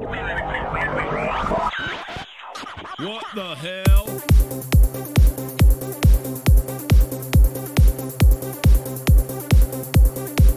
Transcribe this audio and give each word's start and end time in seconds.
What 0.00 0.14
the 3.34 3.54
hell? 3.60 4.06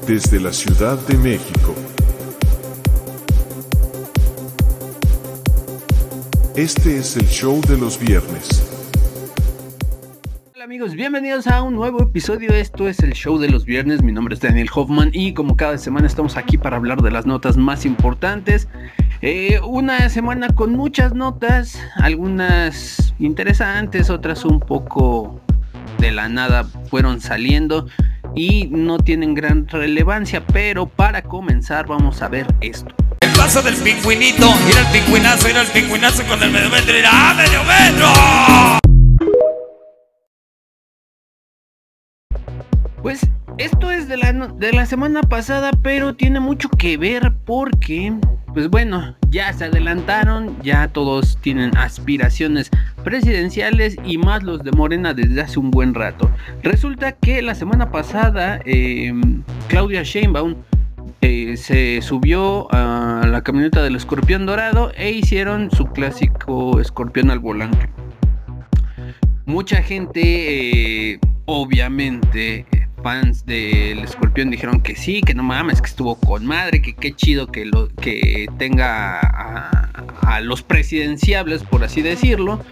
Desde 0.05 0.39
la 0.39 0.53
Ciudad 0.53 0.99
de 1.07 1.17
México. 1.17 1.73
Este 6.55 6.97
es 6.97 7.17
el 7.17 7.27
show 7.27 7.61
de 7.61 7.77
los 7.77 7.97
viernes. 7.97 8.63
Hola 10.53 10.65
amigos, 10.65 10.93
bienvenidos 10.93 11.47
a 11.47 11.63
un 11.63 11.73
nuevo 11.73 12.03
episodio. 12.03 12.51
Esto 12.51 12.87
es 12.87 12.99
el 12.99 13.13
show 13.13 13.39
de 13.39 13.49
los 13.49 13.65
viernes. 13.65 14.03
Mi 14.03 14.11
nombre 14.11 14.35
es 14.35 14.41
Daniel 14.41 14.69
Hoffman 14.71 15.09
y 15.13 15.33
como 15.33 15.57
cada 15.57 15.79
semana 15.79 16.05
estamos 16.05 16.37
aquí 16.37 16.59
para 16.59 16.77
hablar 16.77 17.01
de 17.01 17.09
las 17.09 17.25
notas 17.25 17.57
más 17.57 17.85
importantes. 17.85 18.67
Eh, 19.23 19.59
una 19.63 20.09
semana 20.09 20.47
con 20.49 20.71
muchas 20.71 21.13
notas, 21.13 21.79
algunas 21.97 23.13
interesantes, 23.19 24.09
otras 24.09 24.43
un 24.45 24.59
poco 24.59 25.39
de 25.99 26.11
la 26.11 26.27
nada 26.27 26.63
fueron 26.89 27.21
saliendo 27.21 27.85
y 28.33 28.65
no 28.71 28.97
tienen 28.97 29.35
gran 29.35 29.67
relevancia, 29.67 30.43
pero 30.47 30.87
para 30.87 31.21
comenzar 31.21 31.85
vamos 31.85 32.23
a 32.23 32.29
ver 32.29 32.47
esto. 32.61 32.95
El 33.19 33.29
paso 33.33 33.61
del 33.61 33.75
pingüinito, 33.75 34.47
ir 34.67 34.77
al 34.79 34.91
pingüinazo, 34.91 35.49
ir 35.49 35.57
al 35.57 35.67
pingüinazo 35.67 36.23
con 36.23 36.41
el 36.41 36.49
medio 36.49 36.71
metro, 36.71 36.97
ir 36.97 37.05
a 37.05 37.35
medio 37.35 37.59
metro. 37.63 38.07
Pues 43.03 43.21
esto 43.59 43.91
es 43.91 44.07
de 44.07 44.17
la, 44.17 44.33
de 44.33 44.73
la 44.73 44.87
semana 44.87 45.21
pasada, 45.21 45.69
pero 45.83 46.15
tiene 46.15 46.39
mucho 46.39 46.69
que 46.69 46.97
ver 46.97 47.33
porque, 47.45 48.13
pues 48.53 48.69
bueno, 48.69 49.15
ya 49.29 49.51
se 49.53 49.65
adelantaron, 49.65 50.61
ya 50.61 50.87
todos 50.89 51.37
tienen 51.41 51.75
aspiraciones 51.77 52.69
presidenciales 53.03 53.95
y 54.03 54.17
más 54.17 54.43
los 54.43 54.63
de 54.63 54.71
Morena 54.71 55.13
desde 55.13 55.41
hace 55.41 55.59
un 55.59 55.71
buen 55.71 55.93
rato. 55.93 56.29
Resulta 56.63 57.13
que 57.13 57.41
la 57.41 57.55
semana 57.55 57.91
pasada 57.91 58.59
eh, 58.65 59.13
Claudia 59.67 60.03
Sheinbaum 60.03 60.55
eh, 61.21 61.55
se 61.55 62.01
subió 62.01 62.67
a 62.73 63.25
la 63.27 63.41
camioneta 63.43 63.83
del 63.83 63.95
escorpión 63.95 64.45
dorado 64.45 64.91
e 64.95 65.11
hicieron 65.11 65.71
su 65.71 65.85
clásico 65.85 66.79
escorpión 66.79 67.29
al 67.29 67.39
volante. 67.39 67.89
Mucha 69.45 69.81
gente, 69.81 71.11
eh, 71.13 71.19
obviamente, 71.45 72.65
fans 73.03 73.45
del 73.45 73.99
escorpión 73.99 74.49
dijeron 74.51 74.81
que 74.81 74.95
sí, 74.95 75.21
que 75.21 75.33
no 75.33 75.43
mames, 75.43 75.81
que 75.81 75.87
estuvo 75.87 76.15
con 76.15 76.45
madre, 76.45 76.81
que 76.81 76.93
qué 76.93 77.13
chido 77.15 77.47
que, 77.47 77.65
lo, 77.65 77.87
que 77.95 78.47
tenga 78.57 79.19
a, 79.19 80.39
los 80.41 80.63
presidenciables, 80.63 81.63
por 81.63 81.83
así 81.83 82.01
decirlo. 82.01 82.63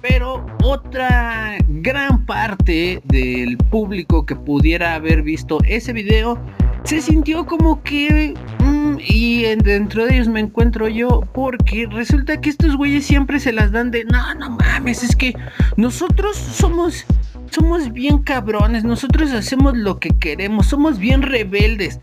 Pero 0.00 0.46
otra 0.62 1.56
gran 1.68 2.24
parte 2.24 3.02
del 3.04 3.56
público 3.58 4.24
que 4.26 4.36
pudiera 4.36 4.94
haber 4.94 5.22
visto 5.22 5.58
ese 5.66 5.92
video 5.92 6.38
se 6.84 7.00
sintió 7.02 7.44
como 7.46 7.82
que... 7.82 8.34
mm, 8.60 8.98
y 9.00 9.44
en- 9.46 9.58
dentro 9.58 10.06
de 10.06 10.14
ellos 10.14 10.28
me 10.28 10.38
encuentro 10.40 10.86
yo 10.88 11.22
porque 11.34 11.88
resulta 11.90 12.40
que 12.40 12.48
estos 12.50 12.76
güeyes 12.76 13.04
siempre 13.06 13.40
se 13.40 13.52
las 13.52 13.72
dan 13.72 13.90
de... 13.90 14.04
No, 14.04 14.34
no 14.36 14.50
mames, 14.50 15.02
es 15.02 15.16
que 15.16 15.34
nosotros 15.76 16.36
somos... 16.36 17.04
Somos 17.50 17.92
bien 17.92 18.18
cabrones, 18.18 18.84
nosotros 18.84 19.32
hacemos 19.32 19.76
lo 19.76 19.98
que 19.98 20.10
queremos, 20.10 20.66
somos 20.66 20.98
bien 20.98 21.22
rebeldes. 21.22 22.00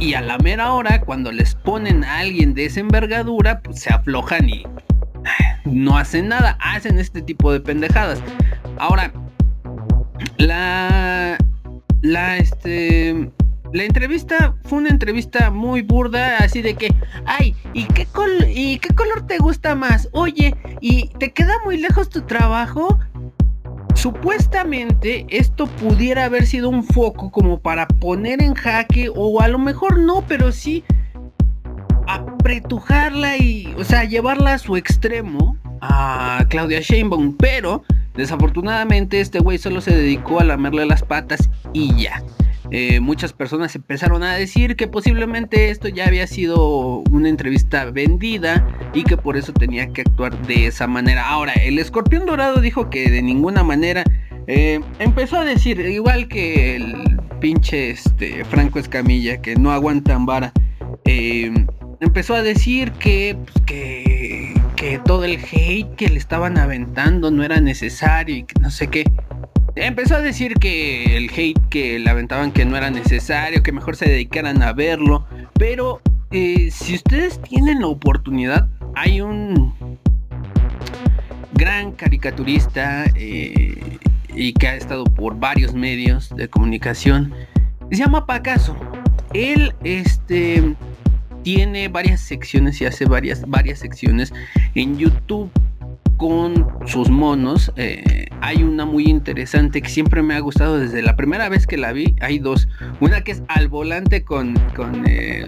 Y 0.00 0.14
a 0.14 0.20
la 0.20 0.38
mera 0.38 0.72
hora, 0.72 1.00
cuando 1.00 1.32
les 1.32 1.54
ponen 1.56 2.04
a 2.04 2.18
alguien 2.18 2.54
de 2.54 2.66
esa 2.66 2.80
envergadura, 2.80 3.60
pues 3.60 3.80
se 3.80 3.92
aflojan 3.92 4.48
y 4.48 4.64
no 5.64 5.98
hacen 5.98 6.28
nada, 6.28 6.56
hacen 6.60 6.98
este 6.98 7.20
tipo 7.20 7.52
de 7.52 7.60
pendejadas. 7.60 8.22
Ahora, 8.78 9.12
la. 10.36 11.36
La 12.00 12.36
este. 12.36 13.30
La 13.72 13.82
entrevista 13.82 14.54
fue 14.64 14.78
una 14.78 14.88
entrevista 14.88 15.50
muy 15.50 15.82
burda, 15.82 16.38
así 16.38 16.62
de 16.62 16.74
que, 16.74 16.94
ay, 17.26 17.54
¿y 17.74 17.84
qué, 17.84 18.06
col- 18.06 18.46
¿y 18.48 18.78
qué 18.78 18.94
color 18.94 19.26
te 19.26 19.36
gusta 19.36 19.74
más? 19.74 20.08
Oye, 20.12 20.56
¿y 20.80 21.08
te 21.18 21.34
queda 21.34 21.52
muy 21.66 21.76
lejos 21.76 22.08
tu 22.08 22.22
trabajo? 22.22 22.98
Supuestamente 23.94 25.26
esto 25.28 25.66
pudiera 25.66 26.24
haber 26.24 26.46
sido 26.46 26.68
un 26.68 26.84
foco 26.84 27.30
como 27.30 27.60
para 27.60 27.88
poner 27.88 28.42
en 28.42 28.54
jaque, 28.54 29.10
o 29.14 29.40
a 29.40 29.48
lo 29.48 29.58
mejor 29.58 29.98
no, 29.98 30.24
pero 30.26 30.52
sí 30.52 30.84
apretujarla 32.06 33.36
y, 33.36 33.74
o 33.76 33.84
sea, 33.84 34.04
llevarla 34.04 34.54
a 34.54 34.58
su 34.58 34.76
extremo 34.76 35.56
a 35.80 36.44
Claudia 36.48 36.80
Sheinbaum, 36.80 37.36
pero 37.36 37.82
desafortunadamente 38.14 39.20
este 39.20 39.40
güey 39.40 39.58
solo 39.58 39.80
se 39.80 39.94
dedicó 39.94 40.40
a 40.40 40.44
lamerle 40.44 40.86
las 40.86 41.02
patas 41.02 41.50
y 41.72 41.94
ya. 42.02 42.22
Eh, 42.70 43.00
muchas 43.00 43.32
personas 43.32 43.74
empezaron 43.74 44.22
a 44.22 44.34
decir 44.34 44.76
que 44.76 44.88
posiblemente 44.88 45.70
esto 45.70 45.88
ya 45.88 46.06
había 46.06 46.26
sido 46.26 47.02
una 47.10 47.28
entrevista 47.28 47.86
vendida 47.86 48.66
y 48.92 49.04
que 49.04 49.16
por 49.16 49.36
eso 49.36 49.52
tenía 49.52 49.90
que 49.92 50.02
actuar 50.02 50.40
de 50.46 50.66
esa 50.66 50.86
manera. 50.86 51.28
Ahora, 51.28 51.52
el 51.54 51.78
escorpión 51.78 52.26
dorado 52.26 52.60
dijo 52.60 52.90
que 52.90 53.10
de 53.10 53.22
ninguna 53.22 53.62
manera 53.62 54.04
eh, 54.46 54.80
empezó 54.98 55.38
a 55.38 55.44
decir, 55.44 55.80
igual 55.80 56.28
que 56.28 56.76
el 56.76 57.18
pinche 57.40 57.90
este, 57.90 58.44
Franco 58.44 58.78
Escamilla, 58.78 59.40
que 59.40 59.56
no 59.56 59.70
aguantan 59.72 60.26
vara. 60.26 60.52
eh, 61.04 61.52
empezó 62.00 62.34
a 62.34 62.42
decir 62.42 62.92
que, 62.92 63.36
pues, 63.44 63.64
que, 63.66 64.54
que 64.76 64.98
todo 64.98 65.24
el 65.24 65.38
hate 65.52 65.94
que 65.96 66.08
le 66.08 66.18
estaban 66.18 66.58
aventando 66.58 67.30
no 67.30 67.42
era 67.42 67.60
necesario 67.60 68.36
y 68.36 68.44
que 68.44 68.60
no 68.60 68.70
sé 68.70 68.88
qué. 68.88 69.04
Empezó 69.80 70.16
a 70.16 70.20
decir 70.20 70.54
que 70.54 71.16
el 71.16 71.30
hate 71.30 71.60
que 71.70 72.00
le 72.00 72.10
aventaban 72.10 72.50
que 72.50 72.64
no 72.64 72.76
era 72.76 72.90
necesario, 72.90 73.62
que 73.62 73.70
mejor 73.70 73.94
se 73.94 74.08
dedicaran 74.08 74.60
a 74.62 74.72
verlo. 74.72 75.24
Pero 75.56 76.00
eh, 76.32 76.70
si 76.72 76.96
ustedes 76.96 77.40
tienen 77.40 77.80
la 77.80 77.86
oportunidad, 77.86 78.68
hay 78.96 79.20
un 79.20 79.98
gran 81.54 81.92
caricaturista 81.92 83.04
eh, 83.14 83.98
y 84.34 84.52
que 84.52 84.66
ha 84.66 84.74
estado 84.74 85.04
por 85.04 85.38
varios 85.38 85.74
medios 85.74 86.34
de 86.34 86.48
comunicación. 86.48 87.32
Se 87.90 87.98
llama 87.98 88.26
Pacaso. 88.26 88.76
Él, 89.32 89.74
este, 89.84 90.74
tiene 91.44 91.86
varias 91.86 92.20
secciones 92.20 92.80
y 92.80 92.86
hace 92.86 93.04
varias, 93.04 93.48
varias 93.48 93.78
secciones 93.78 94.32
en 94.74 94.98
YouTube 94.98 95.50
con 96.16 96.66
sus 96.86 97.08
monos. 97.08 97.72
Eh, 97.76 98.27
hay 98.40 98.62
una 98.62 98.84
muy 98.84 99.04
interesante 99.04 99.82
que 99.82 99.88
siempre 99.88 100.22
me 100.22 100.34
ha 100.34 100.40
gustado 100.40 100.78
desde 100.78 101.02
la 101.02 101.16
primera 101.16 101.48
vez 101.48 101.66
que 101.66 101.76
la 101.76 101.92
vi. 101.92 102.14
Hay 102.20 102.38
dos. 102.38 102.68
Una 103.00 103.22
que 103.22 103.32
es 103.32 103.42
al 103.48 103.68
volante 103.68 104.24
con, 104.24 104.54
con, 104.74 105.04
eh, 105.06 105.46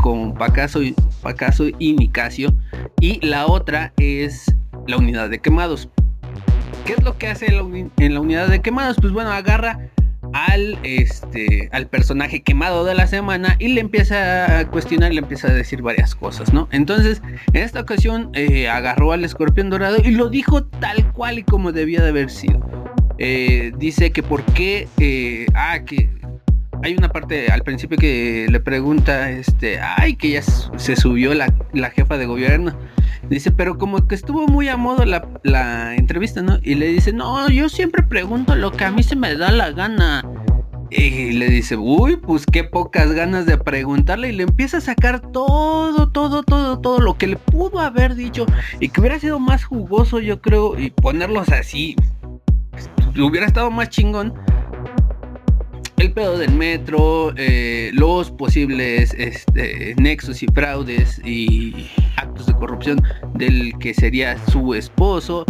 con 0.00 0.34
Pacaso, 0.34 0.80
Pacaso 1.22 1.66
y 1.78 1.94
Nicasio. 1.94 2.54
Y 3.00 3.24
la 3.26 3.46
otra 3.46 3.92
es 3.96 4.54
la 4.86 4.96
unidad 4.96 5.30
de 5.30 5.40
quemados. 5.40 5.88
¿Qué 6.84 6.94
es 6.94 7.02
lo 7.02 7.18
que 7.18 7.28
hace 7.28 7.46
en 7.46 8.14
la 8.14 8.20
unidad 8.20 8.48
de 8.48 8.60
quemados? 8.60 8.96
Pues 9.00 9.12
bueno, 9.12 9.30
agarra 9.30 9.90
al, 10.32 10.78
este, 10.82 11.68
al 11.72 11.86
personaje 11.86 12.42
quemado 12.42 12.84
de 12.84 12.94
la 12.94 13.06
semana 13.06 13.56
y 13.58 13.68
le 13.68 13.80
empieza 13.80 14.60
a 14.60 14.66
cuestionar 14.68 15.12
le 15.12 15.20
empieza 15.20 15.48
a 15.48 15.52
decir 15.52 15.82
varias 15.82 16.14
cosas, 16.14 16.52
¿no? 16.52 16.68
Entonces, 16.72 17.22
en 17.52 17.62
esta 17.62 17.80
ocasión 17.80 18.30
eh, 18.34 18.68
agarró 18.68 19.12
al 19.12 19.24
escorpión 19.24 19.70
dorado 19.70 19.98
y 20.02 20.10
lo 20.10 20.28
dijo 20.28 20.64
tal 20.64 21.12
cual 21.12 21.38
y 21.38 21.42
como 21.42 21.72
debía 21.72 22.02
de 22.02 22.08
haber 22.10 22.30
sido. 22.30 22.60
Eh, 23.18 23.72
dice 23.76 24.12
que 24.12 24.22
por 24.22 24.42
qué, 24.44 24.88
eh, 24.98 25.46
ah, 25.54 25.80
que 25.80 26.08
hay 26.82 26.94
una 26.94 27.10
parte 27.10 27.50
al 27.50 27.62
principio 27.62 27.98
que 27.98 28.46
le 28.48 28.60
pregunta, 28.60 29.30
este, 29.30 29.78
ay, 29.78 30.16
que 30.16 30.30
ya 30.30 30.42
se 30.42 30.96
subió 30.96 31.34
la, 31.34 31.52
la 31.72 31.90
jefa 31.90 32.16
de 32.16 32.26
gobierno. 32.26 32.78
Dice, 33.28 33.52
pero 33.52 33.78
como 33.78 34.06
que 34.08 34.14
estuvo 34.14 34.46
muy 34.46 34.68
a 34.68 34.76
modo 34.76 35.04
la, 35.04 35.28
la 35.42 35.94
entrevista, 35.94 36.42
¿no? 36.42 36.58
Y 36.62 36.74
le 36.74 36.86
dice, 36.86 37.12
no, 37.12 37.48
yo 37.50 37.68
siempre 37.68 38.02
pregunto 38.02 38.54
lo 38.54 38.72
que 38.72 38.84
a 38.84 38.90
mí 38.90 39.02
se 39.02 39.16
me 39.16 39.36
da 39.36 39.50
la 39.52 39.70
gana. 39.70 40.24
Y 40.90 41.32
le 41.32 41.48
dice, 41.48 41.76
uy, 41.76 42.16
pues 42.16 42.44
qué 42.46 42.64
pocas 42.64 43.12
ganas 43.12 43.46
de 43.46 43.56
preguntarle. 43.56 44.30
Y 44.30 44.32
le 44.32 44.42
empieza 44.42 44.78
a 44.78 44.80
sacar 44.80 45.20
todo, 45.20 46.10
todo, 46.10 46.42
todo, 46.42 46.80
todo 46.80 46.98
lo 46.98 47.16
que 47.16 47.28
le 47.28 47.36
pudo 47.36 47.78
haber 47.78 48.16
dicho. 48.16 48.44
Y 48.80 48.88
que 48.88 49.00
hubiera 49.00 49.18
sido 49.20 49.38
más 49.38 49.64
jugoso, 49.64 50.18
yo 50.18 50.40
creo. 50.40 50.76
Y 50.78 50.90
ponerlos 50.90 51.48
así. 51.50 51.94
Hubiera 53.16 53.46
estado 53.46 53.70
más 53.70 53.88
chingón. 53.90 54.34
El 56.00 56.12
pedo 56.12 56.38
del 56.38 56.54
metro, 56.54 57.34
eh, 57.36 57.90
los 57.92 58.30
posibles 58.30 59.14
este, 59.18 59.94
nexos 59.98 60.42
y 60.42 60.46
fraudes 60.46 61.20
y 61.22 61.90
actos 62.16 62.46
de 62.46 62.54
corrupción 62.54 63.02
del 63.34 63.74
que 63.78 63.92
sería 63.92 64.38
su 64.46 64.72
esposo. 64.72 65.44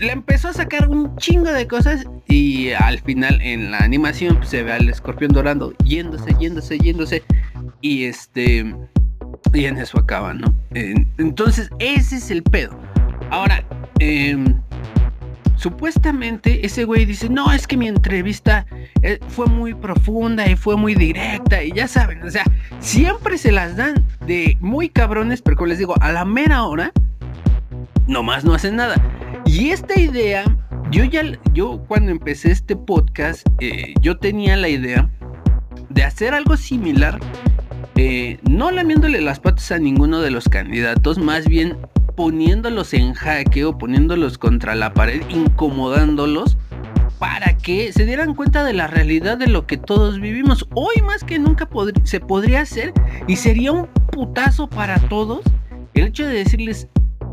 Le 0.00 0.12
empezó 0.12 0.50
a 0.50 0.52
sacar 0.52 0.88
un 0.88 1.16
chingo 1.16 1.50
de 1.50 1.66
cosas 1.66 2.04
y 2.28 2.70
al 2.70 3.00
final 3.00 3.42
en 3.42 3.72
la 3.72 3.78
animación 3.78 4.38
se 4.46 4.62
ve 4.62 4.72
al 4.72 4.88
escorpión 4.88 5.32
dorado 5.32 5.72
yéndose, 5.84 6.32
yéndose, 6.38 6.78
yéndose. 6.78 7.24
Y 7.80 8.04
este 8.04 8.72
Y 9.52 9.64
en 9.64 9.78
eso 9.78 9.98
acaba, 9.98 10.32
¿no? 10.32 10.54
entonces, 10.70 11.68
ese 11.80 12.18
es 12.18 12.30
el 12.30 12.44
pedo. 12.44 12.78
Ahora, 13.30 13.64
em, 13.98 14.62
supuestamente 15.62 16.66
ese 16.66 16.84
güey 16.84 17.04
dice, 17.04 17.28
no, 17.28 17.52
es 17.52 17.68
que 17.68 17.76
mi 17.76 17.86
entrevista 17.86 18.66
eh, 19.02 19.20
fue 19.28 19.46
muy 19.46 19.74
profunda 19.74 20.48
y 20.50 20.56
fue 20.56 20.76
muy 20.76 20.96
directa 20.96 21.62
y 21.62 21.70
ya 21.72 21.86
saben, 21.86 22.20
o 22.24 22.30
sea, 22.30 22.44
siempre 22.80 23.38
se 23.38 23.52
las 23.52 23.76
dan 23.76 24.04
de 24.26 24.56
muy 24.60 24.88
cabrones, 24.88 25.40
pero 25.40 25.56
como 25.56 25.68
les 25.68 25.78
digo, 25.78 25.94
a 26.00 26.10
la 26.10 26.24
mera 26.24 26.64
hora, 26.64 26.90
nomás 28.08 28.44
no 28.44 28.54
hacen 28.54 28.74
nada. 28.74 28.96
Y 29.44 29.70
esta 29.70 29.98
idea, 30.00 30.44
yo 30.90 31.04
ya, 31.04 31.22
yo 31.52 31.84
cuando 31.86 32.10
empecé 32.10 32.50
este 32.50 32.74
podcast, 32.74 33.46
eh, 33.60 33.94
yo 34.00 34.18
tenía 34.18 34.56
la 34.56 34.68
idea 34.68 35.08
de 35.90 36.02
hacer 36.02 36.34
algo 36.34 36.56
similar 36.56 37.20
eh, 37.96 38.38
no 38.48 38.70
lamiéndole 38.70 39.20
las 39.20 39.38
patas 39.38 39.70
a 39.70 39.78
ninguno 39.78 40.20
de 40.20 40.30
los 40.30 40.48
candidatos, 40.48 41.18
más 41.18 41.46
bien 41.46 41.76
poniéndolos 42.14 42.94
en 42.94 43.14
jaque 43.14 43.64
o 43.64 43.76
poniéndolos 43.78 44.38
contra 44.38 44.74
la 44.74 44.94
pared, 44.94 45.22
incomodándolos 45.28 46.56
para 47.18 47.56
que 47.56 47.92
se 47.92 48.04
dieran 48.04 48.34
cuenta 48.34 48.64
de 48.64 48.72
la 48.72 48.88
realidad 48.88 49.38
de 49.38 49.46
lo 49.46 49.66
que 49.66 49.76
todos 49.76 50.20
vivimos. 50.20 50.66
Hoy 50.74 51.02
más 51.02 51.22
que 51.24 51.38
nunca 51.38 51.68
se 52.04 52.20
podría 52.20 52.62
hacer 52.62 52.92
y 53.28 53.36
sería 53.36 53.72
un 53.72 53.86
putazo 54.10 54.68
para 54.68 54.98
todos 55.08 55.42
el 55.94 56.06
hecho 56.06 56.26
de 56.26 56.32
decirles, 56.32 56.88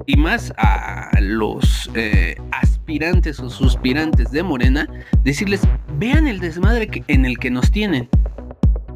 y 0.06 0.18
más 0.18 0.54
a 0.58 1.10
los 1.22 1.90
eh, 1.96 2.36
aspirantes 2.52 3.40
o 3.40 3.50
suspirantes 3.50 4.32
de 4.32 4.44
Morena, 4.44 4.88
decirles, 5.24 5.62
vean 5.98 6.28
el 6.28 6.40
desmadre 6.40 6.90
en 7.08 7.26
el 7.26 7.38
que 7.38 7.52
nos 7.52 7.72
tienen. 7.72 8.10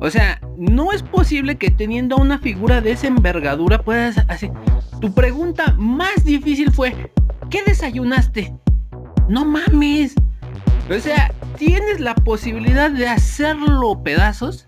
O 0.04 0.10
sea, 0.10 0.42
no 0.58 0.92
es 0.92 1.02
posible 1.02 1.56
que 1.56 1.72
teniendo 1.72 2.18
una 2.18 2.38
figura 2.38 2.82
de 2.82 2.92
esa 2.92 3.08
envergadura 3.08 3.82
puedas 3.84 4.18
así. 4.28 4.52
Tu 5.00 5.14
pregunta 5.14 5.76
más 5.78 6.26
difícil 6.26 6.74
fue, 6.74 7.10
¿qué 7.50 7.64
desayunaste? 7.66 8.54
No 9.30 9.46
mames. 9.46 10.14
O 10.94 11.00
sea, 11.00 11.32
tienes 11.58 12.02
la 12.02 12.16
posibilidad 12.16 12.92
de 12.92 13.08
hacerlo 13.08 14.04
pedazos 14.04 14.66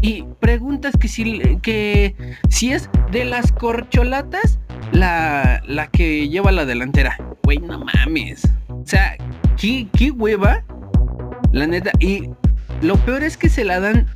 y 0.00 0.22
preguntas 0.38 0.94
que 0.96 1.08
si, 1.08 1.40
que 1.56 2.14
si 2.48 2.72
es 2.72 2.88
de 3.10 3.24
las 3.24 3.50
corcholatas 3.50 4.60
la, 4.92 5.60
la 5.66 5.88
que 5.88 6.28
lleva 6.28 6.52
la 6.52 6.66
delantera. 6.66 7.16
Güey, 7.42 7.58
no 7.58 7.84
mames. 7.84 8.48
O 8.68 8.84
sea, 8.86 9.16
¿qué, 9.56 9.88
qué 9.92 10.12
hueva? 10.12 10.62
La 11.50 11.66
neta. 11.66 11.90
Y 11.98 12.30
lo 12.82 12.96
peor 13.04 13.22
es 13.22 13.36
que 13.36 13.48
se 13.48 13.64
la 13.64 13.80
dan 13.80 14.06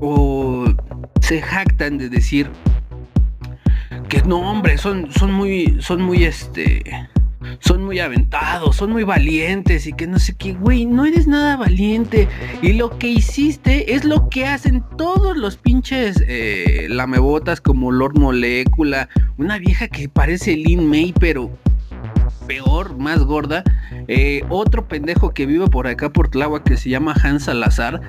o 0.00 0.64
se 1.20 1.40
jactan 1.40 1.98
de 1.98 2.08
decir 2.08 2.50
que 4.08 4.22
no, 4.22 4.50
hombre, 4.50 4.78
son, 4.78 5.10
son 5.12 5.32
muy, 5.32 5.78
son 5.80 6.02
muy, 6.02 6.24
este, 6.24 6.82
son 7.60 7.84
muy 7.84 7.98
aventados, 7.98 8.76
son 8.76 8.90
muy 8.90 9.04
valientes 9.04 9.86
y 9.86 9.92
que 9.92 10.06
no 10.06 10.18
sé 10.18 10.34
qué, 10.34 10.52
güey, 10.52 10.86
no 10.86 11.06
eres 11.06 11.26
nada 11.26 11.56
valiente. 11.56 12.28
Y 12.60 12.72
lo 12.72 12.98
que 12.98 13.08
hiciste 13.08 13.94
es 13.94 14.04
lo 14.04 14.28
que 14.28 14.46
hacen 14.46 14.84
todos 14.98 15.36
los 15.36 15.56
pinches 15.56 16.22
eh, 16.26 16.88
lamebotas 16.90 17.60
como 17.60 17.92
Lord 17.92 18.18
Molecula, 18.18 19.08
una 19.38 19.58
vieja 19.58 19.88
que 19.88 20.08
parece 20.08 20.56
Lin 20.56 20.88
May, 20.88 21.14
pero 21.18 21.50
peor, 22.46 22.96
más 22.96 23.24
gorda. 23.24 23.64
Eh, 24.08 24.42
otro 24.48 24.86
pendejo 24.88 25.32
que 25.32 25.46
vive 25.46 25.66
por 25.68 25.86
acá 25.86 26.10
por 26.10 26.28
Tláhuac 26.28 26.64
que 26.64 26.76
se 26.76 26.90
llama 26.90 27.14
Hans 27.22 27.44
Salazar 27.44 28.00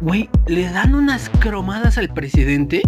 güey, 0.00 0.28
le 0.46 0.70
dan 0.70 0.94
unas 0.94 1.30
cromadas 1.40 1.98
al 1.98 2.08
presidente 2.12 2.82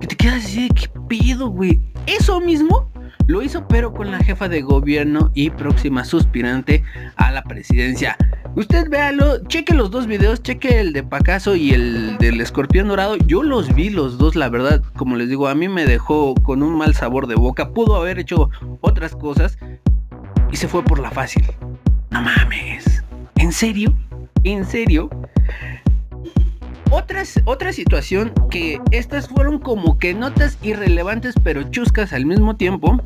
que 0.00 0.06
te 0.06 0.16
quedas 0.16 0.44
así 0.44 0.68
de 0.68 0.74
qué 0.74 0.90
pedo, 1.08 1.48
güey. 1.48 1.80
Eso 2.06 2.40
mismo 2.40 2.90
lo 3.26 3.42
hizo, 3.42 3.66
pero 3.66 3.92
con 3.92 4.10
la 4.10 4.18
jefa 4.18 4.48
de 4.48 4.60
gobierno 4.60 5.30
y 5.34 5.50
próxima 5.50 6.04
suspirante 6.04 6.84
a 7.16 7.32
la 7.32 7.42
presidencia. 7.42 8.16
Usted 8.54 8.88
véalo, 8.88 9.44
cheque 9.48 9.74
los 9.74 9.90
dos 9.90 10.06
videos, 10.06 10.42
cheque 10.42 10.80
el 10.80 10.92
de 10.92 11.02
Pacaso 11.02 11.56
y 11.56 11.72
el 11.72 12.18
del 12.18 12.40
escorpión 12.40 12.88
dorado. 12.88 13.16
Yo 13.16 13.42
los 13.42 13.74
vi 13.74 13.90
los 13.90 14.18
dos, 14.18 14.36
la 14.36 14.48
verdad, 14.48 14.82
como 14.96 15.16
les 15.16 15.28
digo, 15.28 15.48
a 15.48 15.54
mí 15.54 15.68
me 15.68 15.86
dejó 15.86 16.34
con 16.42 16.62
un 16.62 16.76
mal 16.76 16.94
sabor 16.94 17.26
de 17.26 17.34
boca. 17.34 17.70
Pudo 17.70 17.96
haber 17.96 18.18
hecho 18.18 18.50
otras 18.80 19.16
cosas 19.16 19.58
y 20.50 20.56
se 20.56 20.68
fue 20.68 20.82
por 20.84 20.98
la 20.98 21.10
fácil. 21.10 21.44
No 22.10 22.22
mames. 22.22 23.02
¿En 23.36 23.52
serio? 23.52 23.94
¿En 24.44 24.64
serio? 24.64 25.10
Otra, 26.90 27.22
otra 27.44 27.72
situación 27.72 28.32
que 28.50 28.80
estas 28.92 29.28
fueron 29.28 29.58
como 29.58 29.98
que 29.98 30.14
notas 30.14 30.56
irrelevantes 30.62 31.34
pero 31.42 31.64
chuscas 31.64 32.12
al 32.12 32.26
mismo 32.26 32.56
tiempo 32.56 33.02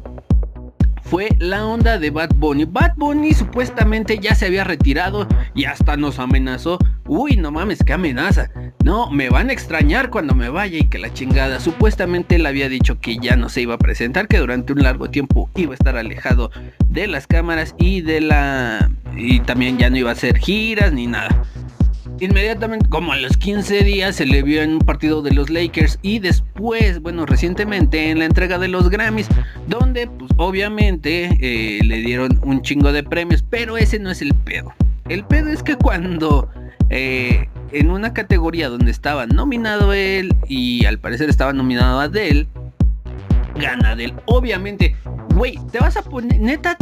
fue 1.03 1.29
la 1.39 1.67
onda 1.67 1.99
de 1.99 2.11
Bad 2.11 2.35
Bunny. 2.37 2.65
Bad 2.65 2.95
Bunny 2.97 3.35
supuestamente 3.35 4.19
ya 4.19 4.35
se 4.35 4.47
había 4.47 4.65
retirado 4.65 5.27
y 5.55 5.65
hasta 5.65 5.97
nos 5.97 6.19
amenazó. 6.19 6.79
Uy, 7.07 7.37
no 7.37 7.51
mames, 7.51 7.83
qué 7.85 7.93
amenaza. 7.93 8.51
No, 8.85 9.11
me 9.11 9.29
van 9.29 9.51
a 9.51 9.53
extrañar 9.53 10.11
cuando 10.11 10.35
me 10.35 10.49
vaya 10.49 10.79
y 10.79 10.89
que 10.89 10.99
la 10.99 11.13
chingada. 11.13 11.61
Supuestamente 11.61 12.37
él 12.37 12.47
había 12.47 12.69
dicho 12.69 13.01
que 13.01 13.17
ya 13.17 13.37
no 13.37 13.49
se 13.49 13.63
iba 13.63 13.75
a 13.75 13.79
presentar, 13.79 14.29
que 14.29 14.39
durante 14.39 14.73
un 14.73 14.83
largo 14.83 15.11
tiempo 15.11 15.51
iba 15.57 15.73
a 15.73 15.75
estar 15.75 15.97
alejado 15.97 16.51
de 16.87 17.07
las 17.07 17.27
cámaras 17.27 17.75
y 17.79 18.01
de 18.03 18.21
la... 18.21 18.91
y 19.17 19.41
también 19.41 19.79
ya 19.79 19.91
no 19.91 19.97
iba 19.97 20.11
a 20.11 20.15
hacer 20.15 20.39
giras 20.39 20.93
ni 20.93 21.07
nada 21.07 21.45
inmediatamente, 22.21 22.89
como 22.89 23.13
a 23.13 23.17
los 23.17 23.37
15 23.37 23.83
días, 23.83 24.17
se 24.17 24.27
le 24.27 24.43
vio 24.43 24.63
en 24.63 24.75
un 24.75 24.79
partido 24.81 25.23
de 25.23 25.33
los 25.33 25.51
Lakers 25.51 25.99
y 26.03 26.19
después, 26.19 27.01
bueno, 27.01 27.27
recientemente 27.27 28.11
en 28.11 28.19
la 28.19 28.27
entrega 28.27 28.59
de 28.59 28.69
los 28.69 28.91
Grammys, 28.91 29.29
donde 29.67 30.07
pues 30.07 30.31
obviamente 30.37 31.37
eh, 31.41 31.83
le 31.83 31.97
dieron 31.99 32.39
un 32.43 32.63
chingo 32.63 32.93
de 32.93 33.03
premios, 33.03 33.43
pero 33.49 33.77
ese 33.77 33.99
no 33.99 34.11
es 34.11 34.23
el 34.23 34.35
pedo. 34.35 34.73
El 35.09 35.25
pedo 35.25 35.51
es 35.51 35.63
que 35.63 35.77
cuando 35.77 36.49
eh, 36.91 37.49
en 37.73 37.91
una 37.91 38.13
categoría 38.13 38.69
donde 38.69 38.91
estaba 38.91 39.27
nominado 39.27 39.93
él 39.93 40.35
y 40.47 40.85
al 40.85 40.99
parecer 40.99 41.31
estaba 41.31 41.53
nominado 41.53 42.01
Adele, 42.01 42.47
gana 43.57 43.93
Adele. 43.93 44.15
Obviamente, 44.27 44.95
güey, 45.35 45.59
te 45.73 45.79
vas 45.79 45.97
a 45.97 46.03
poner, 46.03 46.39
neta, 46.41 46.77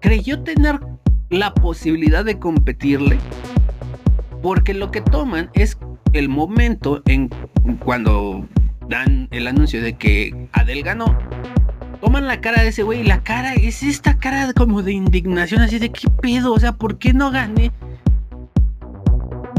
creyó 0.00 0.42
tener 0.42 0.78
la 1.30 1.52
posibilidad 1.54 2.24
de 2.24 2.38
competirle 2.38 3.18
porque 4.42 4.74
lo 4.74 4.90
que 4.90 5.00
toman 5.00 5.50
es 5.54 5.78
el 6.12 6.28
momento 6.28 7.02
en 7.06 7.28
cuando 7.84 8.46
dan 8.88 9.28
el 9.30 9.46
anuncio 9.46 9.82
de 9.82 9.94
que 9.94 10.48
Adel 10.52 10.82
ganó. 10.82 11.16
Toman 12.00 12.26
la 12.26 12.40
cara 12.40 12.62
de 12.62 12.68
ese 12.68 12.82
güey 12.82 13.02
la 13.02 13.22
cara 13.22 13.54
es 13.54 13.82
esta 13.82 14.18
cara 14.18 14.52
como 14.52 14.82
de 14.82 14.92
indignación, 14.92 15.62
así 15.62 15.78
de 15.78 15.90
qué 15.90 16.08
pedo, 16.22 16.52
o 16.52 16.60
sea, 16.60 16.72
¿por 16.72 16.98
qué 16.98 17.12
no 17.12 17.30
gané? 17.30 17.72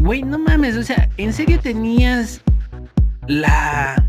Güey, 0.02 0.24
no 0.24 0.38
mames, 0.40 0.78
o 0.78 0.84
sea, 0.84 1.10
¿en 1.18 1.34
serio 1.34 1.60
tenías 1.60 2.42
la, 3.28 4.06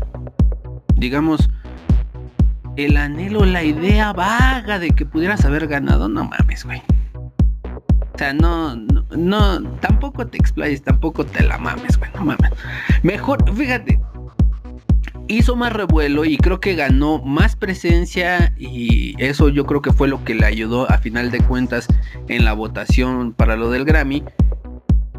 digamos, 0.95 1.49
el 2.77 2.95
anhelo, 2.95 3.43
la 3.45 3.63
idea 3.63 4.13
vaga 4.13 4.79
de 4.79 4.91
que 4.91 5.05
pudieras 5.05 5.43
haber 5.43 5.67
ganado? 5.67 6.07
No 6.07 6.25
mames, 6.25 6.63
güey. 6.63 6.81
O 8.13 8.17
sea, 8.17 8.33
no, 8.33 8.75
no, 8.75 8.98
tampoco 9.81 10.27
te 10.27 10.37
explayes, 10.37 10.81
tampoco 10.83 11.25
te 11.25 11.43
la 11.43 11.57
mames, 11.57 11.97
güey, 11.97 12.11
no 12.15 12.25
mames. 12.25 12.51
Mejor, 13.03 13.43
fíjate, 13.55 13.99
hizo 15.27 15.55
más 15.55 15.73
revuelo 15.73 16.25
y 16.25 16.37
creo 16.37 16.59
que 16.59 16.75
ganó 16.75 17.19
más 17.19 17.55
presencia 17.55 18.53
y 18.57 19.15
eso 19.23 19.49
yo 19.49 19.65
creo 19.65 19.81
que 19.81 19.93
fue 19.93 20.07
lo 20.07 20.23
que 20.23 20.35
le 20.35 20.45
ayudó 20.45 20.89
a 20.89 20.97
final 20.97 21.31
de 21.31 21.39
cuentas 21.39 21.87
en 22.27 22.45
la 22.45 22.53
votación 22.53 23.33
para 23.33 23.55
lo 23.55 23.69
del 23.69 23.85
Grammy, 23.85 24.23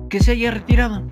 que 0.09 0.21
se 0.21 0.33
haya 0.33 0.51
retirado. 0.51 1.11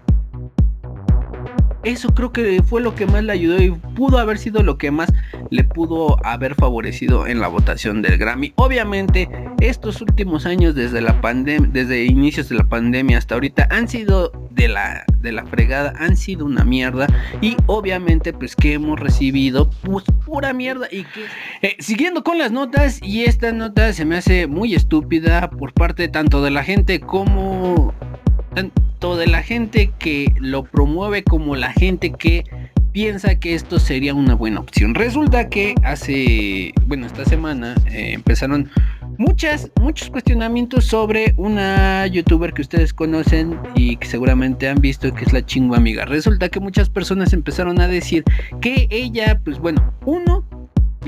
Eso 1.84 2.14
creo 2.14 2.32
que 2.32 2.62
fue 2.62 2.80
lo 2.80 2.94
que 2.94 3.06
más 3.06 3.22
le 3.22 3.32
ayudó 3.32 3.62
y 3.62 3.70
pudo 3.70 4.18
haber 4.18 4.38
sido 4.38 4.62
lo 4.62 4.78
que 4.78 4.90
más 4.90 5.12
le 5.50 5.64
pudo 5.64 6.16
haber 6.24 6.54
favorecido 6.54 7.26
en 7.26 7.40
la 7.40 7.48
votación 7.48 8.02
del 8.02 8.18
Grammy. 8.18 8.52
Obviamente, 8.56 9.28
estos 9.60 10.00
últimos 10.00 10.46
años 10.46 10.74
desde 10.74 11.00
la 11.00 11.20
pandemia, 11.20 11.68
desde 11.72 12.04
inicios 12.04 12.48
de 12.48 12.56
la 12.56 12.64
pandemia 12.64 13.18
hasta 13.18 13.34
ahorita 13.34 13.68
han 13.70 13.88
sido 13.88 14.32
de 14.50 14.68
la 14.68 15.04
de 15.20 15.32
la 15.32 15.46
fregada, 15.46 15.92
han 15.98 16.16
sido 16.16 16.44
una 16.44 16.64
mierda 16.64 17.06
y 17.40 17.56
obviamente 17.66 18.32
pues 18.32 18.54
que 18.54 18.74
hemos 18.74 18.98
recibido 18.98 19.70
pues 19.82 20.04
pura 20.24 20.52
mierda 20.52 20.86
y 20.90 21.04
que 21.04 21.24
eh, 21.62 21.76
siguiendo 21.80 22.22
con 22.22 22.38
las 22.38 22.52
notas 22.52 23.00
y 23.02 23.24
esta 23.24 23.52
nota 23.52 23.92
se 23.92 24.04
me 24.04 24.16
hace 24.16 24.46
muy 24.46 24.74
estúpida 24.74 25.50
por 25.50 25.72
parte 25.72 26.08
tanto 26.08 26.42
de 26.42 26.50
la 26.50 26.64
gente 26.64 27.00
como 27.00 27.94
tanto 28.58 29.24
la 29.24 29.40
gente 29.44 29.92
que 30.00 30.34
lo 30.40 30.64
promueve 30.64 31.22
como 31.22 31.54
la 31.54 31.72
gente 31.72 32.10
que 32.10 32.44
piensa 32.90 33.38
que 33.38 33.54
esto 33.54 33.78
sería 33.78 34.14
una 34.14 34.34
buena 34.34 34.58
opción. 34.58 34.96
Resulta 34.96 35.48
que 35.48 35.76
hace, 35.84 36.72
bueno, 36.86 37.06
esta 37.06 37.24
semana 37.24 37.76
eh, 37.86 38.14
empezaron 38.14 38.68
muchas, 39.16 39.70
muchos 39.80 40.10
cuestionamientos 40.10 40.86
sobre 40.86 41.34
una 41.36 42.04
youtuber 42.08 42.52
que 42.52 42.62
ustedes 42.62 42.92
conocen 42.92 43.56
y 43.76 43.96
que 43.96 44.08
seguramente 44.08 44.68
han 44.68 44.80
visto 44.80 45.14
que 45.14 45.24
es 45.24 45.32
la 45.32 45.46
chingua 45.46 45.76
amiga. 45.76 46.04
Resulta 46.04 46.48
que 46.48 46.58
muchas 46.58 46.90
personas 46.90 47.32
empezaron 47.32 47.80
a 47.80 47.86
decir 47.86 48.24
que 48.60 48.88
ella, 48.90 49.40
pues 49.44 49.60
bueno, 49.60 49.94
uno, 50.04 50.44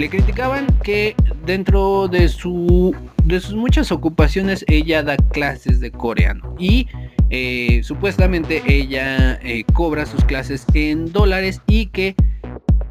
le 0.00 0.08
criticaban 0.08 0.66
que 0.82 1.14
dentro 1.44 2.08
de 2.08 2.28
su 2.28 2.96
de 3.24 3.38
sus 3.38 3.54
muchas 3.54 3.92
ocupaciones 3.92 4.64
ella 4.66 5.02
da 5.02 5.18
clases 5.18 5.78
de 5.78 5.90
coreano 5.90 6.56
y 6.58 6.88
eh, 7.28 7.82
supuestamente 7.84 8.62
ella 8.66 9.34
eh, 9.42 9.64
cobra 9.74 10.06
sus 10.06 10.24
clases 10.24 10.64
en 10.72 11.12
dólares 11.12 11.60
y 11.66 11.86
que 11.86 12.14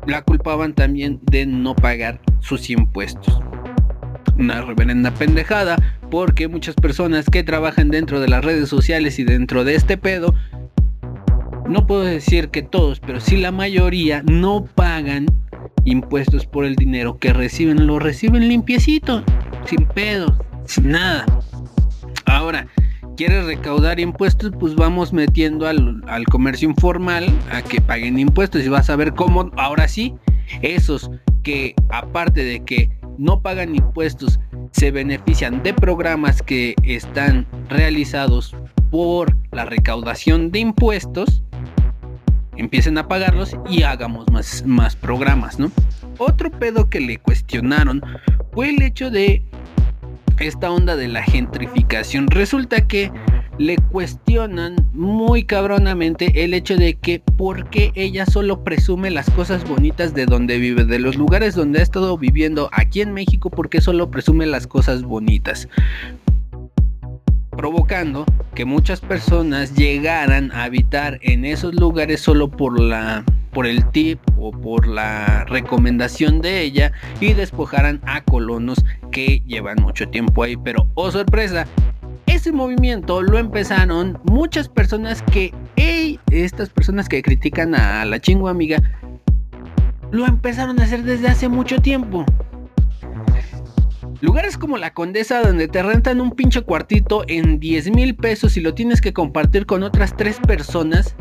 la 0.06 0.22
culpaban 0.22 0.76
también 0.76 1.20
de 1.24 1.48
no 1.48 1.76
pagar 1.76 2.22
sus 2.42 2.70
impuestos. 2.70 3.42
Una 4.38 4.62
reverenda 4.62 5.12
pendejada 5.12 6.00
porque 6.12 6.48
muchas 6.48 6.76
personas 6.76 7.26
que 7.26 7.44
trabajan 7.44 7.90
dentro 7.90 8.20
de 8.20 8.28
las 8.28 8.46
redes 8.46 8.70
sociales 8.70 9.18
y 9.18 9.24
dentro 9.24 9.64
de 9.64 9.74
este 9.74 9.98
pedo, 9.98 10.36
no 11.68 11.88
puedo 11.88 12.04
decir 12.04 12.50
que 12.50 12.62
todos, 12.62 13.00
pero 13.00 13.20
sí 13.20 13.38
la 13.38 13.52
mayoría 13.52 14.22
no 14.28 14.64
pagan 14.64 15.26
impuestos 15.92 16.46
por 16.46 16.66
el 16.66 16.76
dinero 16.76 17.18
que 17.18 17.34
reciben, 17.34 17.88
lo 17.88 18.00
reciben 18.00 18.48
limpiecito, 18.48 19.24
sin 19.66 19.86
pedos, 19.88 20.34
sin 20.66 20.92
nada. 20.92 21.26
Ahora, 22.26 22.68
quieres 23.18 23.46
recaudar 23.46 24.00
impuestos, 24.00 24.52
pues 24.60 24.76
vamos 24.76 25.12
metiendo 25.14 25.68
al, 25.68 26.04
al, 26.08 26.26
comercio 26.26 26.70
informal 26.70 27.28
a 27.52 27.62
que 27.62 27.82
paguen 27.82 28.20
impuestos 28.20 28.64
y 28.64 28.70
vas 28.70 28.90
a 28.90 28.96
ver 28.96 29.14
cómo 29.14 29.52
ahora 29.58 29.88
sí, 29.88 30.14
esos 30.62 31.10
que 31.44 31.76
aparte 31.90 32.44
de 32.44 32.64
que 32.64 32.90
no 33.18 33.42
pagan 33.42 33.76
impuestos 33.76 34.40
se 34.72 34.92
benefician 34.92 35.62
de 35.64 35.74
programas 35.74 36.42
que 36.42 36.76
están 36.84 37.46
realizados 37.70 38.56
por 38.92 39.36
la 39.52 39.66
recaudación 39.66 40.52
de 40.52 40.60
impuestos, 40.60 41.44
empiecen 42.60 42.98
a 42.98 43.08
pagarlos 43.08 43.56
y 43.70 43.84
hagamos 43.84 44.30
más, 44.32 44.66
más 44.66 44.96
programas, 44.96 45.60
¿no? 45.60 45.72
Otro 46.18 46.52
pedo 46.52 46.90
que 46.90 47.00
le 47.00 47.18
cuestionaron 47.18 48.02
fue 48.52 48.70
el 48.70 48.82
hecho 48.82 49.10
de 49.10 49.42
esta 50.40 50.70
onda 50.72 50.96
de 50.96 51.08
la 51.08 51.24
gentrificación. 51.24 52.28
Resulta 52.28 52.88
que 52.88 53.12
le 53.58 53.78
cuestionan 53.78 54.76
muy 54.94 55.44
cabronamente 55.44 56.46
el 56.46 56.54
hecho 56.54 56.78
de 56.78 56.96
que 56.96 57.20
por 57.20 57.70
qué 57.70 57.92
ella 57.96 58.26
solo 58.26 58.64
presume 58.64 59.10
las 59.12 59.30
cosas 59.30 59.68
bonitas 59.68 60.14
de 60.14 60.26
donde 60.26 60.58
vive, 60.58 60.86
de 60.86 61.00
los 61.00 61.18
lugares 61.18 61.56
donde 61.56 61.80
ha 61.80 61.84
estado 61.84 62.18
viviendo 62.18 62.70
aquí 62.72 63.02
en 63.02 63.14
México, 63.14 63.50
por 63.50 63.70
qué 63.70 63.82
solo 63.82 64.10
presume 64.12 64.46
las 64.46 64.66
cosas 64.66 65.04
bonitas 65.04 65.68
provocando 67.60 68.24
que 68.56 68.64
muchas 68.64 69.02
personas 69.02 69.76
llegaran 69.76 70.50
a 70.54 70.64
habitar 70.64 71.20
en 71.22 71.44
esos 71.44 71.76
lugares 71.76 72.22
solo 72.22 72.50
por 72.50 72.80
la 72.80 73.26
por 73.52 73.68
el 73.68 73.86
tip 73.92 74.18
o 74.38 74.52
por 74.52 74.88
la 74.88 75.44
recomendación 75.44 76.40
de 76.40 76.62
ella 76.62 76.94
y 77.20 77.34
despojaran 77.34 78.00
a 78.06 78.24
colonos 78.24 78.86
que 79.12 79.44
llevan 79.46 79.76
mucho 79.82 80.08
tiempo 80.08 80.44
ahí, 80.44 80.56
pero 80.56 80.88
oh 80.94 81.12
sorpresa, 81.12 81.68
ese 82.28 82.54
movimiento 82.54 83.22
lo 83.22 83.38
empezaron 83.38 84.18
muchas 84.24 84.70
personas 84.70 85.22
que, 85.24 85.54
estas 86.32 86.70
personas 86.70 87.10
que 87.10 87.22
critican 87.22 87.76
a 87.76 88.06
la 88.06 88.22
chingua 88.22 88.52
amiga, 88.52 88.82
lo 90.12 90.26
empezaron 90.26 90.80
a 90.80 90.84
hacer 90.84 91.04
desde 91.04 91.28
hace 91.28 91.50
mucho 91.50 91.82
tiempo. 91.82 92.24
Lugares 94.22 94.58
como 94.58 94.78
la 94.78 94.94
Condesa 94.94 95.42
donde 95.42 95.70
te 95.70 95.82
rentan 95.82 96.20
un 96.20 96.32
pinche 96.32 96.62
cuartito 96.62 97.24
en 97.30 97.58
10 97.58 97.92
mil 97.92 98.16
pesos 98.16 98.58
y 98.58 98.62
lo 98.62 98.74
tienes 98.74 99.00
que 99.00 99.14
compartir 99.14 99.66
con 99.66 99.82
otras 99.82 100.18
tres 100.18 100.40
personas, 100.46 101.16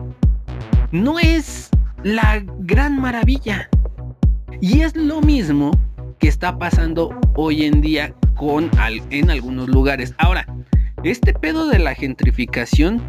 no 0.91 1.21
es 1.21 1.71
la 2.03 2.43
gran 2.59 3.01
maravilla. 3.01 3.69
Y 4.61 4.81
es 4.81 4.97
lo 4.97 5.21
mismo 5.21 5.71
que 6.19 6.27
está 6.27 6.59
pasando 6.59 7.17
hoy 7.37 7.67
en 7.67 7.81
día 7.81 8.15
con 8.35 8.69
en 9.11 9.31
algunos 9.31 9.69
lugares. 9.69 10.13
Ahora, 10.19 10.45
este 11.05 11.33
pedo 11.33 11.69
de 11.69 11.79
la 11.79 11.95
gentrificación, 11.95 13.01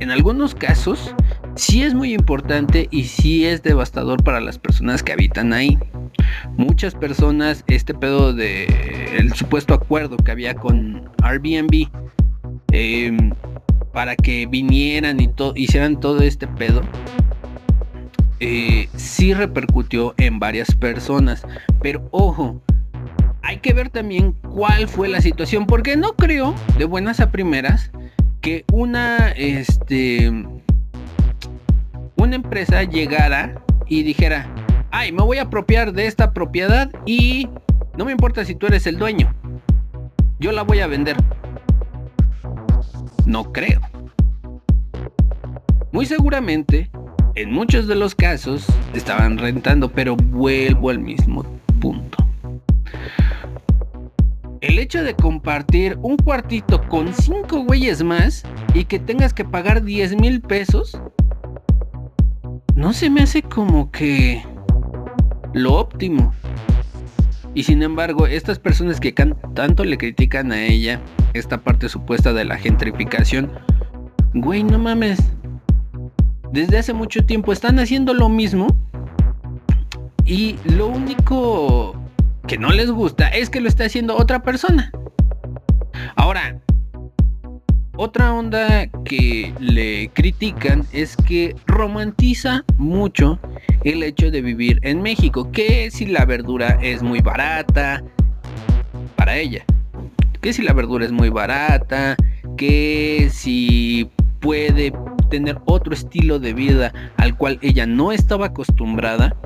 en 0.00 0.10
algunos 0.10 0.54
casos, 0.54 1.14
sí 1.54 1.82
es 1.82 1.94
muy 1.94 2.14
importante 2.14 2.88
y 2.90 3.04
sí 3.04 3.46
es 3.46 3.62
devastador 3.62 4.22
para 4.22 4.40
las 4.40 4.58
personas 4.58 5.02
que 5.02 5.12
habitan 5.12 5.52
ahí. 5.52 5.78
Muchas 6.56 6.94
personas, 6.94 7.64
este 7.68 7.94
pedo 7.94 8.32
de 8.32 8.66
el 9.16 9.32
supuesto 9.34 9.74
acuerdo 9.74 10.16
que 10.16 10.30
había 10.30 10.54
con 10.54 11.10
Airbnb 11.22 11.88
em, 12.72 13.32
para 13.92 14.16
que 14.16 14.46
vinieran 14.46 15.20
y 15.20 15.30
hicieran 15.54 16.00
todo 16.00 16.20
este 16.20 16.46
pedo, 16.46 16.82
eh, 18.40 18.88
sí 18.96 19.32
repercutió 19.32 20.14
en 20.16 20.38
varias 20.38 20.74
personas. 20.74 21.46
Pero 21.80 22.08
ojo, 22.10 22.60
hay 23.42 23.58
que 23.58 23.72
ver 23.72 23.90
también 23.90 24.32
cuál 24.32 24.88
fue 24.88 25.08
la 25.08 25.20
situación, 25.20 25.66
porque 25.66 25.96
no 25.96 26.14
creo, 26.14 26.54
de 26.78 26.84
buenas 26.84 27.20
a 27.20 27.30
primeras, 27.30 27.90
que 28.44 28.62
una, 28.70 29.30
este, 29.30 30.30
una 32.16 32.36
empresa 32.36 32.82
llegara 32.82 33.62
y 33.86 34.02
dijera, 34.02 34.54
ay, 34.90 35.12
me 35.12 35.22
voy 35.22 35.38
a 35.38 35.44
apropiar 35.44 35.94
de 35.94 36.06
esta 36.06 36.34
propiedad 36.34 36.90
y 37.06 37.48
no 37.96 38.04
me 38.04 38.12
importa 38.12 38.44
si 38.44 38.54
tú 38.54 38.66
eres 38.66 38.86
el 38.86 38.98
dueño, 38.98 39.34
yo 40.38 40.52
la 40.52 40.60
voy 40.60 40.80
a 40.80 40.86
vender. 40.86 41.16
No 43.24 43.50
creo. 43.50 43.80
Muy 45.90 46.04
seguramente, 46.04 46.90
en 47.36 47.50
muchos 47.50 47.86
de 47.86 47.94
los 47.94 48.14
casos, 48.14 48.66
estaban 48.92 49.38
rentando, 49.38 49.90
pero 49.90 50.16
vuelvo 50.16 50.90
al 50.90 50.98
mismo 50.98 51.44
punto 51.80 52.24
el 54.64 54.78
hecho 54.78 55.04
de 55.04 55.14
compartir 55.14 55.98
un 56.00 56.16
cuartito 56.16 56.80
con 56.88 57.12
cinco 57.12 57.64
güeyes 57.64 58.02
más 58.02 58.44
y 58.72 58.86
que 58.86 58.98
tengas 58.98 59.34
que 59.34 59.44
pagar 59.44 59.84
10 59.84 60.16
mil 60.16 60.40
pesos, 60.40 60.98
no 62.74 62.94
se 62.94 63.10
me 63.10 63.22
hace 63.22 63.42
como 63.42 63.90
que 63.90 64.42
lo 65.52 65.74
óptimo. 65.74 66.32
Y 67.52 67.64
sin 67.64 67.82
embargo, 67.82 68.26
estas 68.26 68.58
personas 68.58 69.00
que 69.00 69.12
tanto 69.12 69.84
le 69.84 69.98
critican 69.98 70.50
a 70.50 70.64
ella, 70.64 70.98
esta 71.34 71.62
parte 71.62 71.90
supuesta 71.90 72.32
de 72.32 72.46
la 72.46 72.56
gentrificación, 72.56 73.52
güey, 74.32 74.64
no 74.64 74.78
mames. 74.78 75.18
Desde 76.52 76.78
hace 76.78 76.94
mucho 76.94 77.26
tiempo 77.26 77.52
están 77.52 77.78
haciendo 77.78 78.14
lo 78.14 78.30
mismo. 78.30 78.68
Y 80.24 80.56
lo 80.64 80.86
único 80.86 82.03
que 82.46 82.58
no 82.58 82.70
les 82.70 82.90
gusta 82.90 83.28
es 83.28 83.50
que 83.50 83.60
lo 83.60 83.68
está 83.68 83.84
haciendo 83.84 84.16
otra 84.16 84.42
persona. 84.42 84.90
Ahora, 86.16 86.60
otra 87.96 88.32
onda 88.34 88.88
que 89.04 89.54
le 89.60 90.08
critican 90.14 90.84
es 90.92 91.16
que 91.16 91.54
romantiza 91.66 92.64
mucho 92.76 93.38
el 93.84 94.02
hecho 94.02 94.30
de 94.30 94.42
vivir 94.42 94.80
en 94.82 95.00
México, 95.00 95.50
que 95.52 95.90
si 95.90 96.06
la 96.06 96.24
verdura 96.24 96.78
es 96.82 97.02
muy 97.02 97.20
barata 97.20 98.02
para 99.16 99.36
ella, 99.36 99.64
que 100.40 100.52
si 100.52 100.62
la 100.62 100.72
verdura 100.72 101.04
es 101.04 101.12
muy 101.12 101.28
barata, 101.28 102.16
que 102.56 103.28
si 103.32 104.10
puede 104.40 104.92
tener 105.30 105.58
otro 105.64 105.94
estilo 105.94 106.38
de 106.38 106.52
vida 106.52 106.92
al 107.16 107.36
cual 107.36 107.58
ella 107.62 107.86
no 107.86 108.12
estaba 108.12 108.46
acostumbrada, 108.46 109.36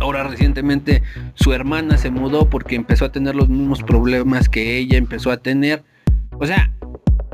Ahora 0.00 0.24
recientemente 0.24 1.02
su 1.34 1.52
hermana 1.52 1.96
se 1.96 2.10
mudó 2.10 2.48
porque 2.48 2.76
empezó 2.76 3.06
a 3.06 3.12
tener 3.12 3.34
los 3.34 3.48
mismos 3.48 3.82
problemas 3.82 4.48
que 4.48 4.78
ella 4.78 4.98
empezó 4.98 5.30
a 5.30 5.38
tener. 5.38 5.82
O 6.38 6.46
sea, 6.46 6.70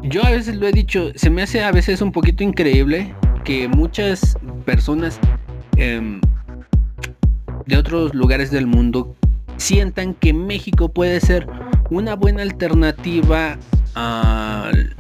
yo 0.03 0.25
a 0.25 0.31
veces 0.31 0.57
lo 0.57 0.67
he 0.67 0.73
dicho, 0.73 1.13
se 1.15 1.31
me 1.31 1.43
hace 1.43 1.63
a 1.63 1.73
veces 1.73 2.03
un 2.03 2.13
poquito 2.13 2.43
increíble 2.43 3.15
que 3.45 3.69
muchas 3.69 4.37
personas 4.65 5.19
em, 5.77 6.21
de 7.67 7.77
otros 7.77 8.15
lugares 8.15 8.51
del 8.51 8.67
mundo 8.67 9.17
sientan 9.57 10.15
que 10.15 10.33
México 10.33 10.89
puede 10.93 11.21
ser 11.21 11.47
una 11.91 12.15
buena 12.17 12.43
alternativa 12.43 13.59
al, 13.95 14.95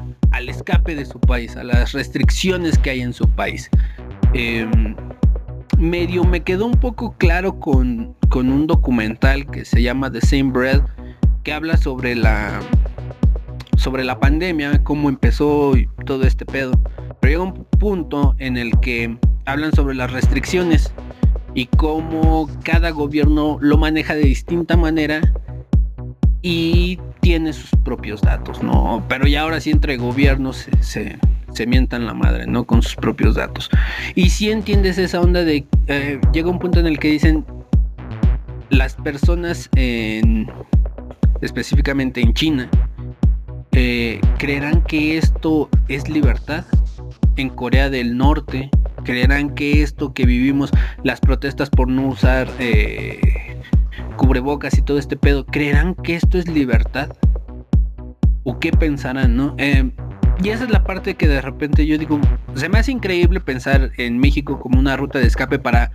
escape 0.48 0.94
de 0.94 1.04
su 1.04 1.20
país, 1.20 1.56
a 1.56 1.62
las 1.62 1.92
restricciones 1.92 2.76
que 2.78 2.90
hay 2.90 3.00
en 3.00 3.12
su 3.12 3.28
país. 3.28 3.70
Em, 4.34 4.96
medio 5.78 6.24
me 6.24 6.42
quedó 6.42 6.66
un 6.66 6.74
poco 6.74 7.14
claro 7.18 7.58
con, 7.58 8.16
un 8.34 8.66
documental 8.66 9.50
que 9.50 9.64
se 9.64 9.82
llama 9.82 10.10
The 10.10 10.20
Same 10.20 10.50
Bread, 10.52 10.82
que 11.42 11.52
habla 11.52 11.76
sobre 11.76 12.14
la 12.14 12.60
sobre 13.76 14.04
la 14.04 14.20
pandemia, 14.20 14.84
cómo 14.84 15.08
empezó 15.08 15.76
y 15.76 15.88
todo 16.06 16.24
este 16.24 16.46
pedo. 16.46 16.72
Pero 17.20 17.30
llega 17.30 17.42
un 17.42 17.64
punto 17.78 18.34
en 18.38 18.56
el 18.56 18.78
que 18.80 19.18
hablan 19.44 19.72
sobre 19.74 19.94
las 19.94 20.12
restricciones 20.12 20.94
y 21.54 21.66
cómo 21.66 22.48
cada 22.62 22.90
gobierno 22.90 23.58
lo 23.60 23.76
maneja 23.78 24.14
de 24.14 24.22
distinta 24.22 24.76
manera 24.76 25.20
y 26.42 26.98
tiene 27.20 27.52
sus 27.52 27.70
propios 27.84 28.20
datos, 28.20 28.62
¿no? 28.62 29.04
Pero 29.08 29.26
ya 29.26 29.42
ahora 29.42 29.60
sí 29.60 29.70
entre 29.70 29.96
gobiernos 29.96 30.68
se, 30.80 31.18
mientan 31.66 32.06
la 32.06 32.14
madre, 32.14 32.46
¿no? 32.46 32.64
Con 32.64 32.82
sus 32.82 32.96
propios 32.96 33.34
datos. 33.34 33.70
Y 34.14 34.30
si 34.30 34.50
entiendes 34.50 34.98
esa 34.98 35.20
onda 35.20 35.44
de... 35.44 35.64
Eh, 35.86 36.20
llega 36.32 36.50
un 36.50 36.58
punto 36.58 36.80
en 36.80 36.86
el 36.86 36.98
que 36.98 37.08
dicen 37.08 37.44
las 38.70 38.94
personas 38.96 39.68
en, 39.76 40.50
específicamente 41.40 42.20
en 42.20 42.32
China 42.32 42.70
eh, 43.74 44.20
creerán 44.38 44.82
que 44.82 45.16
esto 45.16 45.70
es 45.88 46.08
libertad. 46.08 46.64
En 47.36 47.48
Corea 47.48 47.88
del 47.88 48.18
Norte 48.18 48.70
creerán 49.04 49.54
que 49.54 49.82
esto 49.82 50.12
que 50.12 50.26
vivimos, 50.26 50.70
las 51.02 51.20
protestas 51.20 51.70
por 51.70 51.88
no 51.88 52.08
usar 52.08 52.50
eh, 52.58 53.18
cubrebocas 54.16 54.76
y 54.76 54.82
todo 54.82 54.98
este 54.98 55.16
pedo, 55.16 55.46
creerán 55.46 55.94
que 55.94 56.16
esto 56.16 56.38
es 56.38 56.48
libertad. 56.48 57.10
¿O 58.44 58.58
qué 58.58 58.72
pensarán, 58.72 59.36
no? 59.36 59.54
Eh, 59.58 59.90
y 60.40 60.48
esa 60.48 60.64
es 60.64 60.70
la 60.70 60.84
parte 60.84 61.14
que 61.14 61.28
de 61.28 61.40
repente 61.40 61.86
yo 61.86 61.98
digo, 61.98 62.20
se 62.54 62.68
me 62.68 62.78
hace 62.78 62.92
increíble 62.92 63.40
pensar 63.40 63.90
en 63.96 64.18
México 64.18 64.58
como 64.58 64.78
una 64.78 64.96
ruta 64.96 65.18
de 65.18 65.26
escape 65.26 65.58
para 65.58 65.90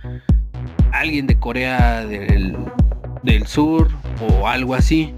alguien 0.92 1.26
de 1.26 1.38
Corea 1.38 2.04
del, 2.04 2.56
Sur 3.46 3.88
o 4.20 4.48
algo 4.48 4.74
así. 4.74 5.12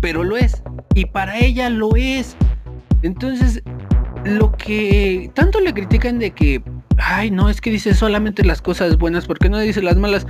Pero 0.00 0.24
lo 0.24 0.36
es. 0.36 0.62
Y 0.94 1.06
para 1.06 1.38
ella 1.38 1.70
lo 1.70 1.94
es. 1.94 2.36
Entonces, 3.02 3.62
lo 4.24 4.52
que 4.52 5.30
tanto 5.34 5.60
le 5.60 5.72
critican 5.72 6.18
de 6.18 6.32
que, 6.32 6.62
ay, 6.98 7.30
no, 7.30 7.48
es 7.48 7.60
que 7.60 7.70
dice 7.70 7.94
solamente 7.94 8.44
las 8.44 8.60
cosas 8.60 8.98
buenas, 8.98 9.26
¿por 9.26 9.38
qué 9.38 9.48
no 9.48 9.58
dice 9.58 9.82
las 9.82 9.96
malas? 9.96 10.26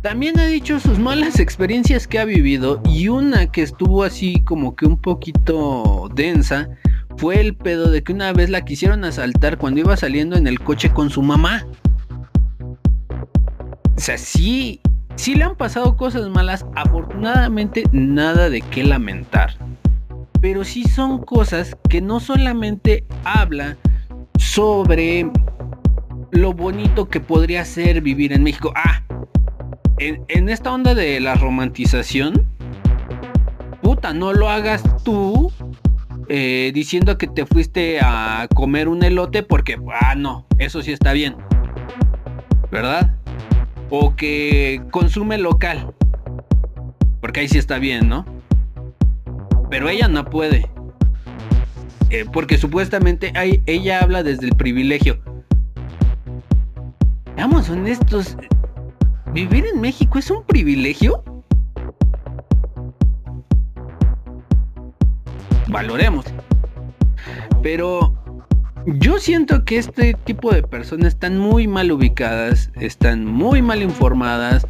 También 0.00 0.38
ha 0.38 0.46
dicho 0.46 0.80
sus 0.80 0.98
malas 0.98 1.38
experiencias 1.40 2.06
que 2.06 2.18
ha 2.18 2.24
vivido 2.24 2.82
y 2.86 3.08
una 3.08 3.50
que 3.52 3.62
estuvo 3.62 4.04
así 4.04 4.42
como 4.44 4.74
que 4.74 4.86
un 4.86 4.98
poquito 4.98 6.10
densa 6.14 6.70
fue 7.16 7.40
el 7.40 7.56
pedo 7.56 7.90
de 7.90 8.02
que 8.02 8.12
una 8.12 8.32
vez 8.32 8.50
la 8.50 8.64
quisieron 8.64 9.04
asaltar 9.04 9.58
cuando 9.58 9.80
iba 9.80 9.96
saliendo 9.96 10.36
en 10.36 10.46
el 10.46 10.60
coche 10.60 10.92
con 10.92 11.10
su 11.10 11.22
mamá. 11.22 11.66
O 13.96 14.00
sea, 14.00 14.18
sí, 14.18 14.80
sí 15.16 15.34
le 15.34 15.44
han 15.44 15.56
pasado 15.56 15.96
cosas 15.96 16.28
malas, 16.28 16.66
afortunadamente 16.74 17.84
nada 17.92 18.50
de 18.50 18.60
qué 18.60 18.84
lamentar 18.84 19.56
pero 20.44 20.62
sí 20.62 20.84
son 20.84 21.24
cosas 21.24 21.74
que 21.88 22.02
no 22.02 22.20
solamente 22.20 23.06
habla 23.24 23.78
sobre 24.36 25.30
lo 26.32 26.52
bonito 26.52 27.08
que 27.08 27.18
podría 27.18 27.64
ser 27.64 28.02
vivir 28.02 28.30
en 28.30 28.42
México. 28.42 28.70
Ah, 28.76 29.02
en, 29.96 30.50
esta 30.50 30.70
onda 30.70 30.94
de 30.94 31.18
la 31.18 31.34
romantización, 31.34 32.46
puta, 33.80 34.12
no 34.12 34.34
lo 34.34 34.50
hagas 34.50 34.82
tú 35.02 35.50
eh, 36.28 36.72
diciendo 36.74 37.18
que 37.18 37.26
te 37.26 37.46
fuiste 37.46 37.98
a 38.00 38.48
comer 38.54 38.88
un 38.88 39.02
elote 39.02 39.42
porque, 39.42 39.78
ah, 40.00 40.14
no, 40.14 40.46
eso 40.58 40.82
sí 40.82 40.92
está 40.92 41.12
bien. 41.12 41.36
¿Verdad? 42.70 43.16
O 43.90 44.16
que 44.16 44.82
consume 44.90 45.38
local. 45.38 45.94
Porque 47.20 47.40
ahí 47.40 47.48
sí 47.48 47.58
está 47.58 47.78
bien, 47.78 48.08
¿no? 48.08 48.24
pero 49.74 49.88
ella 49.88 50.06
no 50.06 50.24
puede. 50.24 50.70
Eh, 52.08 52.24
porque 52.32 52.58
supuestamente 52.58 53.32
ella 53.66 54.00
habla 54.00 54.22
desde 54.22 54.46
el 54.46 54.54
privilegio. 54.54 55.18
Vamos 57.36 57.68
honestos, 57.68 58.36
¿vivir 59.32 59.66
en 59.66 59.80
México 59.80 60.20
es 60.20 60.30
un 60.30 60.44
privilegio? 60.44 61.24
Valoremos. 65.68 66.26
Pero 67.62 68.14
yo 68.86 69.18
siento 69.18 69.64
que 69.64 69.78
este 69.78 70.14
tipo 70.14 70.52
de 70.52 70.62
personas 70.62 71.08
están 71.08 71.38
muy 71.38 71.66
mal 71.66 71.90
ubicadas, 71.90 72.70
están 72.76 73.24
muy 73.24 73.62
mal 73.62 73.82
informadas, 73.82 74.66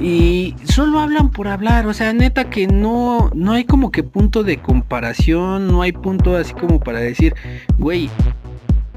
y 0.00 0.56
solo 0.64 0.98
hablan 0.98 1.30
por 1.30 1.48
hablar, 1.48 1.86
o 1.86 1.92
sea, 1.92 2.12
neta 2.12 2.50
que 2.50 2.66
no, 2.66 3.30
no 3.34 3.52
hay 3.52 3.64
como 3.64 3.92
que 3.92 4.02
punto 4.02 4.42
de 4.42 4.56
comparación, 4.56 5.68
no 5.68 5.82
hay 5.82 5.92
punto 5.92 6.36
así 6.36 6.54
como 6.54 6.80
para 6.80 6.98
decir, 6.98 7.34
güey, 7.78 8.10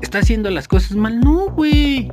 está 0.02 0.20
haciendo 0.20 0.50
las 0.50 0.68
cosas 0.68 0.96
mal, 0.96 1.20
no, 1.20 1.50
güey. 1.50 2.12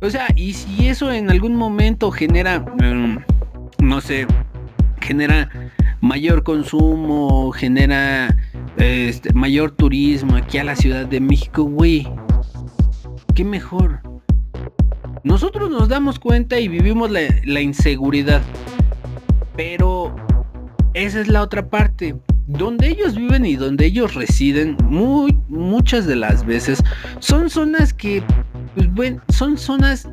O 0.00 0.10
sea, 0.10 0.26
y 0.34 0.52
si 0.52 0.88
eso 0.88 1.12
en 1.12 1.30
algún 1.30 1.54
momento 1.54 2.10
genera, 2.10 2.58
mm, 2.60 3.18
no 3.78 4.00
sé, 4.00 4.26
genera 5.00 5.48
mayor 6.02 6.42
consumo, 6.42 7.52
genera 7.52 8.36
este, 8.76 9.32
mayor 9.32 9.70
turismo 9.70 10.36
aquí 10.36 10.58
a 10.58 10.64
la 10.64 10.76
Ciudad 10.76 11.06
de 11.06 11.20
México, 11.20 11.62
güey, 11.62 12.06
qué 13.34 13.44
mejor. 13.44 14.00
Nosotros 15.24 15.70
nos 15.70 15.88
damos 15.88 16.18
cuenta 16.18 16.58
y 16.58 16.66
vivimos 16.66 17.10
la, 17.10 17.60
inseguridad. 17.60 18.42
Pero 19.56 20.14
esa 20.92 21.20
es 21.20 21.28
la 21.28 21.42
otra 21.42 21.70
parte. 21.70 22.16
Donde 22.48 22.88
ellos 22.88 23.14
viven 23.14 23.46
y 23.46 23.54
donde 23.54 23.86
ellos 23.86 24.14
residen, 24.14 24.76
muy, 24.84 25.38
muchas 25.48 26.06
de 26.06 26.16
las 26.16 26.44
veces, 26.44 26.82
son 27.20 27.48
zonas 27.48 27.94
que, 27.94 28.22
pues 28.74 28.92
bueno, 28.92 29.22
son 29.28 29.56
zonas 29.56 30.10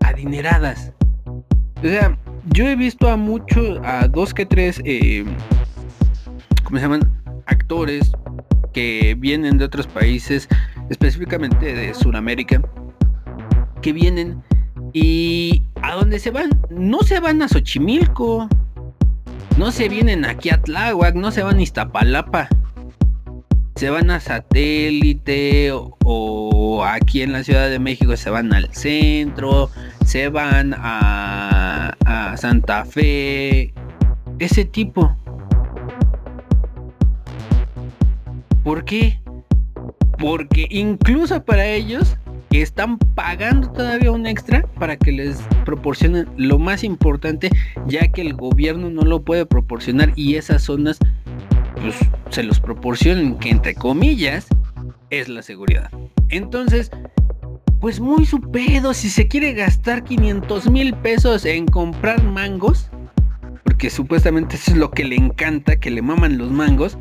adineradas. 0.00 0.92
O 1.24 1.42
sea, 1.82 2.18
yo 2.46 2.68
he 2.68 2.76
visto 2.76 3.08
a 3.08 3.16
muchos, 3.16 3.80
a 3.84 4.08
dos 4.08 4.34
que 4.34 4.46
tres, 4.46 4.80
eh, 4.84 5.24
¿cómo 6.64 6.78
se 6.78 6.82
llaman? 6.82 7.10
Actores 7.46 8.12
que 8.72 9.14
vienen 9.18 9.58
de 9.58 9.64
otros 9.64 9.86
países, 9.86 10.48
específicamente 10.90 11.74
de 11.74 11.94
Sudamérica, 11.94 12.62
que 13.80 13.92
vienen 13.92 14.42
y 14.92 15.62
a 15.82 15.94
dónde 15.94 16.18
se 16.18 16.30
van, 16.30 16.50
no 16.70 17.00
se 17.02 17.20
van 17.20 17.42
a 17.42 17.48
Xochimilco, 17.48 18.48
no 19.56 19.70
se 19.70 19.88
vienen 19.88 20.24
aquí 20.24 20.50
a 20.50 20.60
Tláhuac, 20.60 21.14
no 21.14 21.30
se 21.30 21.42
van 21.42 21.58
a 21.58 21.62
Iztapalapa, 21.62 22.48
se 23.76 23.90
van 23.90 24.10
a 24.10 24.20
satélite 24.20 25.72
o, 25.72 26.84
aquí 26.84 27.22
en 27.22 27.32
la 27.32 27.42
Ciudad 27.42 27.68
de 27.68 27.78
México 27.78 28.16
se 28.16 28.30
van 28.30 28.52
al 28.52 28.72
centro, 28.72 29.70
se 30.04 30.28
van 30.28 30.74
a, 30.76 31.93
a 32.04 32.36
Santa 32.36 32.84
Fe, 32.84 33.72
ese 34.38 34.64
tipo. 34.64 35.16
¿Por 38.62 38.84
qué? 38.84 39.20
Porque 40.18 40.66
incluso 40.70 41.44
para 41.44 41.66
ellos 41.66 42.16
están 42.50 42.98
pagando 42.98 43.70
todavía 43.72 44.12
un 44.12 44.26
extra 44.26 44.62
para 44.78 44.96
que 44.96 45.12
les 45.12 45.42
proporcionen 45.64 46.28
lo 46.36 46.58
más 46.58 46.84
importante, 46.84 47.50
ya 47.86 48.08
que 48.08 48.22
el 48.22 48.34
gobierno 48.34 48.90
no 48.90 49.02
lo 49.02 49.22
puede 49.22 49.44
proporcionar 49.46 50.12
y 50.14 50.36
esas 50.36 50.62
zonas 50.62 50.98
pues, 51.80 51.96
se 52.30 52.42
los 52.42 52.60
proporcionan, 52.60 53.38
que 53.38 53.50
entre 53.50 53.74
comillas 53.74 54.46
es 55.10 55.28
la 55.28 55.42
seguridad. 55.42 55.90
Entonces, 56.28 56.90
pues 57.84 58.00
muy 58.00 58.24
su 58.24 58.40
pedo, 58.40 58.94
si 58.94 59.10
se 59.10 59.28
quiere 59.28 59.52
gastar 59.52 60.04
500 60.04 60.70
mil 60.70 60.94
pesos 60.94 61.44
en 61.44 61.66
comprar 61.66 62.22
mangos, 62.22 62.88
porque 63.62 63.90
supuestamente 63.90 64.56
eso 64.56 64.70
es 64.70 64.78
lo 64.78 64.90
que 64.90 65.04
le 65.04 65.16
encanta, 65.16 65.76
que 65.76 65.90
le 65.90 66.00
maman 66.00 66.38
los 66.38 66.50
mangos, 66.50 66.96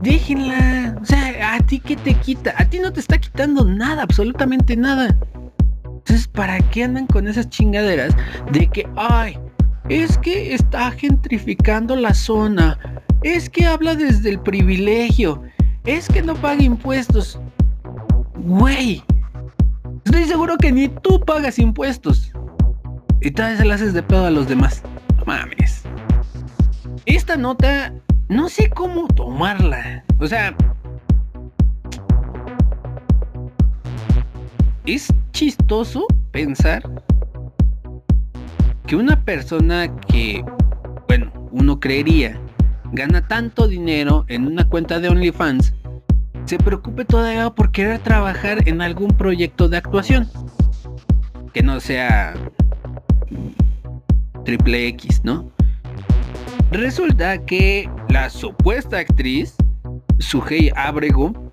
déjenla. 0.00 0.96
O 1.02 1.04
sea, 1.04 1.56
¿a 1.56 1.60
ti 1.60 1.78
qué 1.78 1.94
te 1.94 2.14
quita? 2.14 2.54
A 2.56 2.64
ti 2.64 2.78
no 2.78 2.90
te 2.90 3.00
está 3.00 3.18
quitando 3.18 3.66
nada, 3.66 4.04
absolutamente 4.04 4.78
nada. 4.78 5.14
Entonces, 5.84 6.26
¿para 6.26 6.58
qué 6.70 6.84
andan 6.84 7.06
con 7.06 7.28
esas 7.28 7.50
chingaderas 7.50 8.16
de 8.52 8.68
que, 8.68 8.88
ay, 8.96 9.38
es 9.90 10.16
que 10.16 10.54
está 10.54 10.90
gentrificando 10.90 11.96
la 11.96 12.14
zona? 12.14 12.78
Es 13.22 13.50
que 13.50 13.66
habla 13.66 13.94
desde 13.94 14.30
el 14.30 14.40
privilegio. 14.40 15.42
Es 15.84 16.08
que 16.08 16.22
no 16.22 16.34
paga 16.34 16.62
impuestos. 16.62 17.38
Güey, 18.36 19.02
estoy 20.06 20.24
seguro 20.24 20.56
que 20.56 20.70
ni 20.70 20.88
tú 20.88 21.20
pagas 21.20 21.58
impuestos. 21.58 22.32
Y 23.20 23.32
todavía 23.32 23.58
se 23.58 23.64
las 23.64 23.80
haces 23.80 23.92
de 23.92 24.02
pedo 24.02 24.24
a 24.24 24.30
los 24.30 24.48
demás. 24.48 24.82
Mames. 25.26 25.82
Esta 27.06 27.36
nota 27.36 27.92
no 28.28 28.48
sé 28.48 28.70
cómo 28.70 29.08
tomarla. 29.08 30.04
O 30.20 30.26
sea, 30.26 30.56
es 34.86 35.12
chistoso 35.32 36.06
pensar 36.30 36.82
que 38.86 38.94
una 38.94 39.24
persona 39.24 39.94
que, 40.08 40.44
bueno, 41.08 41.32
uno 41.50 41.80
creería, 41.80 42.40
gana 42.92 43.26
tanto 43.26 43.66
dinero 43.66 44.24
en 44.28 44.46
una 44.46 44.68
cuenta 44.68 45.00
de 45.00 45.08
OnlyFans, 45.08 45.74
se 46.46 46.58
preocupe 46.58 47.04
todavía 47.04 47.50
por 47.50 47.72
querer 47.72 47.98
trabajar 47.98 48.68
en 48.68 48.80
algún 48.80 49.08
proyecto 49.08 49.68
de 49.68 49.78
actuación. 49.78 50.30
Que 51.52 51.62
no 51.62 51.80
sea 51.80 52.34
triple 54.44 54.86
X, 54.88 55.22
¿no? 55.24 55.50
Resulta 56.70 57.44
que 57.44 57.90
la 58.08 58.30
supuesta 58.30 58.98
actriz, 58.98 59.56
Sugei 60.18 60.70
Abrego, 60.76 61.45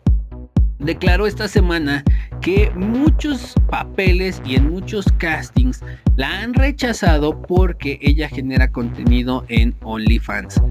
declaró 0.79 1.27
esta 1.27 1.47
semana 1.47 2.03
que 2.41 2.71
muchos 2.75 3.53
papeles 3.69 4.41
y 4.45 4.55
en 4.55 4.69
muchos 4.69 5.05
castings 5.17 5.81
la 6.15 6.41
han 6.41 6.53
rechazado 6.53 7.41
porque 7.41 7.99
ella 8.01 8.29
genera 8.29 8.71
contenido 8.71 9.45
en 9.47 9.75
OnlyFans. 9.81 10.61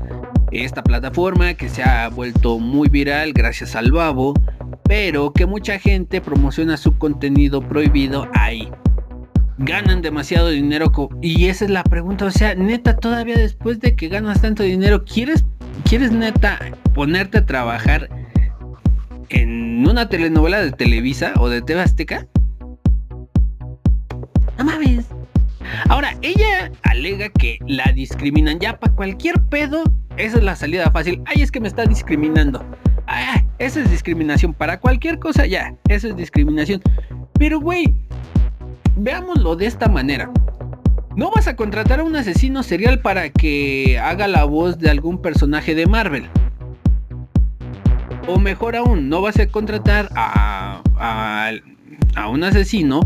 Esta 0.51 0.83
plataforma 0.83 1.55
que 1.55 1.69
se 1.69 1.83
ha 1.83 2.09
vuelto 2.09 2.59
muy 2.59 2.89
viral 2.89 3.33
gracias 3.33 3.75
al 3.75 3.91
babo, 3.91 4.35
pero 4.85 5.33
que 5.33 5.47
mucha 5.47 5.79
gente 5.79 6.21
promociona 6.21 6.77
su 6.77 6.99
contenido 6.99 7.67
prohibido 7.67 8.29
ahí. 8.35 8.69
Ganan 9.59 10.03
demasiado 10.03 10.49
dinero 10.49 10.93
y 11.23 11.47
esa 11.47 11.65
es 11.65 11.71
la 11.71 11.85
pregunta, 11.85 12.27
o 12.27 12.31
sea, 12.31 12.55
neta, 12.55 12.97
todavía 12.97 13.37
después 13.37 13.81
de 13.81 13.95
que 13.95 14.09
ganas 14.09 14.43
tanto 14.43 14.63
dinero, 14.63 15.05
¿quieres, 15.05 15.45
quieres 15.89 16.13
neta 16.13 16.59
ponerte 16.95 17.39
a 17.39 17.47
trabajar 17.47 18.09
en 19.33 19.87
una 19.89 20.09
telenovela 20.09 20.63
de 20.63 20.73
Televisa 20.73 21.33
o 21.39 21.49
de 21.49 21.63
TV 21.63 21.81
Azteca? 21.81 22.27
No 24.59 24.65
mames. 24.65 25.07
Ahora, 25.89 26.17
ella 26.23 26.71
alega 26.83 27.29
que 27.31 27.59
la 27.67 27.93
discriminan 27.93 28.59
ya 28.59 28.79
para 28.79 28.95
cualquier 28.95 29.41
pedo. 29.45 29.85
Esa 30.17 30.39
es 30.39 30.45
la 30.45 30.57
salida 30.57 30.91
fácil. 30.91 31.23
Ay, 31.27 31.43
es 31.43 31.51
que 31.51 31.61
me 31.61 31.69
está 31.69 31.85
discriminando. 31.87 32.65
Ay, 33.07 33.45
esa 33.59 33.81
es 33.81 33.91
discriminación. 33.91 34.55
Para 34.55 34.79
cualquier 34.79 35.19
cosa 35.19 35.47
ya. 35.47 35.75
Eso 35.89 36.09
es 36.09 36.17
discriminación. 36.17 36.83
Pero, 37.39 37.61
güey, 37.61 37.95
veámoslo 38.97 39.57
de 39.57 39.67
esta 39.67 39.89
manera. 39.89 40.31
No 41.17 41.31
vas 41.31 41.47
a 41.47 41.57
contratar 41.57 42.01
a 42.01 42.05
un 42.05 42.17
asesino 42.17 42.63
serial 42.63 43.01
para 43.01 43.31
que 43.31 43.99
haga 43.99 44.29
la 44.29 44.45
voz 44.45 44.79
de 44.79 44.91
algún 44.91 45.21
personaje 45.21 45.75
de 45.75 45.87
Marvel. 45.87 46.29
O 48.27 48.39
mejor 48.39 48.77
aún, 48.77 49.09
no 49.09 49.21
vas 49.21 49.39
a 49.39 49.47
contratar 49.47 50.09
a, 50.15 50.83
a, 50.97 52.29
un 52.29 52.45
asesino 52.45 53.01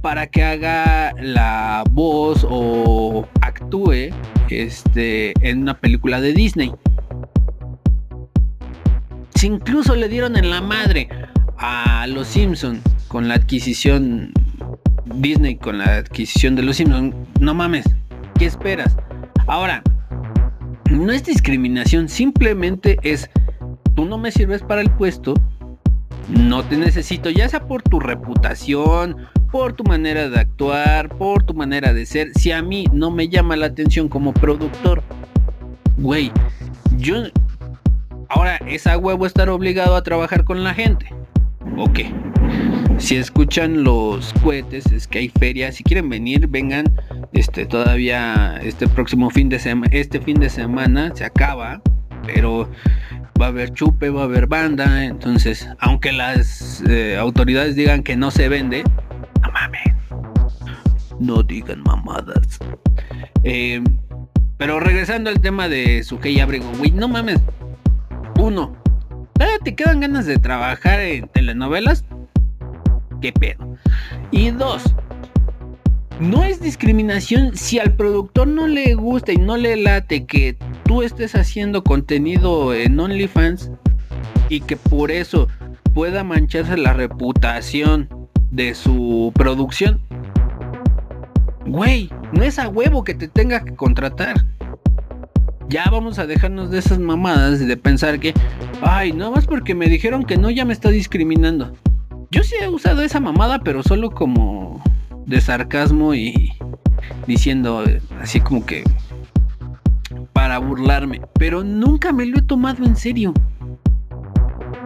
para 0.00 0.28
que 0.28 0.44
haga 0.44 1.12
la 1.20 1.82
voz 1.90 2.46
o 2.48 3.26
actúe 3.40 4.10
este, 4.48 5.32
en 5.40 5.62
una 5.62 5.78
película 5.78 6.20
de 6.20 6.32
Disney. 6.32 6.72
Si 9.34 9.48
incluso 9.48 9.96
le 9.96 10.08
dieron 10.08 10.36
en 10.36 10.50
la 10.50 10.60
madre 10.60 11.08
a 11.58 12.06
los 12.06 12.28
Simpsons 12.28 12.80
con 13.08 13.28
la 13.28 13.34
adquisición 13.34 14.32
Disney 15.14 15.56
con 15.56 15.78
la 15.78 15.96
adquisición 15.96 16.56
de 16.56 16.62
los 16.62 16.76
Simpsons, 16.76 17.14
no 17.40 17.54
mames, 17.54 17.86
¿qué 18.38 18.46
esperas? 18.46 18.96
Ahora, 19.46 19.82
no 20.90 21.12
es 21.12 21.24
discriminación, 21.24 22.08
simplemente 22.08 22.98
es 23.02 23.30
tú 23.96 24.04
no 24.04 24.18
me 24.18 24.30
sirves 24.30 24.62
para 24.62 24.82
el 24.82 24.90
puesto, 24.90 25.34
no 26.28 26.62
te 26.62 26.76
necesito, 26.76 27.30
ya 27.30 27.48
sea 27.48 27.66
por 27.66 27.82
tu 27.82 27.98
reputación, 27.98 29.16
por 29.50 29.72
tu 29.72 29.84
manera 29.84 30.28
de 30.28 30.38
actuar, 30.38 31.08
por 31.08 31.42
tu 31.42 31.54
manera 31.54 31.92
de 31.92 32.04
ser. 32.04 32.30
Si 32.34 32.52
a 32.52 32.62
mí 32.62 32.84
no 32.92 33.10
me 33.10 33.28
llama 33.28 33.56
la 33.56 33.66
atención 33.66 34.08
como 34.08 34.32
productor, 34.32 35.02
güey, 35.96 36.30
yo 36.98 37.24
ahora 38.28 38.56
es 38.66 38.86
a 38.86 38.98
huevo 38.98 39.24
estar 39.24 39.48
obligado 39.48 39.96
a 39.96 40.02
trabajar 40.02 40.44
con 40.44 40.62
la 40.62 40.74
gente. 40.74 41.06
Ok. 41.78 42.00
Si 42.98 43.16
escuchan 43.16 43.82
los 43.82 44.32
cohetes, 44.42 44.90
es 44.92 45.06
que 45.06 45.18
hay 45.18 45.28
ferias. 45.28 45.76
Si 45.76 45.84
quieren 45.84 46.08
venir, 46.08 46.46
vengan. 46.48 46.86
Este 47.32 47.66
todavía 47.66 48.58
este 48.62 48.88
próximo 48.88 49.30
fin 49.30 49.48
de 49.48 49.58
semana, 49.58 49.90
este 49.92 50.20
fin 50.20 50.40
de 50.40 50.48
semana 50.48 51.12
se 51.14 51.24
acaba, 51.24 51.82
pero 52.24 52.68
va 53.40 53.46
a 53.46 53.48
haber 53.48 53.72
chupe, 53.72 54.10
va 54.10 54.22
a 54.22 54.24
haber 54.24 54.46
banda, 54.46 55.04
entonces, 55.04 55.68
aunque 55.78 56.12
las 56.12 56.82
eh, 56.88 57.16
autoridades 57.16 57.76
digan 57.76 58.02
que 58.02 58.16
no 58.16 58.30
se 58.30 58.48
vende, 58.48 58.84
no 59.42 59.50
mames, 59.52 59.94
no 61.20 61.42
digan 61.42 61.82
mamadas. 61.82 62.58
Eh, 63.44 63.82
pero 64.56 64.80
regresando 64.80 65.30
al 65.30 65.40
tema 65.40 65.68
de 65.68 66.02
Sugei 66.02 66.40
Abrego, 66.40 66.70
güey, 66.78 66.90
no 66.90 67.08
mames. 67.08 67.40
Uno, 68.38 68.76
¿te 69.64 69.74
quedan 69.74 70.00
ganas 70.00 70.26
de 70.26 70.38
trabajar 70.38 71.00
en 71.00 71.28
telenovelas? 71.28 72.04
¿Qué 73.20 73.32
pedo? 73.32 73.76
Y 74.30 74.50
dos, 74.50 74.94
no 76.20 76.44
es 76.44 76.60
discriminación 76.60 77.56
si 77.56 77.78
al 77.78 77.94
productor 77.94 78.48
no 78.48 78.66
le 78.66 78.94
gusta 78.94 79.32
y 79.32 79.36
no 79.36 79.56
le 79.56 79.76
late 79.76 80.24
que 80.26 80.56
tú 80.84 81.02
estés 81.02 81.34
haciendo 81.34 81.84
contenido 81.84 82.72
en 82.74 82.98
OnlyFans 82.98 83.70
y 84.48 84.60
que 84.60 84.76
por 84.76 85.10
eso 85.10 85.48
pueda 85.92 86.24
mancharse 86.24 86.76
la 86.76 86.94
reputación 86.94 88.08
de 88.50 88.74
su 88.74 89.32
producción. 89.34 90.00
Güey, 91.66 92.10
no 92.32 92.42
es 92.42 92.58
a 92.58 92.68
huevo 92.68 93.04
que 93.04 93.14
te 93.14 93.28
tenga 93.28 93.64
que 93.64 93.74
contratar. 93.74 94.36
Ya 95.68 95.84
vamos 95.90 96.18
a 96.18 96.26
dejarnos 96.26 96.70
de 96.70 96.78
esas 96.78 96.98
mamadas 96.98 97.58
de 97.58 97.76
pensar 97.76 98.20
que, 98.20 98.32
ay, 98.82 99.12
nada 99.12 99.32
más 99.32 99.46
porque 99.46 99.74
me 99.74 99.88
dijeron 99.88 100.24
que 100.24 100.36
no, 100.36 100.48
ya 100.48 100.64
me 100.64 100.72
está 100.72 100.90
discriminando. 100.90 101.72
Yo 102.30 102.42
sí 102.44 102.54
he 102.60 102.68
usado 102.68 103.02
esa 103.02 103.18
mamada, 103.18 103.60
pero 103.60 103.82
solo 103.82 104.10
como 104.12 104.82
de 105.26 105.40
sarcasmo 105.40 106.14
y 106.14 106.52
diciendo 107.26 107.84
así 108.20 108.40
como 108.40 108.64
que 108.64 108.84
para 110.32 110.58
burlarme, 110.58 111.20
pero 111.38 111.64
nunca 111.64 112.12
me 112.12 112.26
lo 112.26 112.38
he 112.38 112.42
tomado 112.42 112.84
en 112.84 112.96
serio. 112.96 113.34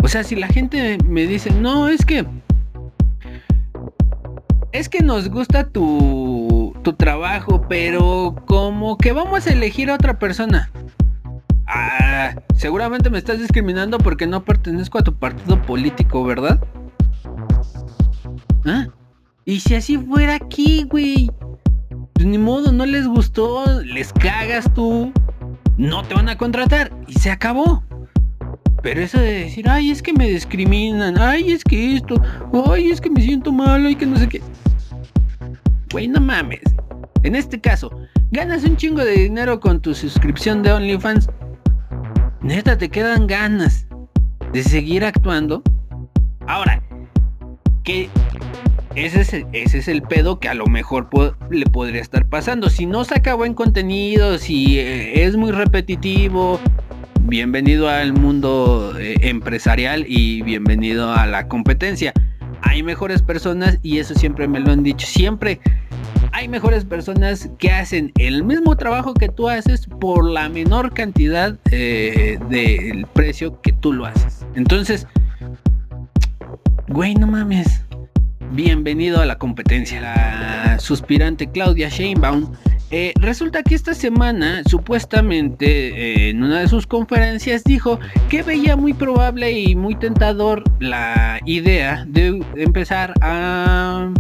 O 0.03 0.09
sea, 0.09 0.25
si 0.25 0.35
la 0.35 0.47
gente 0.49 0.99
me 1.05 1.27
dice, 1.27 1.51
no, 1.51 1.89
es 1.89 2.05
que... 2.05 2.27
Es 4.73 4.89
que 4.89 5.03
nos 5.03 5.29
gusta 5.29 5.69
tu, 5.69 6.73
tu 6.83 6.93
trabajo, 6.93 7.67
pero 7.69 8.37
como 8.47 8.97
que 8.97 9.13
vamos 9.13 9.47
a 9.47 9.53
elegir 9.53 9.91
a 9.91 9.95
otra 9.95 10.19
persona. 10.19 10.71
Ah, 11.67 12.37
seguramente 12.55 13.11
me 13.11 13.19
estás 13.19 13.41
discriminando 13.41 13.99
porque 13.99 14.27
no 14.27 14.45
pertenezco 14.45 14.99
a 14.99 15.03
tu 15.03 15.15
partido 15.15 15.61
político, 15.63 16.25
¿verdad? 16.25 16.61
¿Ah? 18.65 18.87
Y 19.45 19.61
si 19.61 19.75
así 19.75 19.99
fuera 19.99 20.35
aquí, 20.35 20.85
güey. 20.89 21.31
Pues 22.13 22.27
ni 22.27 22.39
modo, 22.39 22.71
no 22.71 22.85
les 22.85 23.07
gustó, 23.07 23.65
les 23.83 24.13
cagas 24.13 24.73
tú, 24.75 25.11
no 25.79 26.03
te 26.03 26.15
van 26.15 26.29
a 26.29 26.37
contratar 26.37 26.93
y 27.07 27.15
se 27.15 27.31
acabó. 27.31 27.83
Pero 28.83 29.01
eso 29.01 29.19
de 29.19 29.45
decir, 29.45 29.69
ay, 29.69 29.91
es 29.91 30.03
que 30.03 30.13
me 30.13 30.29
discriminan, 30.29 31.19
ay, 31.19 31.53
es 31.53 31.65
que 31.65 31.97
esto, 31.97 32.21
ay, 32.71 32.91
es 32.91 33.01
que 33.01 33.09
me 33.09 33.23
siento 33.23 33.53
mal, 33.53 33.87
ay, 33.87 33.95
que 33.95 34.07
no 34.07 34.17
sé 34.17 34.29
qué. 34.29 34.43
Güey, 35.93 36.09
no 36.09 36.21
mames. 36.21 36.61
En 37.23 37.35
este 37.35 37.61
caso, 37.61 37.91
ganas 38.31 38.65
un 38.65 38.77
chingo 38.77 39.03
de 39.03 39.13
dinero 39.13 39.59
con 39.59 39.81
tu 39.81 39.95
suscripción 39.95 40.63
de 40.63 40.73
OnlyFans. 40.73 41.29
Neta, 42.43 42.77
te 42.77 42.89
quedan 42.89 43.27
ganas 43.27 43.87
de 44.53 44.63
seguir 44.63 45.05
actuando. 45.05 45.63
Ahora, 46.47 46.83
que 47.85 48.09
ese 48.97 49.47
es, 49.53 49.89
el, 49.89 50.03
pedo 50.03 50.41
que 50.41 50.49
a 50.49 50.55
lo 50.55 50.67
mejor 50.67 51.09
le 51.51 51.67
podría 51.67 52.01
estar 52.01 52.27
pasando. 52.27 52.71
Si 52.71 52.87
no 52.87 53.05
saca 53.05 53.35
buen 53.35 53.55
contenido, 53.55 54.37
si 54.39 54.81
eh, 54.81 55.25
es 55.25 55.37
muy 55.37 55.53
repetitivo, 55.53 56.59
bienvenido 57.23 57.89
al 57.89 58.13
mundo 58.13 58.95
eh, 58.99 59.15
empresarial 59.21 60.05
y 60.09 60.43
bienvenido 60.43 61.13
a 61.13 61.27
la 61.27 61.47
competencia. 61.47 62.13
Hay 62.63 62.83
mejores 62.83 63.23
personas 63.23 63.79
y 63.83 63.99
eso 63.99 64.15
siempre 64.15 64.49
me 64.49 64.59
lo 64.59 64.73
han 64.73 64.83
dicho. 64.83 65.07
Siempre 65.07 65.61
hay 66.33 66.49
mejores 66.49 66.85
personas 66.85 67.49
que 67.59 67.71
hacen 67.71 68.13
el 68.19 68.43
mismo 68.43 68.77
trabajo 68.77 69.15
que 69.15 69.29
tú 69.29 69.49
haces 69.49 69.87
por 70.01 70.29
la 70.29 70.49
menor 70.49 70.93
cantidad 70.93 71.57
eh, 71.71 72.39
del 72.49 73.07
precio 73.13 73.61
que 73.61 73.73
tú 73.73 73.93
lo 73.93 74.07
haces. 74.07 74.45
Entonces, 74.57 75.07
güey, 76.89 77.15
no 77.15 77.29
mames 77.29 77.85
bienvenido 78.51 79.21
a 79.21 79.27
la 79.27 79.39
competencia. 79.39 80.01
La 80.01 80.79
suspirante 80.79 81.51
Claudia 81.51 81.89
Sheinbaum 81.89 82.53
eh, 82.91 83.13
resulta 83.21 83.63
que 83.63 83.75
esta 83.75 83.95
semana, 83.95 84.63
supuestamente, 84.67 86.27
eh, 86.27 86.31
en 86.31 86.43
una 86.43 86.61
de 86.61 86.69
sus 86.69 86.87
conferencias 86.87 87.63
dijo 87.63 88.01
que 88.29 88.43
veía 88.43 88.75
muy 88.77 88.95
probable 88.95 89.53
y 89.53 89.77
muy 89.77 89.95
tentador 89.95 90.65
la 90.81 91.39
idea 91.47 92.05
de 92.09 92.45
empezar 92.57 93.15
a, 93.21 94.13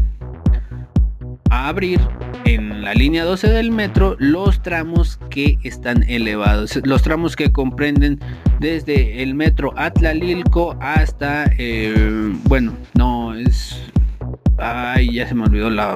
abrir 1.52 2.00
en 2.44 2.82
la 2.82 2.94
línea 2.94 3.24
12 3.24 3.48
del 3.48 3.72
metro 3.72 4.14
los 4.20 4.62
tramos 4.62 5.18
que 5.30 5.58
están 5.64 6.04
elevados, 6.04 6.78
los 6.84 7.02
tramos 7.02 7.34
que 7.34 7.50
comprenden 7.50 8.20
desde 8.60 9.20
el 9.24 9.34
metro 9.34 9.74
Atlalilco 9.76 10.76
hasta, 10.80 11.50
eh, 11.58 12.32
bueno, 12.44 12.76
no 12.94 13.34
es 13.34 13.89
Ay, 14.60 15.14
ya 15.14 15.26
se 15.26 15.34
me 15.34 15.44
olvidó 15.44 15.70
la. 15.70 15.94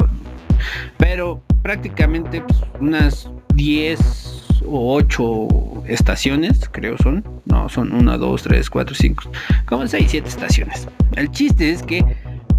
Pero 0.99 1.43
prácticamente 1.63 2.41
pues, 2.41 2.61
unas 2.81 3.31
10 3.55 4.35
o 4.67 4.95
ocho 4.95 5.49
estaciones, 5.87 6.69
creo 6.71 6.97
son. 6.99 7.25
No, 7.45 7.69
son 7.69 7.93
una, 7.93 8.17
dos, 8.17 8.43
tres, 8.43 8.71
cuatro, 8.71 8.95
cinco, 8.95 9.31
como 9.67 9.87
seis, 9.87 10.07
siete 10.11 10.29
estaciones. 10.29 10.89
El 11.17 11.31
chiste 11.31 11.71
es 11.71 11.83
que 11.83 12.05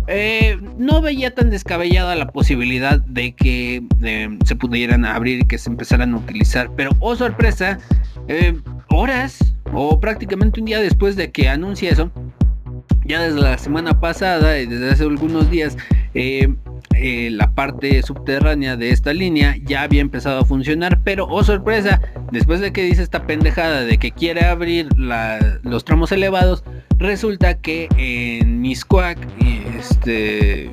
eh, 0.07 0.59
no 0.77 1.01
veía 1.01 1.33
tan 1.33 1.49
descabellada 1.49 2.15
la 2.15 2.27
posibilidad 2.27 2.99
de 2.99 3.33
que 3.33 3.83
eh, 4.03 4.37
se 4.45 4.55
pudieran 4.55 5.05
abrir 5.05 5.41
y 5.41 5.47
que 5.47 5.57
se 5.57 5.69
empezaran 5.69 6.13
a 6.13 6.17
utilizar. 6.17 6.69
Pero, 6.75 6.91
oh 6.99 7.15
sorpresa, 7.15 7.79
eh, 8.27 8.55
horas 8.89 9.39
o 9.73 9.99
prácticamente 9.99 10.59
un 10.59 10.67
día 10.67 10.79
después 10.79 11.15
de 11.15 11.31
que 11.31 11.49
anuncia 11.49 11.89
eso, 11.89 12.11
ya 13.05 13.21
desde 13.21 13.39
la 13.41 13.57
semana 13.57 13.99
pasada 13.99 14.59
y 14.59 14.65
desde 14.65 14.91
hace 14.91 15.03
algunos 15.03 15.49
días, 15.49 15.77
la 16.13 17.51
parte 17.53 18.01
subterránea 18.01 18.77
de 18.77 18.89
esta 18.89 19.13
línea 19.13 19.55
ya 19.63 19.83
había 19.83 20.01
empezado 20.01 20.39
a 20.39 20.45
funcionar, 20.45 21.01
pero 21.03 21.27
oh 21.27 21.43
sorpresa, 21.43 22.01
después 22.31 22.61
de 22.61 22.71
que 22.73 22.83
dice 22.83 23.03
esta 23.03 23.27
pendejada 23.27 23.81
de 23.81 23.97
que 23.97 24.11
quiere 24.11 24.45
abrir 24.45 24.87
los 24.97 25.85
tramos 25.85 26.11
elevados, 26.11 26.63
resulta 26.97 27.59
que 27.59 27.87
en 27.97 28.61
Miscuac, 28.61 29.17
este, 29.77 30.71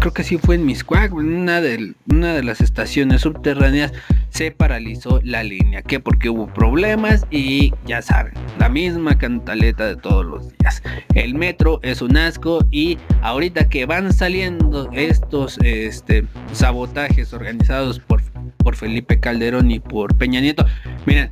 creo 0.00 0.12
que 0.12 0.24
sí 0.24 0.38
fue 0.38 0.54
en 0.54 0.66
Miscuac, 0.66 1.12
una 1.12 1.60
de, 1.60 1.94
una 2.10 2.34
de 2.34 2.42
las 2.42 2.60
estaciones 2.60 3.22
subterráneas 3.22 3.92
se 4.30 4.50
paralizó 4.50 5.20
la 5.22 5.42
línea, 5.42 5.82
que 5.82 6.00
porque 6.00 6.30
hubo 6.30 6.46
problemas 6.46 7.26
y 7.30 7.72
ya 7.86 8.02
saben, 8.02 8.34
la 8.58 8.68
misma 8.68 9.18
cantaleta 9.18 9.86
de 9.86 9.96
todos 9.96 10.24
los 10.24 10.48
días. 10.58 10.82
El 11.14 11.34
metro 11.34 11.80
es 11.82 12.02
un 12.02 12.16
asco 12.16 12.64
y 12.70 12.98
ahorita 13.22 13.68
que 13.68 13.86
van 13.86 14.12
saliendo 14.12 14.90
estos 14.92 15.58
este, 15.62 16.24
sabotajes 16.52 17.32
organizados 17.32 17.98
por, 17.98 18.22
por 18.58 18.76
Felipe 18.76 19.18
Calderón 19.18 19.70
y 19.70 19.80
por 19.80 20.16
Peña 20.16 20.40
Nieto, 20.40 20.64
miren, 21.06 21.30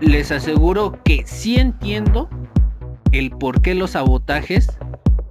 les 0.00 0.32
aseguro 0.32 0.98
que 1.04 1.24
sí 1.26 1.56
entiendo 1.56 2.28
el 3.12 3.30
por 3.30 3.62
qué 3.62 3.74
los 3.74 3.90
sabotajes 3.92 4.76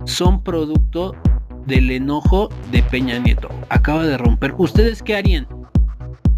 son 0.05 0.43
producto 0.43 1.15
del 1.65 1.91
enojo 1.91 2.49
de 2.71 2.83
Peña 2.83 3.19
Nieto. 3.19 3.49
Acaba 3.69 4.05
de 4.05 4.17
romper. 4.17 4.53
¿Ustedes 4.57 5.01
qué 5.01 5.15
harían? 5.15 5.47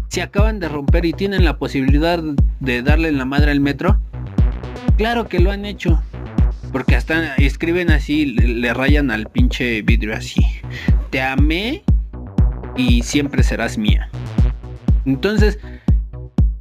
Si 0.08 0.20
acaban 0.20 0.60
de 0.60 0.68
romper 0.68 1.04
y 1.04 1.12
tienen 1.12 1.44
la 1.44 1.58
posibilidad 1.58 2.22
de 2.60 2.82
darle 2.82 3.12
la 3.12 3.24
madre 3.24 3.50
al 3.50 3.60
metro, 3.60 4.00
claro 4.96 5.28
que 5.28 5.40
lo 5.40 5.50
han 5.50 5.64
hecho. 5.64 6.02
Porque 6.72 6.96
hasta 6.96 7.34
escriben 7.36 7.90
así, 7.90 8.26
le, 8.26 8.74
rayan 8.74 9.10
al 9.10 9.26
pinche 9.26 9.82
vidrio 9.82 10.14
así. 10.14 10.44
Te 11.10 11.22
amé 11.22 11.82
y 12.76 13.02
siempre 13.02 13.42
serás 13.42 13.78
mía. 13.78 14.08
Entonces, 15.04 15.58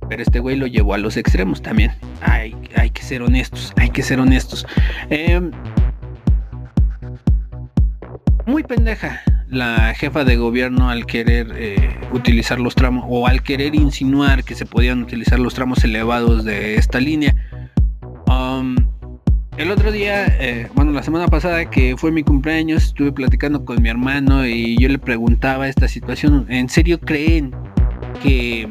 pero 0.08 0.22
este 0.22 0.40
güey 0.40 0.56
lo 0.56 0.68
llevó 0.68 0.94
a 0.94 0.98
los 0.98 1.18
extremos 1.18 1.62
también. 1.62 1.92
Hay, 2.22 2.56
hay 2.76 2.90
que 2.92 3.02
ser 3.02 3.22
honestos, 3.22 3.74
hay 3.78 3.90
que 3.90 4.04
ser 4.04 4.20
honestos. 4.20 4.66
Em, 5.10 5.52
muy 8.46 8.64
pendeja 8.64 9.22
la 9.50 9.94
jefa 9.94 10.24
de 10.24 10.38
gobierno 10.38 10.90
al 10.90 11.06
querer 11.06 11.52
eh, 11.56 12.00
utilizar 12.12 12.60
los 12.60 12.76
tramos 12.76 13.06
o 13.08 13.28
al 13.28 13.44
querer 13.44 13.76
insinuar 13.76 14.44
que 14.44 14.56
se 14.56 14.66
podían 14.66 15.04
utilizar 15.04 15.40
los 15.40 15.54
tramos 15.54 15.84
elevados 15.84 16.44
de 16.44 16.76
esta 16.76 17.00
línea. 17.00 17.36
Um, 18.28 18.76
el 19.58 19.72
otro 19.72 19.92
día, 19.92 20.26
eh, 20.40 20.68
bueno, 20.74 20.92
la 20.92 21.04
semana 21.04 21.28
pasada 21.28 21.70
que 21.70 21.96
fue 21.96 22.12
mi 22.12 22.24
cumpleaños, 22.24 22.84
estuve 22.84 23.12
platicando 23.12 23.64
con 23.64 23.82
mi 23.82 23.90
hermano 23.90 24.46
y 24.46 24.78
yo 24.78 24.90
le 24.90 25.00
preguntaba 25.00 25.70
esta 25.70 25.88
situación, 25.88 26.46
¿en 26.50 26.68
serio 26.68 27.00
creen 27.00 27.56
que 28.22 28.70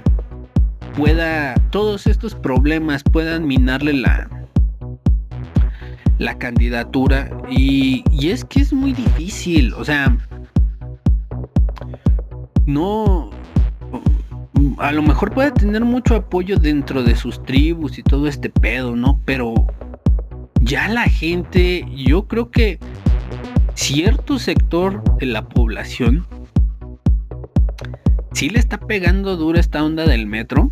pueda, 0.96 1.54
todos 1.70 2.06
estos 2.06 2.34
problemas 2.34 3.02
puedan 3.02 3.46
minarle 3.46 3.94
la, 3.94 4.28
la 6.18 6.38
candidatura. 6.38 7.30
Y, 7.50 8.04
y 8.10 8.30
es 8.30 8.44
que 8.44 8.60
es 8.60 8.72
muy 8.72 8.92
difícil, 8.92 9.74
o 9.74 9.84
sea, 9.84 10.16
no, 12.66 13.30
a 14.78 14.92
lo 14.92 15.02
mejor 15.02 15.32
puede 15.32 15.50
tener 15.50 15.84
mucho 15.84 16.14
apoyo 16.14 16.56
dentro 16.58 17.02
de 17.02 17.16
sus 17.16 17.42
tribus 17.42 17.98
y 17.98 18.02
todo 18.02 18.26
este 18.28 18.50
pedo, 18.50 18.96
¿no? 18.96 19.20
Pero 19.24 19.54
ya 20.60 20.88
la 20.88 21.04
gente, 21.04 21.86
yo 21.94 22.26
creo 22.26 22.50
que 22.50 22.78
cierto 23.74 24.38
sector 24.38 25.02
de 25.18 25.26
la 25.26 25.48
población 25.48 26.26
sí 28.32 28.48
le 28.48 28.58
está 28.58 28.78
pegando 28.78 29.36
dura 29.36 29.60
esta 29.60 29.84
onda 29.84 30.06
del 30.06 30.26
metro. 30.26 30.70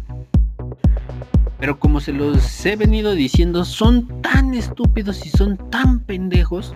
Pero 1.63 1.79
como 1.79 2.01
se 2.01 2.13
los 2.13 2.67
he 2.67 2.75
venido 2.75 3.15
diciendo, 3.15 3.65
son 3.65 4.21
tan 4.21 4.53
estúpidos 4.53 5.25
y 5.25 5.29
son 5.29 5.57
tan 5.71 6.01
pendejos 6.01 6.75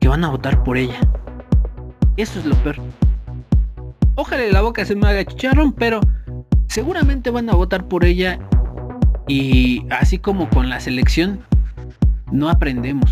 que 0.00 0.06
van 0.06 0.22
a 0.22 0.28
votar 0.28 0.62
por 0.62 0.76
ella. 0.76 1.00
Eso 2.18 2.40
es 2.40 2.44
lo 2.44 2.54
peor. 2.56 2.76
Ojalá 4.16 4.44
la 4.52 4.60
boca 4.60 4.84
se 4.84 4.94
me 4.94 5.08
haga 5.08 5.24
chicharrón, 5.24 5.72
pero 5.72 6.00
seguramente 6.66 7.30
van 7.30 7.48
a 7.48 7.54
votar 7.54 7.88
por 7.88 8.04
ella. 8.04 8.38
Y 9.26 9.86
así 9.88 10.18
como 10.18 10.50
con 10.50 10.68
la 10.68 10.78
selección, 10.78 11.40
no 12.30 12.50
aprendemos 12.50 13.10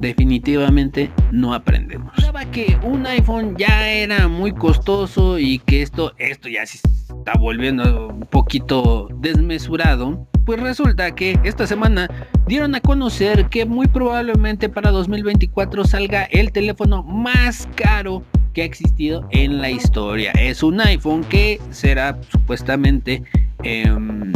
definitivamente 0.00 1.10
no 1.32 1.54
aprendemos. 1.54 2.12
Pensaba 2.14 2.44
que 2.50 2.78
un 2.82 3.06
iPhone 3.06 3.56
ya 3.56 3.88
era 3.90 4.28
muy 4.28 4.52
costoso 4.52 5.38
y 5.38 5.58
que 5.60 5.82
esto, 5.82 6.12
esto 6.18 6.48
ya 6.48 6.66
se 6.66 6.78
está 6.78 7.34
volviendo 7.38 8.08
un 8.08 8.20
poquito 8.20 9.08
desmesurado. 9.20 10.26
Pues 10.44 10.60
resulta 10.60 11.14
que 11.14 11.38
esta 11.42 11.66
semana 11.66 12.08
dieron 12.46 12.74
a 12.74 12.80
conocer 12.80 13.48
que 13.48 13.66
muy 13.66 13.88
probablemente 13.88 14.68
para 14.68 14.90
2024 14.90 15.84
salga 15.84 16.24
el 16.24 16.52
teléfono 16.52 17.02
más 17.02 17.68
caro 17.74 18.22
que 18.52 18.62
ha 18.62 18.64
existido 18.64 19.26
en 19.32 19.60
la 19.60 19.70
historia. 19.70 20.30
Es 20.32 20.62
un 20.62 20.80
iPhone 20.80 21.24
que 21.24 21.60
será 21.70 22.18
supuestamente... 22.30 23.22
Em, 23.62 24.35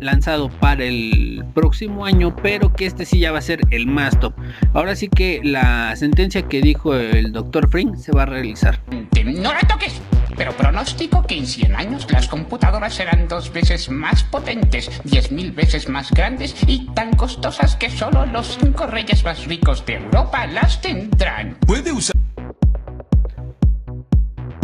lanzado 0.00 0.48
para 0.48 0.84
el 0.84 1.44
próximo 1.54 2.04
año, 2.04 2.34
pero 2.36 2.72
que 2.72 2.86
este 2.86 3.04
sí 3.04 3.18
ya 3.18 3.32
va 3.32 3.38
a 3.38 3.42
ser 3.42 3.60
el 3.70 3.86
más 3.86 4.18
top. 4.20 4.34
Ahora 4.72 4.96
sí 4.96 5.08
que 5.08 5.40
la 5.42 5.94
sentencia 5.96 6.42
que 6.42 6.60
dijo 6.60 6.94
el 6.94 7.32
doctor 7.32 7.68
Frink 7.68 7.96
se 7.96 8.12
va 8.12 8.22
a 8.22 8.26
realizar. 8.26 8.80
No 9.24 9.52
la 9.52 9.60
toques. 9.60 10.00
Pero 10.36 10.52
pronostico 10.52 11.22
que 11.22 11.38
en 11.38 11.46
100 11.46 11.76
años 11.76 12.10
las 12.10 12.26
computadoras 12.26 12.94
serán 12.94 13.28
dos 13.28 13.52
veces 13.52 13.88
más 13.88 14.24
potentes, 14.24 14.90
10.000 15.04 15.54
veces 15.54 15.88
más 15.88 16.10
grandes 16.10 16.56
y 16.66 16.86
tan 16.92 17.14
costosas 17.14 17.76
que 17.76 17.88
solo 17.88 18.26
los 18.26 18.58
cinco 18.60 18.86
reyes 18.86 19.24
más 19.24 19.46
ricos 19.46 19.86
de 19.86 19.94
Europa 19.94 20.46
las 20.48 20.80
tendrán. 20.80 21.56
Puede 21.66 21.92
usar 21.92 22.14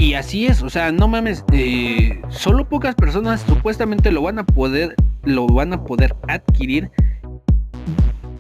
y 0.01 0.15
así 0.15 0.47
es, 0.47 0.63
o 0.63 0.71
sea, 0.71 0.93
no 0.93 1.09
mames, 1.09 1.45
eh, 1.53 2.23
solo 2.31 2.67
pocas 2.67 2.95
personas 2.95 3.45
supuestamente 3.47 4.11
lo 4.11 4.23
van 4.23 4.39
a 4.39 4.47
poder, 4.47 4.95
lo 5.25 5.47
van 5.47 5.73
a 5.73 5.85
poder 5.85 6.15
adquirir. 6.29 6.91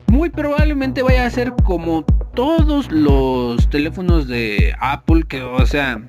Muy 0.08 0.30
probablemente 0.30 1.02
vaya 1.02 1.26
a 1.26 1.30
ser 1.30 1.52
como 1.64 2.04
todos 2.34 2.90
los 2.90 3.68
teléfonos 3.70 4.26
de 4.26 4.74
Apple, 4.80 5.24
que, 5.28 5.42
o 5.42 5.64
sea, 5.66 6.02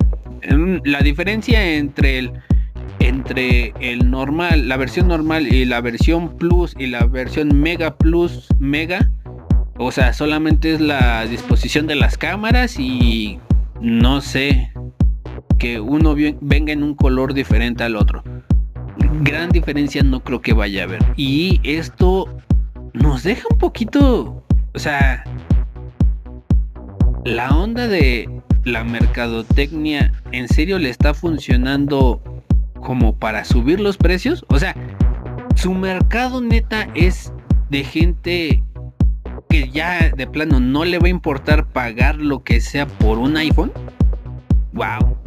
la 0.84 1.00
diferencia 1.00 1.76
entre 1.76 2.18
el 2.18 2.32
entre 2.98 3.72
el 3.80 4.10
normal, 4.10 4.68
la 4.68 4.76
versión 4.76 5.08
normal 5.08 5.52
y 5.52 5.64
la 5.64 5.80
versión 5.80 6.36
Plus 6.36 6.74
y 6.78 6.86
la 6.86 7.04
versión 7.06 7.60
Mega 7.60 7.96
Plus 7.96 8.48
Mega, 8.58 9.10
o 9.78 9.90
sea, 9.90 10.12
solamente 10.12 10.74
es 10.74 10.80
la 10.80 11.24
disposición 11.26 11.86
de 11.86 11.96
las 11.96 12.16
cámaras 12.16 12.78
y 12.78 13.40
no 13.80 14.20
sé, 14.20 14.72
que 15.58 15.80
uno 15.80 16.14
venga 16.40 16.72
en 16.72 16.82
un 16.82 16.94
color 16.94 17.34
diferente 17.34 17.82
al 17.82 17.96
otro. 17.96 18.22
Gran 19.22 19.50
diferencia 19.50 20.02
no 20.02 20.20
creo 20.20 20.40
que 20.40 20.52
vaya 20.52 20.82
a 20.82 20.84
haber. 20.84 21.04
Y 21.16 21.60
esto 21.64 22.28
nos 22.92 23.22
deja 23.22 23.46
un 23.50 23.58
poquito, 23.58 24.44
o 24.74 24.78
sea, 24.78 25.24
la 27.24 27.50
onda 27.56 27.88
de 27.88 28.28
la 28.64 28.84
mercadotecnia 28.84 30.12
en 30.32 30.48
serio 30.48 30.78
le 30.78 30.90
está 30.90 31.14
funcionando 31.14 32.20
como 32.80 33.16
para 33.16 33.44
subir 33.44 33.80
los 33.80 33.96
precios. 33.96 34.44
O 34.48 34.58
sea, 34.58 34.74
su 35.54 35.72
mercado 35.72 36.40
neta 36.40 36.88
es 36.94 37.32
de 37.70 37.84
gente 37.84 38.62
que 39.48 39.68
ya 39.70 40.10
de 40.10 40.26
plano 40.26 40.60
no 40.60 40.84
le 40.84 40.98
va 40.98 41.06
a 41.06 41.10
importar 41.10 41.66
pagar 41.66 42.16
lo 42.16 42.42
que 42.42 42.60
sea 42.60 42.86
por 42.86 43.18
un 43.18 43.36
iPhone. 43.36 43.72
Wow. 44.72 45.21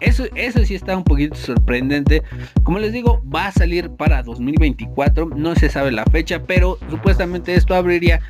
Eso, 0.00 0.24
eso 0.34 0.64
sí 0.64 0.74
está 0.74 0.96
un 0.96 1.04
poquito 1.04 1.34
sorprendente. 1.36 2.22
Como 2.62 2.78
les 2.78 2.92
digo, 2.92 3.22
va 3.34 3.46
a 3.48 3.52
salir 3.52 3.90
para 3.90 4.22
2024. 4.22 5.30
No 5.36 5.54
se 5.54 5.68
sabe 5.68 5.92
la 5.92 6.04
fecha, 6.04 6.42
pero 6.44 6.78
supuestamente 6.90 7.54
esto 7.54 7.74
abriría 7.74 8.20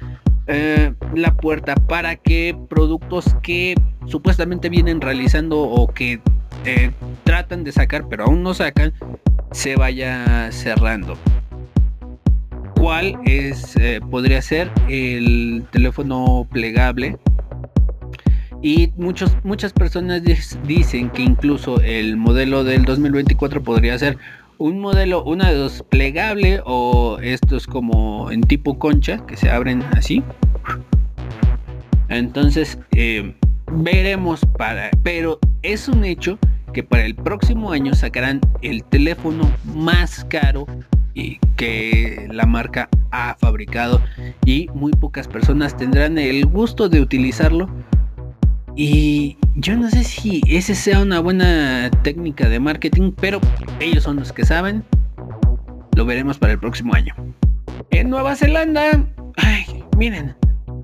eh, 0.46 0.94
la 1.14 1.34
puerta 1.34 1.74
para 1.74 2.16
que 2.16 2.56
productos 2.70 3.36
que 3.42 3.74
supuestamente 4.06 4.70
vienen 4.70 5.00
realizando 5.00 5.60
o 5.60 5.88
que 5.88 6.20
eh, 6.64 6.90
tratan 7.24 7.64
de 7.64 7.72
sacar, 7.72 8.08
pero 8.08 8.24
aún 8.24 8.42
no 8.42 8.54
sacan, 8.54 8.94
se 9.52 9.76
vaya 9.76 10.50
cerrando. 10.50 11.18
¿Cuál 12.76 13.18
es, 13.26 13.76
eh, 13.76 14.00
podría 14.10 14.40
ser 14.40 14.70
el 14.88 15.66
teléfono 15.70 16.46
plegable? 16.50 17.18
Y 18.60 18.92
muchos, 18.96 19.36
muchas 19.44 19.72
personas 19.72 20.22
dicen 20.64 21.10
que 21.10 21.22
incluso 21.22 21.80
el 21.80 22.16
modelo 22.16 22.64
del 22.64 22.84
2024 22.84 23.62
podría 23.62 23.98
ser 23.98 24.18
un 24.58 24.80
modelo, 24.80 25.22
una 25.22 25.50
de 25.50 25.56
dos, 25.56 25.84
plegable 25.88 26.60
o 26.64 27.18
estos 27.22 27.66
como 27.66 28.30
en 28.32 28.40
tipo 28.40 28.78
concha, 28.78 29.24
que 29.26 29.36
se 29.36 29.48
abren 29.48 29.84
así. 29.92 30.24
Entonces, 32.08 32.78
eh, 32.92 33.34
veremos 33.70 34.40
para, 34.56 34.90
pero 35.04 35.38
es 35.62 35.88
un 35.88 36.04
hecho 36.04 36.38
que 36.72 36.82
para 36.82 37.04
el 37.04 37.14
próximo 37.14 37.70
año 37.70 37.94
sacarán 37.94 38.40
el 38.62 38.82
teléfono 38.84 39.50
más 39.64 40.24
caro 40.24 40.66
que 41.56 42.28
la 42.30 42.46
marca 42.46 42.88
ha 43.10 43.36
fabricado 43.40 44.00
y 44.44 44.68
muy 44.74 44.92
pocas 44.92 45.26
personas 45.26 45.76
tendrán 45.76 46.16
el 46.18 46.46
gusto 46.46 46.88
de 46.88 47.00
utilizarlo 47.00 47.68
y 48.80 49.36
yo 49.56 49.76
no 49.76 49.90
sé 49.90 50.04
si 50.04 50.40
ese 50.46 50.76
sea 50.76 51.02
una 51.02 51.18
buena 51.18 51.90
técnica 52.04 52.48
de 52.48 52.60
marketing, 52.60 53.10
pero 53.20 53.40
ellos 53.80 54.04
son 54.04 54.18
los 54.20 54.32
que 54.32 54.46
saben. 54.46 54.84
Lo 55.96 56.06
veremos 56.06 56.38
para 56.38 56.52
el 56.52 56.60
próximo 56.60 56.94
año. 56.94 57.12
En 57.90 58.08
Nueva 58.08 58.36
Zelanda, 58.36 59.04
miren, 59.96 60.36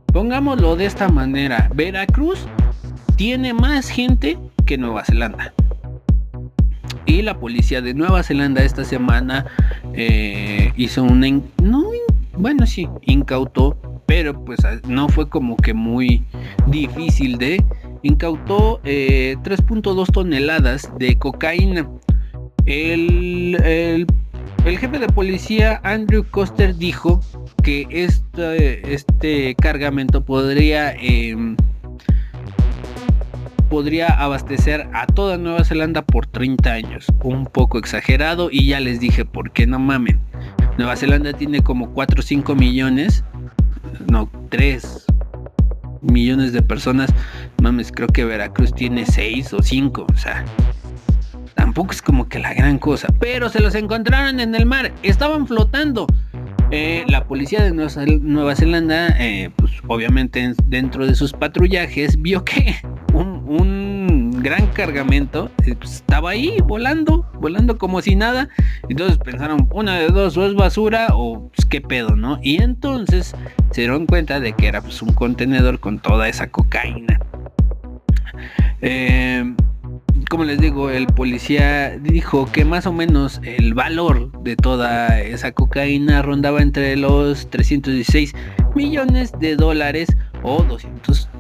pongámoslo 0.07 0.75
de 0.75 0.87
esta 0.87 1.09
manera. 1.09 1.71
Veracruz 1.73 2.45
tiene 3.15 3.55
más 3.55 3.89
gente 3.89 4.37
que 4.67 4.77
Nueva 4.77 5.05
Zelanda. 5.05 5.55
Y 7.07 7.23
la 7.23 7.39
policía 7.39 7.81
de 7.81 7.95
Nueva 7.95 8.25
Zelanda 8.25 8.65
esta 8.65 8.85
semana 8.85 9.47
eh, 9.93 10.73
hizo 10.77 11.05
un... 11.05 11.45
No, 11.63 11.85
bueno, 12.37 12.67
sí, 12.67 12.89
incautó, 13.03 13.79
pero 14.07 14.45
pues 14.45 14.59
no 14.89 15.09
fue 15.09 15.29
como 15.29 15.57
que 15.57 15.75
muy 15.75 16.25
difícil 16.67 17.39
de 17.39 17.65
incautó 18.05 18.81
3.2 18.83 20.09
eh, 20.09 20.13
toneladas 20.13 20.91
de 20.99 21.19
cocaína. 21.19 21.89
El, 22.67 24.07
jefe 24.65 24.99
de 24.99 25.07
policía 25.09 25.81
Andrew 25.83 26.25
Coster 26.31 26.77
dijo 26.77 27.21
que 27.63 27.87
este, 27.91 28.95
este 28.95 29.55
cargamento 29.57 30.25
podría, 30.25 30.93
em, 30.93 31.57
podría 33.69 34.09
abastecer 34.09 34.89
a 34.93 35.07
toda 35.07 35.37
Nueva 35.39 35.65
Zelanda 35.65 36.03
por 36.03 36.27
30 36.27 36.73
años. 36.73 37.07
Un 37.23 37.47
poco 37.47 37.79
exagerado 37.79 38.49
y 38.51 38.69
ya 38.69 38.81
les 38.81 39.01
dije 39.01 39.25
por 39.25 39.51
qué 39.51 39.67
no 39.67 39.79
mamen. 39.79 40.21
Nueva 40.77 40.97
Zelanda 40.97 41.33
tiene 41.33 41.63
como 41.63 41.91
4 41.93 42.21
o 42.21 42.23
5 42.23 42.55
millones, 42.55 43.25
no, 44.11 44.31
3 44.51 45.07
millones 46.05 46.53
de 46.53 46.63
personas. 46.63 47.11
Mames, 47.63 47.93
creo 47.93 48.09
que 48.09 48.25
Veracruz 48.25 48.75
tiene 48.75 49.07
6 49.07 49.55
o 49.55 49.63
5, 49.63 50.07
o 50.13 50.17
sea, 50.17 50.45
tampoco 51.55 51.93
es 51.93 52.03
como 52.03 52.29
que 52.29 52.39
la 52.39 52.55
gran 52.55 52.79
cosa. 52.79 53.09
Pero 53.21 53.49
se 53.49 53.61
los 53.61 53.75
encontraron 53.75 54.41
en 54.41 54.55
el 54.55 54.67
mar, 54.67 54.93
estaban 55.03 55.47
flotando. 55.47 56.07
Eh, 56.71 57.05
la 57.09 57.25
policía 57.25 57.63
de 57.63 57.71
Nueva 57.73 58.57
Zelanda, 58.57 59.09
eh, 59.21 59.51
pues 59.55 59.73
obviamente 59.87 60.55
dentro 60.65 61.07
de 61.07 61.15
sus 61.15 61.33
patrullajes, 61.33 62.21
vio 62.21 62.45
que 62.45 62.77
gran 64.45 64.67
cargamento 64.69 65.51
eh, 65.65 65.75
pues, 65.75 65.95
estaba 65.95 66.31
ahí 66.31 66.59
volando, 66.63 67.27
volando 67.41 67.79
como 67.79 68.03
si 68.03 68.15
nada. 68.15 68.51
Entonces 68.89 69.19
pensaron, 69.19 69.69
una 69.73 69.99
de 69.99 70.09
dos, 70.09 70.37
o 70.37 70.47
es 70.47 70.55
basura 70.55 71.09
o 71.15 71.49
pues, 71.49 71.67
qué 71.67 71.81
pedo, 71.81 72.15
¿no? 72.15 72.39
Y 72.43 72.63
entonces 72.63 73.35
se 73.73 73.81
dieron 73.81 74.07
cuenta 74.07 74.39
de 74.39 74.53
que 74.53 74.69
era 74.69 74.83
pues, 74.83 75.01
un 75.03 75.15
contenedor 75.15 75.81
con 75.81 75.99
toda 75.99 76.29
esa 76.29 76.51
cocaína. 76.51 77.19
Eh, 78.83 79.55
como 80.29 80.45
les 80.45 80.61
digo, 80.61 80.91
el 80.91 81.07
policía 81.07 81.99
dijo 81.99 82.47
que 82.53 82.67
más 82.67 82.87
o 82.87 82.93
menos 82.93 83.41
el 83.45 83.73
valor 83.73 84.31
de 84.43 84.57
toda 84.57 85.21
esa 85.21 85.53
cocaína 85.53 86.21
rondaba 86.21 86.61
entre 86.61 86.97
los 86.97 87.49
316 87.49 88.35
millones 88.75 89.33
de 89.41 89.57
dólares 89.57 90.09
o 90.43 90.63
200 90.63 91.31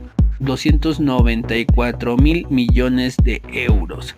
294 0.40 2.16
mil 2.16 2.46
millones 2.50 3.16
de 3.22 3.42
euros. 3.52 4.14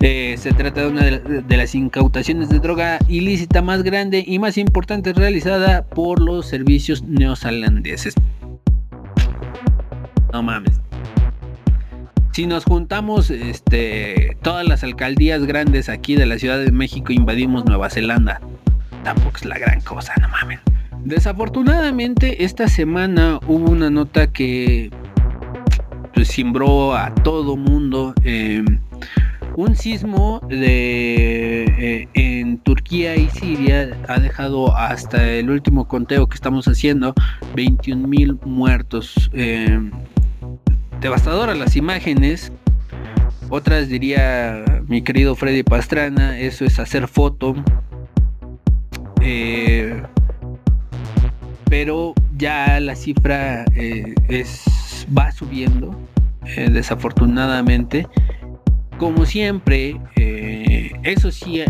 Eh, 0.00 0.36
se 0.38 0.52
trata 0.52 0.82
de 0.82 0.88
una 0.88 1.02
de 1.04 1.56
las 1.56 1.74
incautaciones 1.74 2.48
de 2.48 2.58
droga 2.58 2.98
ilícita 3.08 3.62
más 3.62 3.82
grande 3.82 4.24
y 4.26 4.38
más 4.38 4.58
importante 4.58 5.12
realizada 5.12 5.84
por 5.84 6.20
los 6.20 6.46
servicios 6.46 7.02
neozelandeses. 7.02 8.14
No 10.32 10.42
mames. 10.42 10.80
Si 12.32 12.46
nos 12.46 12.64
juntamos 12.64 13.30
este, 13.30 14.36
todas 14.42 14.68
las 14.68 14.84
alcaldías 14.84 15.44
grandes 15.46 15.88
aquí 15.88 16.16
de 16.16 16.26
la 16.26 16.38
Ciudad 16.38 16.58
de 16.58 16.70
México, 16.70 17.12
invadimos 17.12 17.64
Nueva 17.64 17.88
Zelanda. 17.88 18.42
Tampoco 19.04 19.38
es 19.38 19.46
la 19.46 19.58
gran 19.58 19.80
cosa, 19.80 20.12
no 20.20 20.28
mames. 20.28 20.60
Desafortunadamente, 21.02 22.44
esta 22.44 22.68
semana 22.68 23.40
hubo 23.46 23.70
una 23.70 23.88
nota 23.88 24.26
que 24.26 24.90
pues, 26.16 26.28
simbró 26.28 26.94
a 26.94 27.14
todo 27.14 27.56
mundo. 27.56 28.14
Eh, 28.24 28.64
un 29.54 29.76
sismo 29.76 30.40
eh, 30.50 32.08
en 32.14 32.58
Turquía 32.58 33.16
y 33.16 33.28
Siria 33.28 33.96
ha 34.08 34.18
dejado 34.18 34.74
hasta 34.74 35.30
el 35.30 35.50
último 35.50 35.86
conteo 35.86 36.26
que 36.26 36.34
estamos 36.34 36.66
haciendo 36.68 37.14
21 37.54 38.08
mil 38.08 38.38
muertos. 38.44 39.30
Eh, 39.34 39.78
devastadoras 41.02 41.58
las 41.58 41.76
imágenes. 41.76 42.50
Otras 43.50 43.88
diría 43.88 44.64
mi 44.88 45.02
querido 45.02 45.34
Freddy 45.36 45.62
Pastrana, 45.62 46.38
eso 46.38 46.64
es 46.64 46.78
hacer 46.78 47.08
foto. 47.08 47.54
Pero 51.68 52.14
ya 52.36 52.80
la 52.80 52.94
cifra 52.94 53.64
eh, 53.74 54.14
va 55.16 55.32
subiendo, 55.32 55.94
eh, 56.44 56.68
desafortunadamente. 56.70 58.06
Como 58.98 59.26
siempre, 59.26 60.00
eso 61.02 61.30
sí, 61.30 61.62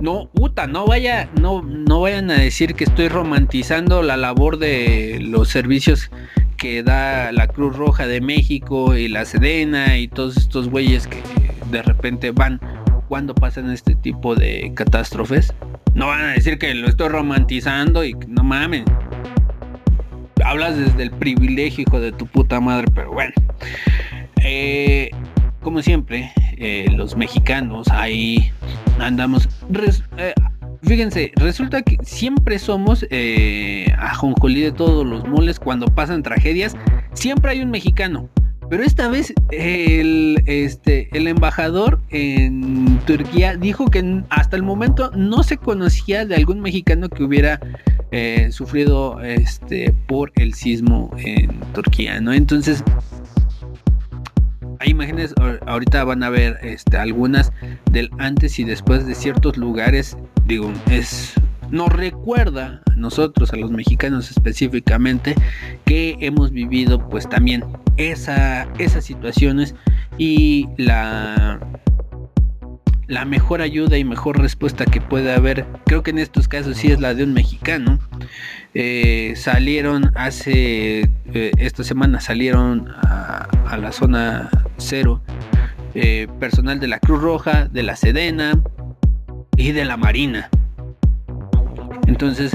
no, 0.00 0.28
puta, 0.34 0.66
no 0.66 0.84
vaya, 0.84 1.28
no, 1.40 1.62
no 1.62 2.00
vayan 2.00 2.28
a 2.32 2.34
decir 2.34 2.74
que 2.74 2.82
estoy 2.84 3.06
romantizando 3.08 4.02
la 4.02 4.16
labor 4.16 4.58
de 4.58 5.18
los 5.22 5.48
servicios 5.48 6.10
que 6.56 6.82
da 6.82 7.32
la 7.32 7.46
Cruz 7.46 7.76
Roja 7.76 8.06
de 8.06 8.20
México 8.20 8.96
y 8.96 9.08
la 9.08 9.24
Sedena 9.24 9.96
y 9.96 10.08
todos 10.08 10.36
estos 10.36 10.68
güeyes 10.68 11.06
que 11.06 11.22
de 11.70 11.82
repente 11.82 12.30
van 12.30 12.60
cuando 13.08 13.34
pasan 13.34 13.70
este 13.70 13.94
tipo 13.94 14.34
de 14.34 14.72
catástrofes. 14.74 15.54
No 15.94 16.08
van 16.08 16.20
a 16.20 16.32
decir 16.32 16.58
que 16.58 16.74
lo 16.74 16.88
estoy 16.88 17.08
romantizando 17.08 18.04
y 18.04 18.14
no 18.28 18.42
mames. 18.42 18.84
Hablas 20.46 20.76
desde 20.76 21.02
el 21.02 21.10
privilegio, 21.10 21.82
hijo 21.82 21.98
de 21.98 22.12
tu 22.12 22.26
puta 22.26 22.60
madre, 22.60 22.86
pero 22.94 23.12
bueno. 23.12 23.32
Eh, 24.44 25.10
como 25.60 25.82
siempre, 25.82 26.32
eh, 26.56 26.86
los 26.94 27.16
mexicanos 27.16 27.88
ahí 27.88 28.52
andamos. 29.00 29.48
Eh, 30.18 30.34
Fíjense, 30.82 31.32
resulta 31.34 31.82
que 31.82 31.96
siempre 32.02 32.60
somos 32.60 33.04
eh, 33.10 33.92
a 33.98 34.14
Jonjolí 34.14 34.60
de 34.60 34.70
todos 34.70 35.04
los 35.04 35.26
moles 35.26 35.58
cuando 35.58 35.86
pasan 35.86 36.22
tragedias. 36.22 36.76
Siempre 37.12 37.50
hay 37.50 37.62
un 37.62 37.70
mexicano. 37.72 38.28
Pero 38.68 38.82
esta 38.82 39.08
vez 39.08 39.32
el, 39.50 40.42
este, 40.46 41.08
el 41.16 41.28
embajador 41.28 42.00
en 42.10 42.98
Turquía 43.06 43.56
dijo 43.56 43.86
que 43.86 44.22
hasta 44.28 44.56
el 44.56 44.62
momento 44.62 45.10
no 45.14 45.42
se 45.42 45.56
conocía 45.56 46.24
de 46.24 46.34
algún 46.34 46.60
mexicano 46.60 47.08
que 47.08 47.22
hubiera 47.22 47.60
eh, 48.10 48.48
sufrido 48.50 49.20
este, 49.22 49.94
por 50.08 50.32
el 50.34 50.54
sismo 50.54 51.10
en 51.18 51.60
Turquía, 51.72 52.20
¿no? 52.20 52.32
Entonces 52.32 52.82
hay 54.80 54.90
imágenes, 54.90 55.34
ahorita 55.66 56.04
van 56.04 56.22
a 56.22 56.30
ver 56.30 56.58
este, 56.62 56.96
algunas 56.98 57.52
del 57.90 58.10
antes 58.18 58.58
y 58.58 58.64
después 58.64 59.06
de 59.06 59.14
ciertos 59.14 59.56
lugares. 59.56 60.16
Digo, 60.44 60.72
es 60.90 61.34
nos 61.70 61.92
recuerda 61.92 62.82
a 62.90 62.94
nosotros, 62.96 63.52
a 63.52 63.56
los 63.56 63.70
mexicanos 63.70 64.30
específicamente, 64.30 65.34
que 65.84 66.16
hemos 66.20 66.50
vivido 66.50 67.08
pues 67.08 67.28
también 67.28 67.64
esa, 67.96 68.68
esas 68.78 69.04
situaciones 69.04 69.74
y 70.18 70.68
la, 70.76 71.60
mejor 73.26 73.60
ayuda 73.60 73.98
y 73.98 74.04
mejor 74.04 74.40
respuesta 74.40 74.84
que 74.84 75.00
puede 75.00 75.32
haber, 75.32 75.66
creo 75.86 76.02
que 76.02 76.10
en 76.10 76.18
estos 76.18 76.48
casos 76.48 76.76
sí 76.76 76.90
es 76.90 77.00
la 77.00 77.14
de 77.14 77.24
un 77.24 77.32
mexicano. 77.32 77.98
Eh, 78.74 79.32
salieron 79.36 80.12
hace, 80.16 81.08
eh, 81.32 81.50
esta 81.56 81.82
semana 81.82 82.20
salieron 82.20 82.88
a, 83.02 83.48
a 83.68 83.76
la 83.78 83.90
zona 83.92 84.50
cero, 84.76 85.22
eh, 85.94 86.28
personal 86.38 86.78
de 86.78 86.88
la 86.88 86.98
Cruz 86.98 87.22
Roja, 87.22 87.68
de 87.68 87.82
la 87.82 87.96
Sedena, 87.96 88.60
y 89.56 89.72
de 89.72 89.84
la 89.84 89.96
Marina. 89.96 90.50
Entonces 92.06 92.52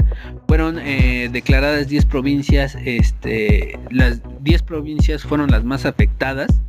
fueron 0.48 0.78
eh, 0.78 1.28
declaradas 1.32 1.88
10 1.88 2.06
provincias, 2.06 2.76
este, 2.84 3.78
las 3.90 4.20
10 4.40 4.62
provincias 4.62 5.22
fueron 5.22 5.50
las 5.50 5.64
más 5.64 5.86
afectadas, 5.86 6.60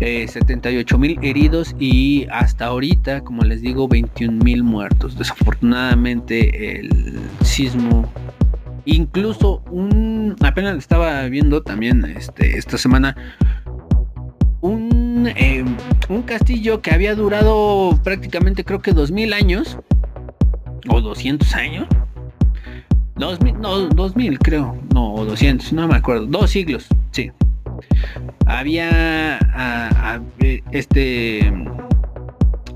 78 0.00 0.98
mil 0.98 1.18
heridos 1.22 1.74
y 1.78 2.26
hasta 2.30 2.66
ahorita, 2.66 3.22
como 3.22 3.42
les 3.42 3.62
digo, 3.62 3.88
21 3.88 4.44
mil 4.44 4.62
muertos. 4.62 5.16
Desafortunadamente 5.16 6.78
el 6.80 6.90
sismo 7.42 8.12
incluso 8.84 9.62
un 9.70 10.36
apenas 10.40 10.76
estaba 10.76 11.22
viendo 11.24 11.62
también 11.62 12.04
este, 12.04 12.58
esta 12.58 12.78
semana 12.78 13.16
un, 14.60 15.28
eh, 15.36 15.64
un 16.08 16.22
castillo 16.22 16.80
que 16.80 16.92
había 16.92 17.14
durado 17.14 17.98
prácticamente 18.02 18.64
creo 18.64 18.80
que 18.80 18.92
2000 18.92 19.32
años 19.32 19.78
o 20.88 21.00
200 21.00 21.54
años. 21.54 21.86
2000, 23.16 23.60
no, 23.60 23.78
2000 23.88 24.38
creo, 24.40 24.76
no, 24.92 25.14
o 25.14 25.24
200, 25.24 25.72
no 25.72 25.86
me 25.86 25.94
acuerdo, 25.94 26.26
dos 26.26 26.50
siglos, 26.50 26.88
sí. 27.12 27.30
Había 28.46 29.38
este 30.72 31.52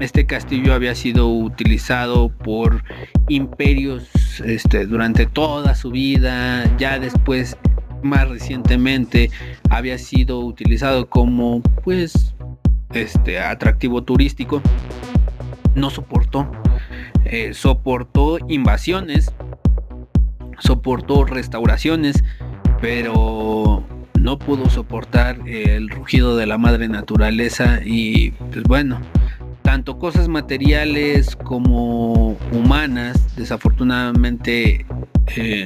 este 0.01 0.27
castillo 0.27 0.75
había 0.75 0.95
sido 0.95 1.29
utilizado 1.29 2.29
por 2.29 2.85
imperios 3.29 4.41
este, 4.45 4.87
durante 4.87 5.27
toda 5.27 5.75
su 5.75 5.91
vida, 5.91 6.65
ya 6.79 6.99
después, 6.99 7.57
más 8.03 8.29
recientemente, 8.29 9.31
había 9.71 9.99
sido 9.99 10.41
utilizado 10.41 11.09
como, 11.09 11.63
pues, 11.83 12.35
este, 12.93 13.41
atractivo 13.41 14.05
turístico. 14.05 14.63
No 15.75 15.91
soportó, 15.91 16.51
eh, 17.25 17.53
soportó 17.55 18.39
invasiones, 18.49 19.33
soportó 20.59 21.25
restauraciones, 21.25 22.25
pero 22.81 23.85
no 24.19 24.39
pudo 24.39 24.69
soportar 24.69 25.39
el 25.47 25.89
rugido 25.89 26.37
de 26.37 26.47
la 26.47 26.59
madre 26.59 26.89
naturaleza 26.89 27.81
y 27.85 28.33
pues 28.33 28.65
bueno, 28.65 29.01
tanto 29.63 29.99
cosas 29.99 30.29
materiales 30.29 31.37
como 31.37 32.37
humanas, 32.53 33.37
desafortunadamente 33.37 34.87
eh, 35.37 35.65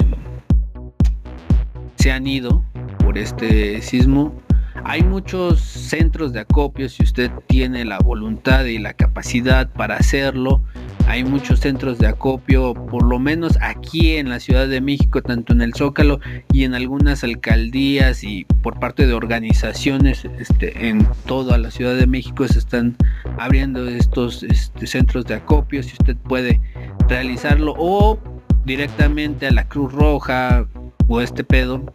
se 1.95 2.11
han 2.11 2.27
ido 2.27 2.63
por 2.99 3.17
este 3.17 3.81
sismo. 3.81 4.41
Hay 4.83 5.03
muchos 5.03 5.61
centros 5.61 6.33
de 6.33 6.41
acopio 6.41 6.89
si 6.89 7.03
usted 7.03 7.31
tiene 7.47 7.85
la 7.85 7.97
voluntad 7.99 8.65
y 8.65 8.77
la 8.77 8.93
capacidad 8.93 9.71
para 9.71 9.95
hacerlo. 9.95 10.61
Hay 11.07 11.23
muchos 11.23 11.59
centros 11.59 11.99
de 11.99 12.07
acopio, 12.07 12.73
por 12.73 13.03
lo 13.03 13.19
menos 13.19 13.57
aquí 13.61 14.15
en 14.15 14.29
la 14.29 14.39
Ciudad 14.39 14.67
de 14.67 14.81
México, 14.81 15.21
tanto 15.21 15.53
en 15.53 15.61
el 15.61 15.73
Zócalo 15.73 16.19
y 16.51 16.63
en 16.63 16.73
algunas 16.73 17.23
alcaldías 17.23 18.23
y 18.23 18.45
por 18.61 18.79
parte 18.79 19.05
de 19.05 19.13
organizaciones 19.13 20.25
este, 20.39 20.87
en 20.87 21.07
toda 21.25 21.57
la 21.57 21.71
Ciudad 21.71 21.95
de 21.95 22.07
México 22.07 22.47
se 22.47 22.59
están 22.59 22.95
abriendo 23.37 23.87
estos 23.87 24.43
este, 24.43 24.87
centros 24.87 25.25
de 25.25 25.35
acopio. 25.35 25.83
Si 25.83 25.91
usted 25.93 26.15
puede 26.15 26.61
realizarlo 27.07 27.75
o 27.77 28.17
directamente 28.65 29.47
a 29.47 29.51
la 29.51 29.67
Cruz 29.67 29.91
Roja 29.91 30.65
o 31.07 31.21
este 31.21 31.43
pedo, 31.43 31.93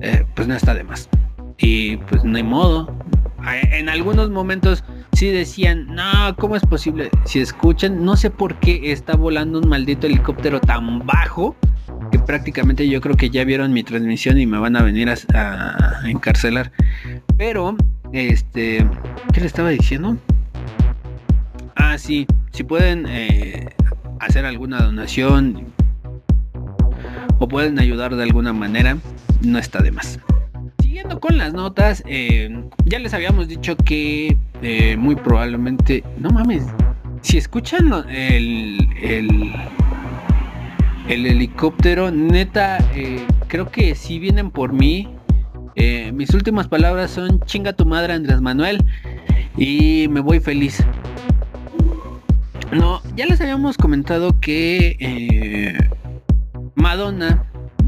eh, 0.00 0.24
pues 0.34 0.48
no 0.48 0.54
está 0.54 0.74
de 0.74 0.84
más. 0.84 1.08
Y 1.58 1.98
pues 1.98 2.24
no 2.24 2.36
hay 2.36 2.42
modo. 2.42 2.92
En 3.72 3.88
algunos 3.88 4.30
momentos 4.30 4.82
sí 5.16 5.30
decían, 5.30 5.86
no, 5.94 6.36
¿cómo 6.36 6.56
es 6.56 6.62
posible? 6.62 7.10
Si 7.24 7.40
escuchan, 7.40 8.04
no 8.04 8.18
sé 8.18 8.28
por 8.28 8.60
qué 8.60 8.92
está 8.92 9.16
volando 9.16 9.58
un 9.58 9.66
maldito 9.66 10.06
helicóptero 10.06 10.60
tan 10.60 11.06
bajo 11.06 11.56
que 12.12 12.18
prácticamente 12.18 12.86
yo 12.86 13.00
creo 13.00 13.16
que 13.16 13.30
ya 13.30 13.42
vieron 13.44 13.72
mi 13.72 13.82
transmisión 13.82 14.38
y 14.38 14.44
me 14.44 14.58
van 14.58 14.76
a 14.76 14.82
venir 14.82 15.08
a, 15.08 16.02
encarcelar. 16.04 16.70
Pero, 17.38 17.78
este, 18.12 18.86
¿qué 19.32 19.40
le 19.40 19.46
estaba 19.46 19.70
diciendo? 19.70 20.18
Ah, 21.76 21.96
sí, 21.96 22.26
si 22.52 22.62
pueden 22.64 23.06
eh, 23.08 23.70
hacer 24.20 24.44
alguna 24.44 24.82
donación 24.82 25.72
o 27.38 27.48
pueden 27.48 27.78
ayudar 27.78 28.16
de 28.16 28.22
alguna 28.22 28.52
manera, 28.52 28.98
no 29.40 29.58
está 29.58 29.80
de 29.80 29.92
más 29.92 30.18
con 31.20 31.38
las 31.38 31.52
notas, 31.52 32.02
eh, 32.06 32.50
ya 32.84 32.98
les 32.98 33.14
habíamos 33.14 33.48
dicho 33.48 33.76
que 33.76 34.36
eh, 34.62 34.96
muy 34.96 35.16
probablemente, 35.16 36.02
no 36.18 36.30
mames, 36.30 36.64
si 37.22 37.38
escuchan 37.38 37.92
el, 38.08 38.88
el, 39.02 39.52
helicóptero, 41.08 42.10
neta, 42.10 42.78
eh, 42.94 43.24
creo 43.48 43.70
que 43.70 43.94
si 43.94 44.18
vienen 44.18 44.50
por 44.50 44.72
mí, 44.72 45.08
mis 46.14 46.32
últimas 46.32 46.68
palabras 46.68 47.10
son 47.10 47.40
chinga 47.40 47.74
tu 47.74 47.84
madre 47.84 48.14
Andrés 48.14 48.40
Manuel 48.40 48.82
y 49.58 50.08
me 50.08 50.20
voy 50.20 50.40
feliz. 50.40 50.82
No, 52.72 53.02
ya 53.14 53.26
les 53.26 53.40
habíamos 53.42 53.76
comentado 53.76 54.40
que 54.40 55.76
Madonna 56.74 57.44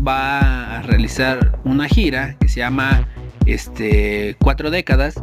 va 0.07 0.79
a 0.79 0.83
realizar 0.83 1.59
una 1.65 1.89
gira 1.89 2.37
que 2.41 2.49
se 2.49 2.61
llama 2.61 3.09
este, 3.47 4.37
Cuatro 4.41 4.71
Décadas. 4.71 5.23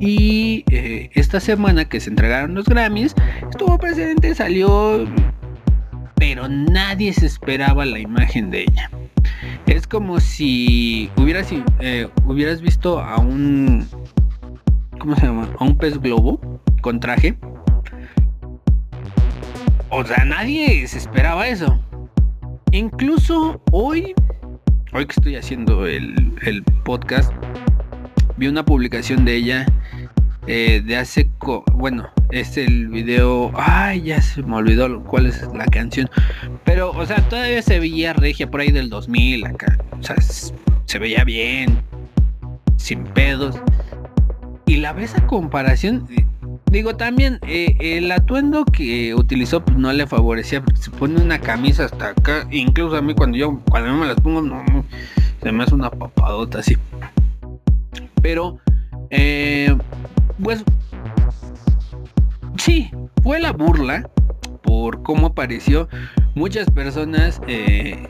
Y 0.00 0.64
eh, 0.70 1.10
esta 1.14 1.40
semana 1.40 1.84
que 1.84 2.00
se 2.00 2.10
entregaron 2.10 2.54
los 2.54 2.66
Grammys, 2.66 3.14
estuvo 3.50 3.78
presente, 3.78 4.34
salió, 4.34 5.06
pero 6.16 6.48
nadie 6.48 7.12
se 7.12 7.26
esperaba 7.26 7.84
la 7.84 7.98
imagen 7.98 8.50
de 8.50 8.62
ella. 8.62 8.90
Es 9.66 9.86
como 9.86 10.20
si 10.20 11.10
eh, 11.80 12.08
hubieras 12.26 12.60
visto 12.60 13.00
a 13.00 13.18
un, 13.18 13.86
¿cómo 14.98 15.16
se 15.16 15.26
llama? 15.26 15.48
A 15.58 15.64
un 15.64 15.76
pez 15.78 15.98
globo 15.98 16.40
con 16.80 17.00
traje. 17.00 17.36
O 19.90 20.04
sea, 20.04 20.24
nadie 20.24 20.86
se 20.88 20.98
esperaba 20.98 21.46
eso. 21.46 21.78
Incluso 22.72 23.62
hoy, 23.70 24.12
hoy 24.92 25.06
que 25.06 25.12
estoy 25.12 25.36
haciendo 25.36 25.86
el, 25.86 26.64
podcast, 26.84 27.32
vi 28.36 28.48
una 28.48 28.64
publicación 28.64 29.24
de 29.24 29.36
ella 29.36 29.66
eh, 30.46 30.82
de 30.84 30.96
hace, 30.96 31.30
bueno, 31.72 32.08
es 32.30 32.56
el 32.56 32.88
video, 32.88 33.50
ay, 33.54 34.02
ya 34.02 34.20
se 34.20 34.42
me 34.42 34.56
olvidó 34.56 35.02
cuál 35.04 35.26
es 35.26 35.42
la 35.54 35.64
canción, 35.66 36.10
pero, 36.64 36.90
o 36.90 37.06
sea, 37.06 37.16
todavía 37.28 37.62
se 37.62 37.80
veía 37.80 38.12
regia 38.12 38.50
por 38.50 38.60
ahí 38.60 38.70
del 38.70 38.90
2000 38.90 39.46
acá, 39.46 39.78
o 39.98 40.02
sea, 40.02 40.16
se 40.20 40.98
veía 40.98 41.24
bien, 41.24 41.78
sin 42.76 43.04
pedos, 43.04 43.58
y 44.66 44.76
la 44.76 44.92
ves 44.92 45.14
a 45.16 45.26
comparación, 45.26 46.06
Digo, 46.74 46.96
también 46.96 47.38
eh, 47.46 47.76
el 47.78 48.10
atuendo 48.10 48.64
que 48.64 49.14
utilizó 49.14 49.64
pues, 49.64 49.78
no 49.78 49.92
le 49.92 50.08
favorecía 50.08 50.60
se 50.74 50.90
pone 50.90 51.22
una 51.22 51.38
camisa 51.38 51.84
hasta 51.84 52.08
acá. 52.08 52.48
Incluso 52.50 52.96
a 52.96 53.00
mí 53.00 53.14
cuando 53.14 53.38
yo, 53.38 53.60
cuando 53.70 53.94
me 53.94 54.06
las 54.06 54.16
pongo, 54.16 54.42
no, 54.42 54.64
se 55.40 55.52
me 55.52 55.62
hace 55.62 55.72
una 55.72 55.88
papadota 55.88 56.58
así. 56.58 56.76
Pero, 58.24 58.58
eh, 59.10 59.76
pues, 60.42 60.64
sí, 62.56 62.90
fue 63.22 63.38
la 63.38 63.52
burla 63.52 64.08
por 64.62 65.02
cómo 65.02 65.26
apareció. 65.26 65.90
Muchas 66.34 66.70
personas 66.70 67.38
eh, 67.46 68.08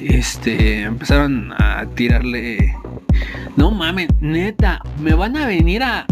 este, 0.00 0.82
empezaron 0.82 1.52
a 1.58 1.84
tirarle. 1.96 2.72
No 3.56 3.72
mames, 3.72 4.06
neta, 4.20 4.80
me 5.00 5.14
van 5.14 5.36
a 5.36 5.48
venir 5.48 5.82
a 5.82 6.06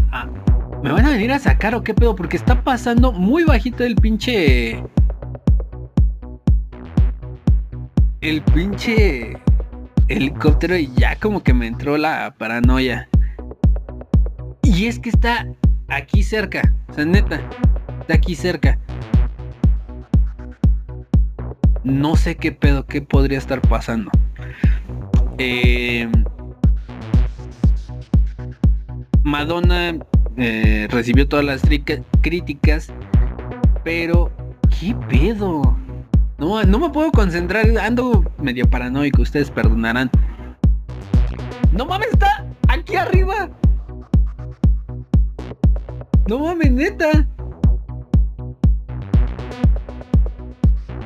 ¿Me 0.83 0.91
van 0.91 1.07
a 1.07 1.11
venir 1.11 1.31
a 1.31 1.39
sacar 1.39 1.77
o 1.77 1.85
qué 1.85 1.95
pedo? 1.95 2.17
Porque 2.17 2.37
está 2.37 2.61
pasando 2.61 3.13
muy 3.13 3.45
bajito 3.45 3.85
el 3.85 3.95
pinche. 3.95 4.83
El 8.21 8.43
pinche 8.43 9.39
helicóptero 10.09 10.77
y 10.77 10.93
ya 10.97 11.15
como 11.21 11.45
que 11.45 11.55
me 11.55 11.69
entró 11.69 11.97
la 11.97 12.35
paranoia. 12.37 13.09
Y 14.65 14.87
es 14.87 14.99
que 14.99 15.11
está 15.11 15.47
aquí 15.89 16.23
cerca. 16.23 16.75
O 16.89 16.95
sea, 16.95 17.05
neta. 17.05 17.41
Está 18.01 18.15
aquí 18.15 18.35
cerca. 18.35 18.79
No 21.85 22.17
sé 22.17 22.37
qué 22.37 22.51
pedo, 22.51 22.87
qué 22.87 23.03
podría 23.03 23.39
estar 23.39 23.61
pasando. 23.61 24.11
Eh, 25.39 26.11
Madonna 29.23 29.99
eh, 30.37 30.89
recibió 30.91 31.29
todas 31.29 31.45
las 31.45 31.63
críticas, 32.23 32.93
pero 33.85 34.31
¿qué 34.81 34.95
pedo? 35.09 35.77
No, 36.39 36.63
no 36.65 36.79
me 36.79 36.91
puedo 36.91 37.13
concentrar, 37.13 37.67
ando 37.79 38.25
medio 38.39 38.69
paranoico, 38.69 39.23
ustedes 39.23 39.51
perdonarán. 39.51 40.11
No 41.73 41.85
mames, 41.87 42.09
está 42.13 42.47
aquí 42.69 42.97
arriba. 42.97 43.51
No 46.27 46.39
mames, 46.39 46.71
neta. 46.71 47.29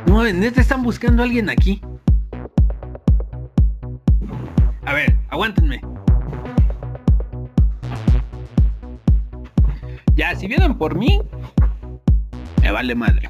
No, 0.06 0.22
neta 0.22 0.60
están 0.60 0.82
buscando 0.82 1.22
a 1.22 1.26
alguien 1.26 1.50
aquí. 1.50 1.80
A 4.84 4.94
ver, 4.94 5.16
aguántenme. 5.28 5.80
Ya, 10.14 10.34
si 10.36 10.46
vienen 10.46 10.78
por 10.78 10.96
mí, 10.96 11.20
me 12.62 12.70
vale 12.70 12.94
madre. 12.94 13.28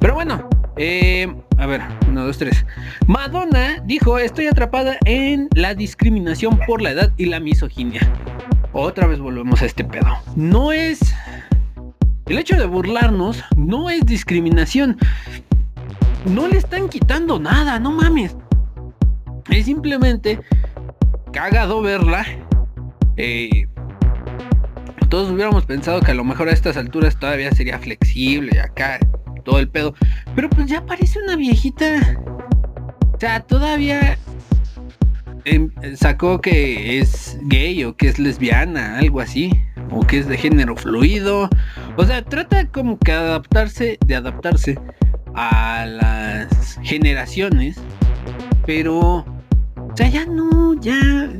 Pero 0.00 0.14
bueno, 0.14 0.48
eh, 0.76 1.32
a 1.58 1.66
ver, 1.66 1.82
uno, 2.08 2.24
dos, 2.24 2.38
tres. 2.38 2.64
Madonna 3.06 3.82
dijo, 3.84 4.18
estoy 4.18 4.46
atrapada 4.46 4.96
en 5.04 5.48
la 5.54 5.74
discriminación 5.74 6.58
por 6.66 6.80
la 6.80 6.90
edad 6.90 7.12
y 7.18 7.26
la 7.26 7.38
misoginia. 7.38 8.00
Otra 8.72 9.06
vez 9.06 9.18
volvemos 9.20 9.62
a 9.62 9.66
este 9.66 9.84
pedo. 9.84 10.08
No 10.34 10.72
es... 10.72 11.14
El 12.26 12.38
hecho 12.38 12.56
de 12.56 12.64
burlarnos 12.64 13.42
no 13.56 13.90
es 13.90 14.06
discriminación. 14.06 14.96
No 16.24 16.48
le 16.48 16.56
están 16.56 16.88
quitando 16.88 17.38
nada, 17.38 17.78
no 17.78 17.90
mames. 17.90 18.36
Es 19.50 19.66
simplemente 19.66 20.40
cagado 21.32 21.82
verla. 21.82 22.24
Eh, 23.16 23.66
todos 25.10 25.30
hubiéramos 25.30 25.66
pensado 25.66 26.00
que 26.00 26.12
a 26.12 26.14
lo 26.14 26.24
mejor 26.24 26.48
a 26.48 26.52
estas 26.52 26.76
alturas 26.78 27.18
todavía 27.18 27.52
sería 27.52 27.78
flexible 27.78 28.58
acá 28.60 28.98
todo 29.44 29.58
el 29.58 29.68
pedo. 29.68 29.94
Pero 30.34 30.48
pues 30.48 30.68
ya 30.68 30.86
parece 30.86 31.18
una 31.18 31.36
viejita. 31.36 32.18
O 33.14 33.18
sea, 33.18 33.40
todavía 33.40 34.16
sacó 35.96 36.40
que 36.40 36.98
es 36.98 37.38
gay 37.42 37.84
o 37.84 37.96
que 37.96 38.08
es 38.08 38.18
lesbiana, 38.18 38.98
algo 38.98 39.20
así. 39.20 39.50
O 39.90 40.00
que 40.00 40.18
es 40.18 40.28
de 40.28 40.36
género 40.36 40.76
fluido. 40.76 41.48
O 41.96 42.04
sea, 42.04 42.22
trata 42.24 42.66
como 42.68 42.98
que 42.98 43.12
adaptarse, 43.12 43.98
de 44.06 44.14
adaptarse 44.16 44.78
a 45.34 45.86
las 45.86 46.78
generaciones. 46.82 47.76
Pero, 48.66 49.24
ya 49.96 50.26
no, 50.26 50.74
ya 50.80 51.30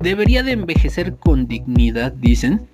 debería 0.00 0.42
de 0.42 0.52
envejecer 0.52 1.16
con 1.16 1.46
dignidad, 1.46 2.12
dicen. 2.12 2.68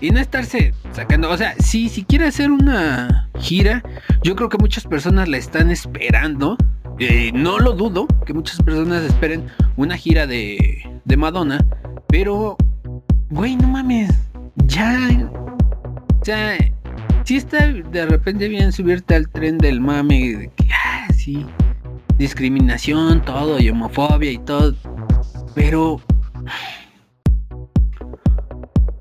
Y 0.00 0.10
no 0.10 0.18
estarse 0.18 0.72
sacando, 0.92 1.30
o 1.30 1.36
sea, 1.36 1.54
si, 1.58 1.88
si 1.88 2.04
quiere 2.04 2.26
hacer 2.26 2.50
una 2.50 3.28
gira, 3.38 3.82
yo 4.22 4.34
creo 4.34 4.48
que 4.48 4.56
muchas 4.56 4.84
personas 4.84 5.28
la 5.28 5.36
están 5.36 5.70
esperando. 5.70 6.56
Eh, 7.02 7.32
no 7.32 7.58
lo 7.58 7.72
dudo 7.72 8.06
que 8.26 8.34
muchas 8.34 8.62
personas 8.62 9.02
esperen 9.02 9.46
una 9.76 9.96
gira 9.96 10.26
de, 10.26 10.86
de 11.06 11.16
Madonna, 11.16 11.64
pero, 12.08 12.58
güey, 13.30 13.56
no 13.56 13.68
mames, 13.68 14.10
ya, 14.66 14.98
sea, 16.22 16.58
si 17.24 17.36
está 17.36 17.68
de 17.68 18.04
repente 18.04 18.48
bien 18.48 18.70
subirte 18.70 19.14
al 19.14 19.30
tren 19.30 19.56
del 19.56 19.80
mame, 19.80 20.36
de 20.36 20.50
que, 20.54 20.68
ah, 20.74 21.08
sí, 21.14 21.46
discriminación, 22.18 23.22
todo, 23.22 23.58
y 23.58 23.70
homofobia 23.70 24.32
y 24.32 24.38
todo, 24.38 24.74
pero 25.54 26.02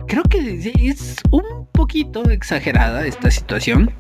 creo 0.08 0.24
que 0.24 0.72
es 0.90 1.18
un 1.32 1.68
poquito 1.74 2.24
exagerada 2.30 3.06
esta 3.06 3.30
situación. 3.30 3.92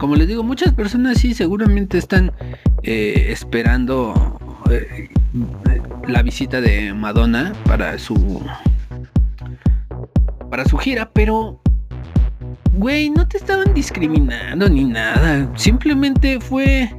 Como 0.00 0.16
les 0.16 0.26
digo, 0.26 0.42
muchas 0.42 0.72
personas 0.72 1.18
sí 1.18 1.34
seguramente 1.34 1.98
están 1.98 2.32
eh, 2.82 3.26
esperando 3.28 4.38
eh, 4.70 5.10
la 6.08 6.22
visita 6.22 6.62
de 6.62 6.94
Madonna 6.94 7.52
para 7.66 7.98
su 7.98 8.42
para 10.50 10.64
su 10.64 10.78
gira, 10.78 11.10
pero 11.12 11.60
güey, 12.72 13.10
no 13.10 13.28
te 13.28 13.36
estaban 13.36 13.74
discriminando 13.74 14.70
ni 14.70 14.84
nada. 14.84 15.52
Simplemente 15.54 16.40
fue 16.40 16.90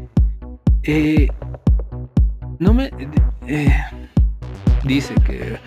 eh, 0.84 1.28
no 2.60 2.72
me 2.72 2.92
dice 4.84 5.16
que 5.26 5.58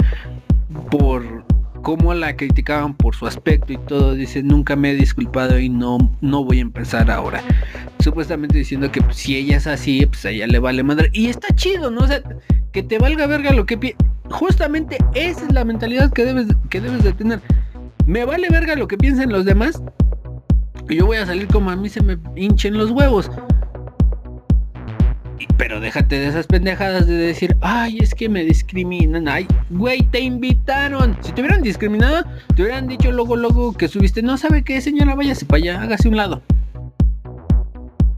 por 0.88 1.44
cómo 1.84 2.14
la 2.14 2.34
criticaban 2.34 2.94
por 2.94 3.14
su 3.14 3.26
aspecto 3.26 3.74
y 3.74 3.76
todo, 3.76 4.14
dice, 4.14 4.42
nunca 4.42 4.74
me 4.74 4.90
he 4.90 4.94
disculpado 4.94 5.58
y 5.58 5.68
no, 5.68 5.98
no 6.22 6.42
voy 6.42 6.58
a 6.58 6.62
empezar 6.62 7.10
ahora. 7.10 7.42
Supuestamente 8.00 8.56
diciendo 8.56 8.90
que 8.90 9.02
pues, 9.02 9.16
si 9.16 9.36
ella 9.36 9.58
es 9.58 9.66
así, 9.66 10.04
pues 10.06 10.24
a 10.24 10.30
ella 10.30 10.46
le 10.46 10.58
vale 10.58 10.82
madre. 10.82 11.10
Y 11.12 11.26
está 11.26 11.54
chido, 11.54 11.90
¿no? 11.90 12.00
O 12.00 12.06
sea, 12.06 12.22
que 12.72 12.82
te 12.82 12.98
valga 12.98 13.26
verga 13.26 13.52
lo 13.52 13.66
que... 13.66 13.94
Justamente 14.30 14.96
esa 15.14 15.46
es 15.46 15.52
la 15.52 15.66
mentalidad 15.66 16.10
que 16.10 16.24
debes, 16.24 16.46
que 16.70 16.80
debes 16.80 17.04
de 17.04 17.12
tener. 17.12 17.40
Me 18.06 18.24
vale 18.24 18.48
verga 18.48 18.74
lo 18.76 18.88
que 18.88 18.96
piensen 18.96 19.30
los 19.30 19.44
demás. 19.44 19.82
Y 20.88 20.96
yo 20.96 21.06
voy 21.06 21.18
a 21.18 21.26
salir 21.26 21.46
como 21.48 21.70
a 21.70 21.76
mí 21.76 21.90
se 21.90 22.02
me 22.02 22.16
hinchen 22.34 22.78
los 22.78 22.90
huevos. 22.92 23.30
Pero 25.56 25.80
déjate 25.80 26.18
de 26.18 26.26
esas 26.26 26.46
pendejadas 26.46 27.06
de 27.06 27.14
decir, 27.14 27.56
ay, 27.60 27.98
es 27.98 28.14
que 28.14 28.28
me 28.28 28.44
discriminan. 28.44 29.28
Ay, 29.28 29.46
güey, 29.70 30.02
te 30.02 30.20
invitaron. 30.20 31.16
Si 31.20 31.32
te 31.32 31.40
hubieran 31.42 31.62
discriminado, 31.62 32.24
te 32.56 32.62
hubieran 32.62 32.88
dicho 32.88 33.12
luego, 33.12 33.36
luego 33.36 33.72
que 33.72 33.88
subiste. 33.88 34.22
No 34.22 34.36
sabe 34.36 34.62
qué, 34.64 34.80
señora, 34.80 35.14
váyase 35.14 35.46
para 35.46 35.58
allá, 35.58 35.82
hágase 35.82 36.08
un 36.08 36.16
lado. 36.16 36.42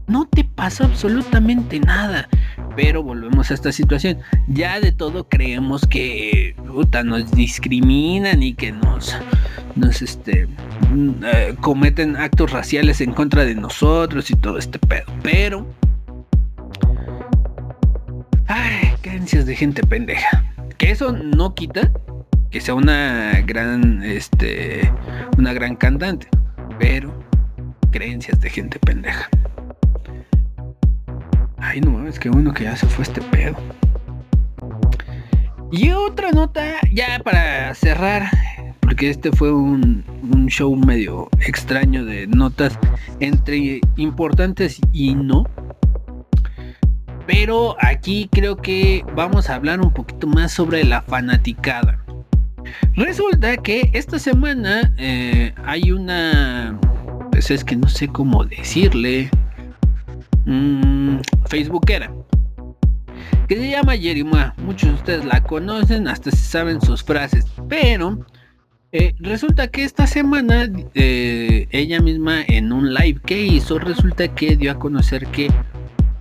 No 0.07 0.25
te 0.25 0.43
pasó 0.45 0.85
absolutamente 0.85 1.79
nada. 1.79 2.27
Pero 2.75 3.03
volvemos 3.03 3.51
a 3.51 3.53
esta 3.53 3.71
situación. 3.71 4.19
Ya 4.47 4.79
de 4.79 4.91
todo 4.91 5.27
creemos 5.27 5.85
que 5.85 6.55
puta, 6.67 7.03
nos 7.03 7.31
discriminan 7.31 8.41
y 8.41 8.53
que 8.53 8.71
nos, 8.71 9.15
nos 9.75 10.01
este, 10.01 10.47
mm, 10.91 11.09
eh, 11.23 11.55
cometen 11.59 12.15
actos 12.15 12.51
raciales 12.51 13.01
en 13.01 13.13
contra 13.13 13.45
de 13.45 13.55
nosotros 13.55 14.31
y 14.31 14.35
todo 14.35 14.57
este 14.57 14.79
pedo. 14.79 15.05
Pero 15.23 15.67
Ay, 18.47 18.93
creencias 19.01 19.45
de 19.45 19.55
gente 19.55 19.83
pendeja. 19.83 20.43
Que 20.77 20.91
eso 20.91 21.11
no 21.11 21.53
quita 21.53 21.91
que 22.49 22.61
sea 22.61 22.75
una 22.75 23.41
gran, 23.45 24.03
este, 24.03 24.91
una 25.37 25.53
gran 25.53 25.75
cantante. 25.75 26.27
Pero 26.79 27.13
creencias 27.91 28.39
de 28.39 28.49
gente 28.49 28.79
pendeja. 28.79 29.29
Ay, 31.57 31.81
no 31.81 31.91
mames, 31.91 32.19
qué 32.19 32.29
bueno 32.29 32.53
que 32.53 32.63
ya 32.63 32.75
se 32.75 32.87
fue 32.87 33.03
este 33.03 33.21
pedo. 33.21 33.57
Y 35.71 35.91
otra 35.91 36.31
nota, 36.31 36.75
ya 36.93 37.19
para 37.23 37.73
cerrar, 37.75 38.29
porque 38.79 39.09
este 39.09 39.31
fue 39.31 39.51
un, 39.51 40.05
un, 40.31 40.47
show 40.47 40.73
medio 40.77 41.29
extraño 41.45 42.05
de 42.05 42.25
notas 42.27 42.79
entre 43.19 43.81
importantes 43.97 44.79
y 44.93 45.13
no. 45.15 45.43
Pero 47.27 47.75
aquí 47.79 48.29
creo 48.31 48.55
que 48.55 49.03
vamos 49.13 49.49
a 49.49 49.55
hablar 49.55 49.81
un 49.81 49.91
poquito 49.91 50.25
más 50.27 50.53
sobre 50.53 50.83
la 50.85 51.01
fanaticada. 51.01 52.03
Resulta 52.95 53.57
que 53.57 53.89
esta 53.93 54.17
semana 54.17 54.93
eh, 54.97 55.53
hay 55.65 55.91
una... 55.91 56.79
Pues 57.31 57.51
es 57.51 57.63
que 57.63 57.75
no 57.75 57.87
sé 57.89 58.07
cómo 58.07 58.45
decirle. 58.45 59.29
Mmm, 60.45 61.17
Facebookera. 61.49 62.11
Que 63.47 63.57
se 63.57 63.69
llama 63.69 63.95
Yerima. 63.95 64.55
Muchos 64.57 64.89
de 64.89 64.95
ustedes 64.95 65.25
la 65.25 65.43
conocen, 65.43 66.07
hasta 66.07 66.31
se 66.31 66.37
saben 66.37 66.81
sus 66.81 67.03
frases. 67.03 67.45
Pero 67.67 68.25
eh, 68.93 69.13
resulta 69.19 69.67
que 69.67 69.83
esta 69.83 70.07
semana 70.07 70.69
eh, 70.95 71.67
ella 71.71 71.99
misma 71.99 72.41
en 72.47 72.71
un 72.71 72.93
live 72.93 73.19
que 73.25 73.41
hizo, 73.41 73.79
resulta 73.79 74.29
que 74.29 74.55
dio 74.55 74.71
a 74.71 74.79
conocer 74.79 75.27
que 75.27 75.51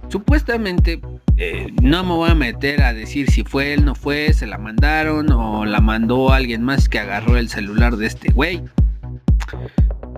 Supuestamente, 0.08 1.00
eh, 1.36 1.72
no 1.82 2.04
me 2.04 2.12
voy 2.12 2.30
a 2.30 2.34
meter 2.34 2.82
a 2.82 2.94
decir 2.94 3.30
si 3.30 3.42
fue 3.42 3.74
él, 3.74 3.84
no 3.84 3.94
fue, 3.94 4.32
se 4.32 4.46
la 4.46 4.58
mandaron 4.58 5.30
o 5.32 5.64
la 5.64 5.80
mandó 5.80 6.32
alguien 6.32 6.62
más 6.62 6.88
que 6.88 6.98
agarró 6.98 7.36
el 7.36 7.48
celular 7.48 7.96
de 7.96 8.06
este 8.06 8.30
güey. 8.32 8.62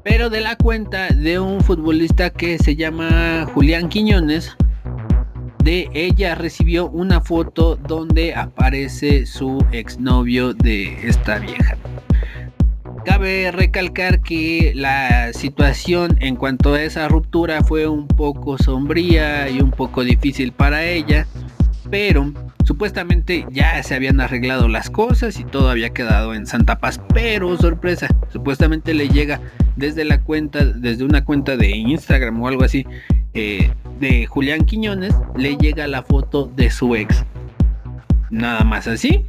Pero 0.05 0.31
de 0.31 0.41
la 0.41 0.57
cuenta 0.57 1.09
de 1.09 1.39
un 1.39 1.61
futbolista 1.61 2.31
que 2.31 2.59
se 2.59 2.77
llama 2.77 3.47
Julián 3.53 3.89
Quiñones, 3.89 4.57
de 5.65 5.91
ella 5.93 6.35
recibió 6.35 6.89
una 6.89 7.21
foto 7.21 7.77
donde 7.77 8.35
aparece 8.35 9.27
su 9.27 9.65
exnovio 9.73 10.55
de 10.55 11.09
esta 11.09 11.39
vieja. 11.39 11.77
Cabe 13.05 13.51
recalcar 13.53 14.21
que 14.21 14.73
la 14.75 15.33
situación 15.33 16.17
en 16.21 16.37
cuanto 16.37 16.75
a 16.75 16.83
esa 16.83 17.09
ruptura 17.09 17.63
fue 17.63 17.87
un 17.87 18.07
poco 18.07 18.59
sombría 18.59 19.49
y 19.49 19.61
un 19.61 19.71
poco 19.71 20.05
difícil 20.05 20.53
para 20.53 20.85
ella, 20.85 21.27
pero 21.91 22.33
supuestamente 22.65 23.47
ya 23.51 23.83
se 23.83 23.95
habían 23.95 24.21
arreglado 24.21 24.69
las 24.69 24.91
cosas 24.91 25.39
y 25.41 25.45
todo 25.45 25.71
había 25.71 25.91
quedado 25.91 26.35
en 26.35 26.47
santa 26.47 26.79
paz, 26.79 27.01
pero 27.15 27.57
sorpresa, 27.57 28.09
supuestamente 28.31 28.95
le 28.95 29.09
llega 29.09 29.41
desde 29.77 30.05
la 30.05 30.21
cuenta, 30.21 30.65
desde 30.65 31.05
una 31.05 31.25
cuenta 31.25 31.57
de 31.57 31.71
Instagram 31.71 32.43
o 32.43 32.49
algo 32.49 32.65
así, 32.65 32.85
eh, 33.35 33.71
de 34.01 34.27
Julián 34.27 34.65
Quiñones, 34.65 35.15
le 35.37 35.57
llega 35.57 35.87
la 35.87 36.03
foto 36.03 36.47
de 36.47 36.71
su 36.71 36.95
ex. 36.95 37.25
Nada 38.31 38.65
más 38.65 38.87
así. 38.87 39.25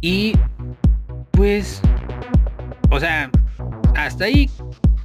Y 0.00 0.34
pues, 1.42 1.82
o 2.90 3.00
sea, 3.00 3.28
hasta 3.96 4.26
ahí 4.26 4.48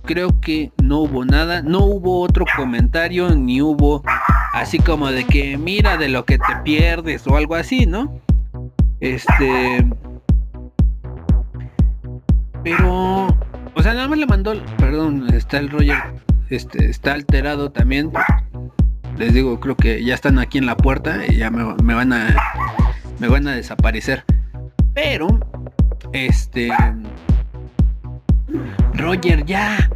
creo 0.04 0.40
que 0.40 0.72
no 0.84 1.00
hubo 1.00 1.26
nada, 1.26 1.64
no 1.64 1.80
hubo 1.80 2.22
otro 2.22 2.46
comentario, 2.56 3.34
ni 3.34 3.60
hubo 3.60 4.04
así 4.54 4.78
como 4.78 5.10
de 5.10 5.24
que 5.24 5.58
mira 5.58 5.98
de 5.98 6.10
lo 6.10 6.26
que 6.26 6.38
te 6.38 6.56
pierdes 6.64 7.26
o 7.26 7.38
algo 7.38 7.56
así, 7.56 7.88
¿no? 7.88 8.22
Este... 9.00 9.84
Pero... 12.64 13.36
O 13.74 13.82
sea, 13.82 13.96
nada 13.96 14.08
más 14.08 14.20
le 14.20 14.28
mandó, 14.28 14.54
perdón, 14.78 15.34
está 15.34 15.58
el 15.58 15.72
Roger, 15.72 15.98
este, 16.52 16.88
está 16.88 17.14
alterado 17.14 17.72
también. 17.72 18.12
Les 19.18 19.34
digo, 19.34 19.60
creo 19.60 19.76
que 19.76 20.04
ya 20.06 20.14
están 20.14 20.38
aquí 20.38 20.60
en 20.60 20.68
la 20.68 20.78
puerta 20.78 21.18
y 21.28 21.38
ya 21.38 21.50
me, 21.50 21.74
me 21.82 21.96
van 21.96 22.14
a, 22.14 22.38
me 23.18 23.28
van 23.28 23.48
a 23.48 23.56
desaparecer. 23.56 24.24
Pero, 24.94 25.40
este, 26.14 26.70
Roger, 28.94 29.46
ya. 29.46 29.90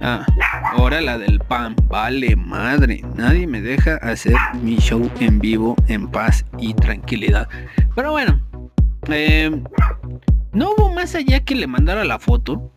Ah, 0.00 0.24
ahora 0.72 1.00
la 1.00 1.18
del 1.18 1.40
pan. 1.40 1.74
Vale, 1.88 2.36
madre. 2.36 3.02
Nadie 3.14 3.46
me 3.46 3.60
deja 3.60 3.96
hacer 3.96 4.34
mi 4.62 4.76
show 4.76 5.10
en 5.20 5.38
vivo, 5.38 5.76
en 5.88 6.08
paz 6.08 6.44
y 6.58 6.74
tranquilidad. 6.74 7.48
Pero 7.94 8.12
bueno, 8.12 8.40
eh, 9.08 9.50
no 10.52 10.70
hubo 10.70 10.92
más 10.92 11.14
allá 11.14 11.40
que 11.40 11.54
le 11.54 11.66
mandara 11.66 12.04
la 12.04 12.18
foto. 12.18 12.72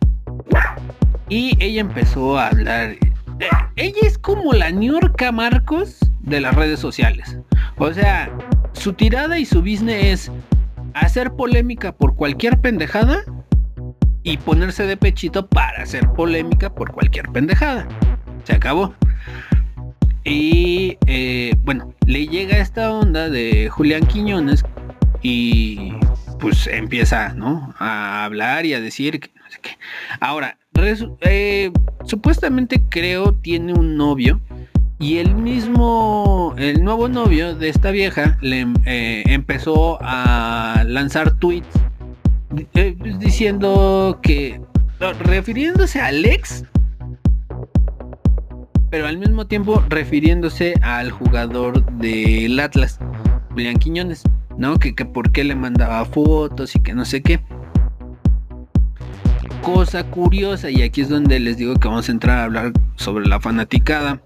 Y 1.28 1.56
ella 1.62 1.82
empezó 1.82 2.38
a 2.38 2.48
hablar. 2.48 2.90
Eh, 2.90 3.48
ella 3.76 4.00
es 4.02 4.18
como 4.18 4.52
la 4.52 4.70
Niorca 4.70 5.30
Marcos 5.30 5.98
de 6.20 6.40
las 6.40 6.54
redes 6.54 6.80
sociales. 6.80 7.38
O 7.76 7.92
sea, 7.92 8.30
su 8.72 8.92
tirada 8.92 9.38
y 9.38 9.44
su 9.44 9.60
business 9.60 10.04
es 10.04 10.32
hacer 10.94 11.32
polémica 11.32 11.92
por 11.92 12.14
cualquier 12.14 12.60
pendejada 12.60 13.22
y 14.22 14.36
ponerse 14.38 14.86
de 14.86 14.96
pechito 14.96 15.46
para 15.46 15.82
hacer 15.82 16.08
polémica 16.12 16.74
por 16.74 16.92
cualquier 16.92 17.28
pendejada. 17.30 17.88
Se 18.44 18.54
acabó. 18.54 18.94
Y 20.24 20.98
eh, 21.06 21.54
bueno, 21.62 21.94
le 22.06 22.26
llega 22.26 22.58
esta 22.58 22.92
onda 22.92 23.28
de 23.30 23.68
Julián 23.70 24.06
Quiñones 24.06 24.64
y 25.22 25.92
pues 26.38 26.66
empieza, 26.66 27.34
¿no? 27.34 27.74
A 27.78 28.24
hablar 28.24 28.66
y 28.66 28.74
a 28.74 28.80
decir 28.80 29.20
que 29.20 29.30
no 29.34 29.50
sé 29.50 29.58
qué. 29.62 29.70
Ahora, 30.20 30.58
eh, 31.22 31.72
supuestamente 32.04 32.82
creo 32.88 33.34
tiene 33.34 33.72
un 33.72 33.96
novio 33.96 34.40
y 35.00 35.16
el 35.16 35.34
mismo, 35.34 36.54
el 36.58 36.84
nuevo 36.84 37.08
novio 37.08 37.56
de 37.56 37.70
esta 37.70 37.90
vieja 37.90 38.38
le 38.40 38.66
eh, 38.84 39.24
empezó 39.26 39.98
a 40.00 40.84
lanzar 40.86 41.34
tweets 41.38 41.66
eh, 42.74 42.94
pues, 42.96 43.18
diciendo 43.18 44.20
que, 44.22 44.60
refiriéndose 45.24 46.00
a 46.00 46.12
ex, 46.12 46.64
pero 48.90 49.08
al 49.08 49.18
mismo 49.18 49.46
tiempo 49.46 49.82
refiriéndose 49.88 50.74
al 50.82 51.10
jugador 51.10 51.84
del 51.96 52.60
Atlas, 52.60 53.00
Julián 53.50 53.76
Quiñones. 53.78 54.22
¿no? 54.60 54.78
Que, 54.78 54.94
que 54.94 55.06
por 55.06 55.32
qué 55.32 55.42
le 55.42 55.54
mandaba 55.54 56.04
fotos 56.04 56.76
y 56.76 56.80
que 56.80 56.92
no 56.92 57.06
sé 57.06 57.22
qué. 57.22 57.40
Cosa 59.62 60.04
curiosa, 60.04 60.70
y 60.70 60.82
aquí 60.82 61.00
es 61.00 61.08
donde 61.08 61.40
les 61.40 61.56
digo 61.56 61.74
que 61.74 61.88
vamos 61.88 62.08
a 62.08 62.12
entrar 62.12 62.38
a 62.38 62.44
hablar 62.44 62.72
sobre 62.96 63.26
la 63.26 63.40
fanaticada. 63.40 64.20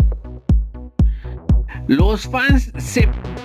Los 1.86 2.28
fans 2.28 2.72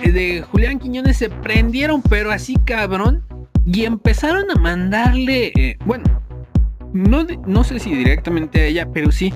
de 0.02 0.44
Julián 0.50 0.78
Quiñones 0.78 1.18
se 1.18 1.28
prendieron, 1.28 2.02
pero 2.02 2.30
así 2.30 2.56
cabrón, 2.64 3.22
y 3.66 3.84
empezaron 3.84 4.50
a 4.50 4.54
mandarle, 4.54 5.52
eh, 5.56 5.76
bueno, 5.84 6.04
no, 6.92 7.26
no 7.46 7.64
sé 7.64 7.78
si 7.78 7.94
directamente 7.94 8.60
a 8.60 8.64
ella, 8.64 8.88
pero 8.92 9.12
sí 9.12 9.32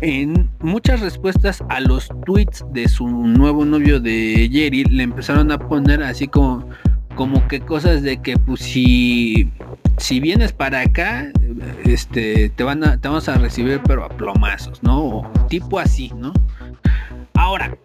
en 0.00 0.50
muchas 0.60 1.00
respuestas 1.00 1.62
a 1.68 1.80
los 1.80 2.08
tweets 2.24 2.64
de 2.72 2.88
su 2.88 3.06
nuevo 3.06 3.64
novio 3.64 4.00
de 4.00 4.48
Jerry 4.50 4.84
le 4.84 5.02
empezaron 5.02 5.52
a 5.52 5.58
poner 5.58 6.02
así 6.02 6.26
como 6.26 6.68
como 7.14 7.46
que 7.48 7.60
cosas 7.60 8.02
de 8.02 8.16
que 8.22 8.38
pues 8.38 8.60
si 8.60 9.50
si 9.98 10.20
vienes 10.20 10.52
para 10.52 10.80
acá 10.80 11.30
este 11.84 12.48
te 12.50 12.64
van 12.64 12.82
a 12.82 12.98
te 12.98 13.08
vamos 13.08 13.28
a 13.28 13.36
recibir 13.36 13.80
pero 13.86 14.04
a 14.04 14.08
plomazos, 14.08 14.82
¿no? 14.82 15.30
tipo 15.48 15.78
así, 15.78 16.10
¿no? 16.16 16.32
Ahora 17.34 17.76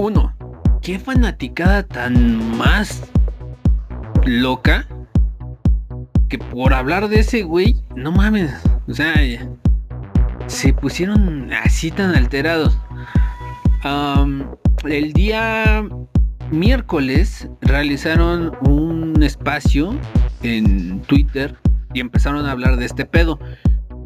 uno, 0.00 0.34
qué 0.80 0.98
fanaticada 0.98 1.82
tan 1.82 2.56
más 2.56 3.02
loca 4.24 4.88
que 6.30 6.38
por 6.38 6.72
hablar 6.72 7.08
de 7.08 7.20
ese 7.20 7.42
güey, 7.42 7.76
no 7.96 8.10
mames, 8.10 8.50
o 8.88 8.94
sea, 8.94 9.12
se 10.46 10.72
pusieron 10.72 11.52
así 11.52 11.90
tan 11.90 12.14
alterados. 12.14 12.78
el 14.84 15.12
día 15.12 15.84
miércoles 16.50 17.50
realizaron 17.60 18.56
un 18.62 19.22
espacio 19.22 19.94
en 20.42 21.02
Twitter 21.02 21.58
y 21.92 22.00
empezaron 22.00 22.46
a 22.46 22.52
hablar 22.52 22.78
de 22.78 22.86
este 22.86 23.04
pedo. 23.04 23.38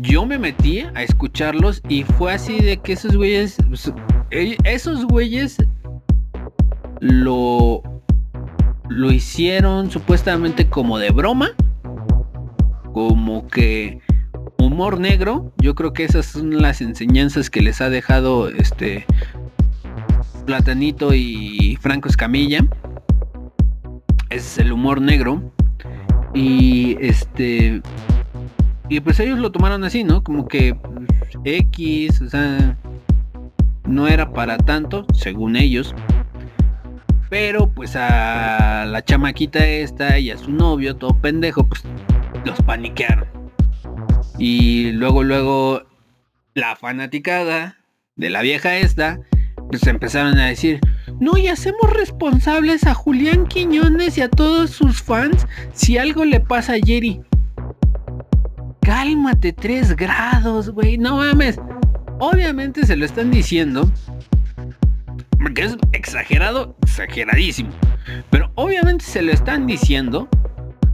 Yo 0.01 0.27
me 0.27 0.39
metí 0.39 0.81
a 0.81 1.05
escucharlos 1.05 1.81
y 1.89 2.03
fue 2.03 2.33
así 2.33 2.59
de 2.59 2.79
que 2.79 2.95
esos 2.95 3.17
güeyes, 3.17 3.59
pues, 3.69 3.93
e, 4.33 4.57
esos 4.65 5.07
güeyes 5.07 5.57
lo, 7.05 7.83
lo 8.89 9.13
hicieron 9.13 9.91
supuestamente 9.91 10.71
como 10.71 10.97
de 10.99 11.11
broma, 11.11 11.51
como 12.95 13.47
que 13.49 14.01
humor 14.59 14.99
negro, 14.99 15.53
yo 15.59 15.75
creo 15.75 15.93
que 15.93 16.05
esas 16.05 16.25
son 16.25 16.63
las 16.63 16.81
enseñanzas 16.81 17.51
que 17.51 17.61
les 17.61 17.83
ha 17.83 17.91
dejado 17.91 18.49
este 18.49 19.05
Platanito 20.47 21.13
y 21.13 21.77
Franco 21.83 22.09
Escamilla. 22.09 22.67
Es 24.31 24.59
el 24.59 24.73
humor 24.73 25.03
negro. 25.03 25.53
Y 26.33 26.97
este. 27.01 27.83
Y 28.89 29.01
pues 29.01 29.21
ellos 29.21 29.39
lo 29.39 29.53
tomaron 29.53 29.85
así, 29.85 30.05
¿no? 30.05 30.23
Como 30.23 30.49
que 30.49 30.77
X, 31.45 32.21
o 32.23 32.29
sea, 32.29 32.77
no 33.87 34.09
era 34.09 34.33
para 34.33 34.57
tanto, 34.57 35.07
según 35.13 35.57
ellos. 35.57 35.95
Pero 37.35 37.69
pues 37.69 37.97
a 37.97 38.85
la 38.87 39.05
chamaquita 39.05 39.67
esta 39.67 40.21
y 40.21 40.31
a 40.31 40.39
su 40.39 40.53
novio, 40.53 40.95
todo 40.95 41.21
pendejo, 41.21 41.67
pues 41.67 41.83
los 42.45 42.57
paniquearon. 42.63 43.27
Y 44.39 44.93
luego, 44.93 45.25
luego, 45.25 45.83
la 46.55 46.77
fanaticada 46.77 47.77
de 48.15 48.31
la 48.31 48.41
vieja 48.41 48.77
esta, 48.77 49.19
pues 49.69 49.85
empezaron 49.89 50.39
a 50.39 50.47
decir, 50.47 50.79
no, 51.19 51.37
y 51.37 51.49
hacemos 51.49 51.93
responsables 51.93 52.87
a 52.87 52.95
Julián 52.95 53.49
Quiñones 53.49 54.17
y 54.17 54.21
a 54.23 54.29
todos 54.29 54.71
sus 54.71 55.03
fans 55.03 55.49
si 55.73 55.99
algo 55.99 56.25
le 56.25 56.39
pasa 56.39 56.75
a 56.75 56.87
Jerry. 56.87 57.21
Cálmate, 58.83 59.53
tres 59.53 59.97
grados, 59.97 60.71
güey, 60.71 60.99
no 60.99 61.17
mames. 61.17 61.59
Obviamente 62.21 62.87
se 62.87 62.95
lo 62.95 63.05
están 63.05 63.33
diciendo. 63.33 63.91
Porque 65.45 65.65
es 65.65 65.77
exagerado, 65.93 66.75
exageradísimo. 66.81 67.69
Pero 68.31 68.51
obviamente 68.55 69.05
se 69.05 69.21
lo 69.21 69.31
están 69.31 69.67
diciendo 69.67 70.27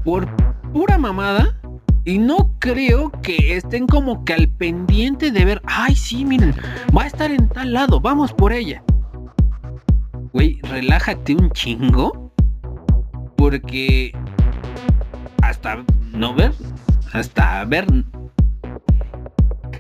por 0.03 0.27
pura 0.73 0.99
mamada 0.99 1.57
y 2.05 2.19
no 2.19 2.57
creo 2.59 3.13
que 3.23 3.57
estén 3.57 3.87
como 3.87 4.25
que 4.25 4.35
al 4.35 4.49
pendiente 4.49 5.31
de 5.31 5.45
ver, 5.45 5.63
ay, 5.67 5.95
sí, 5.95 6.25
miren, 6.25 6.53
va 6.97 7.05
a 7.05 7.07
estar 7.07 7.31
en 7.31 7.49
tal 7.49 7.73
lado, 7.73 8.01
vamos 8.01 8.33
por 8.33 8.53
ella. 8.53 8.83
Güey, 10.33 10.59
relájate 10.63 11.37
un 11.37 11.53
chingo. 11.53 12.33
Porque 13.37 14.11
hasta 15.43 15.85
no 16.13 16.35
ver, 16.35 16.53
hasta 17.13 17.65
ver, 17.67 17.87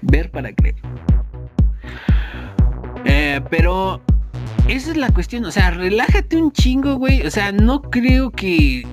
ver 0.02 0.30
para 0.30 0.52
creer. 0.52 0.76
Eh, 3.04 3.40
pero 3.50 4.00
esa 4.70 4.92
es 4.92 4.96
la 4.96 5.10
cuestión, 5.10 5.44
o 5.44 5.50
sea, 5.50 5.72
relájate 5.72 6.36
un 6.36 6.52
chingo, 6.52 6.94
güey. 6.94 7.26
O 7.26 7.30
sea, 7.30 7.50
no 7.50 7.82
creo 7.82 8.30
que 8.30 8.86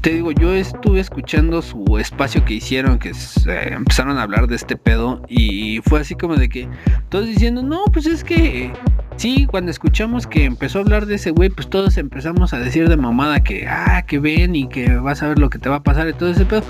te 0.00 0.10
digo, 0.14 0.32
yo 0.32 0.54
estuve 0.54 1.00
escuchando 1.00 1.60
su 1.60 1.98
espacio 1.98 2.42
que 2.46 2.54
hicieron, 2.54 2.98
que 2.98 3.12
empezaron 3.46 4.16
a 4.16 4.22
hablar 4.22 4.46
de 4.46 4.56
este 4.56 4.76
pedo 4.76 5.22
y 5.28 5.80
fue 5.84 6.00
así 6.00 6.14
como 6.14 6.36
de 6.36 6.48
que 6.48 6.68
todos 7.10 7.26
diciendo, 7.26 7.62
no, 7.62 7.84
pues 7.92 8.06
es 8.06 8.24
que 8.24 8.72
sí, 9.16 9.46
cuando 9.50 9.70
escuchamos 9.70 10.26
que 10.26 10.44
empezó 10.44 10.78
a 10.78 10.82
hablar 10.82 11.04
de 11.04 11.16
ese 11.16 11.30
güey, 11.30 11.50
pues 11.50 11.68
todos 11.68 11.98
empezamos 11.98 12.54
a 12.54 12.58
decir 12.58 12.88
de 12.88 12.96
mamada 12.96 13.40
que, 13.40 13.66
ah, 13.68 14.04
que 14.06 14.18
ven 14.18 14.56
y 14.56 14.68
que 14.68 14.96
vas 14.96 15.22
a 15.22 15.28
ver 15.28 15.38
lo 15.38 15.50
que 15.50 15.58
te 15.58 15.68
va 15.68 15.76
a 15.76 15.82
pasar 15.82 16.08
y 16.08 16.14
todo 16.14 16.30
ese 16.30 16.46
pedo. 16.46 16.62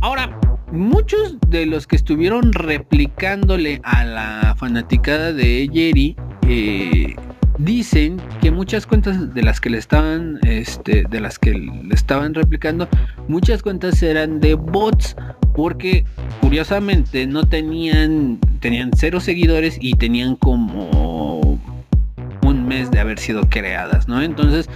Ahora, 0.00 0.38
muchos 0.74 1.38
de 1.48 1.66
los 1.66 1.86
que 1.86 1.96
estuvieron 1.96 2.52
replicándole 2.52 3.80
a 3.84 4.04
la 4.04 4.56
fanaticada 4.58 5.32
de 5.32 5.70
Jerry, 5.72 6.16
eh, 6.48 7.14
dicen 7.58 8.20
que 8.42 8.50
muchas 8.50 8.86
cuentas 8.86 9.32
de 9.32 9.42
las 9.42 9.60
que 9.60 9.70
le 9.70 9.78
estaban, 9.78 10.40
este, 10.42 11.04
de 11.08 11.20
las 11.20 11.38
que 11.38 11.52
le 11.52 11.94
estaban 11.94 12.34
replicando, 12.34 12.88
muchas 13.28 13.62
cuentas 13.62 14.02
eran 14.02 14.40
de 14.40 14.54
bots, 14.54 15.16
porque 15.54 16.04
curiosamente 16.40 17.26
no 17.26 17.44
tenían, 17.44 18.40
tenían 18.60 18.90
cero 18.96 19.20
seguidores 19.20 19.78
y 19.80 19.94
tenían 19.94 20.34
como 20.36 21.60
un 22.42 22.66
mes 22.66 22.90
de 22.90 22.98
haber 22.98 23.18
sido 23.20 23.48
creadas, 23.48 24.08
¿no? 24.08 24.20
Entonces, 24.20 24.68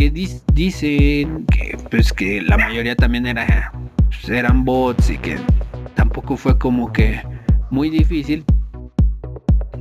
que 0.00 0.40
dicen 0.54 1.44
que 1.46 1.76
pues 1.90 2.10
que 2.10 2.40
la 2.40 2.56
mayoría 2.56 2.96
también 2.96 3.26
era, 3.26 3.70
pues, 4.08 4.30
eran 4.30 4.64
bots 4.64 5.10
y 5.10 5.18
que 5.18 5.36
tampoco 5.94 6.38
fue 6.38 6.58
como 6.58 6.90
que 6.90 7.20
muy 7.70 7.90
difícil 7.90 8.42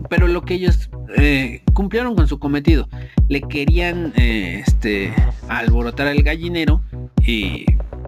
pero 0.09 0.28
lo 0.28 0.41
que 0.41 0.55
ellos 0.55 0.89
eh, 1.15 1.61
cumplieron 1.74 2.15
con 2.15 2.28
su 2.28 2.39
cometido. 2.39 2.89
Le 3.28 3.41
querían 3.41 4.11
eh, 4.15 4.63
este, 4.65 5.13
alborotar 5.47 6.07
al 6.07 6.22
gallinero 6.24 6.82
y 7.22 7.65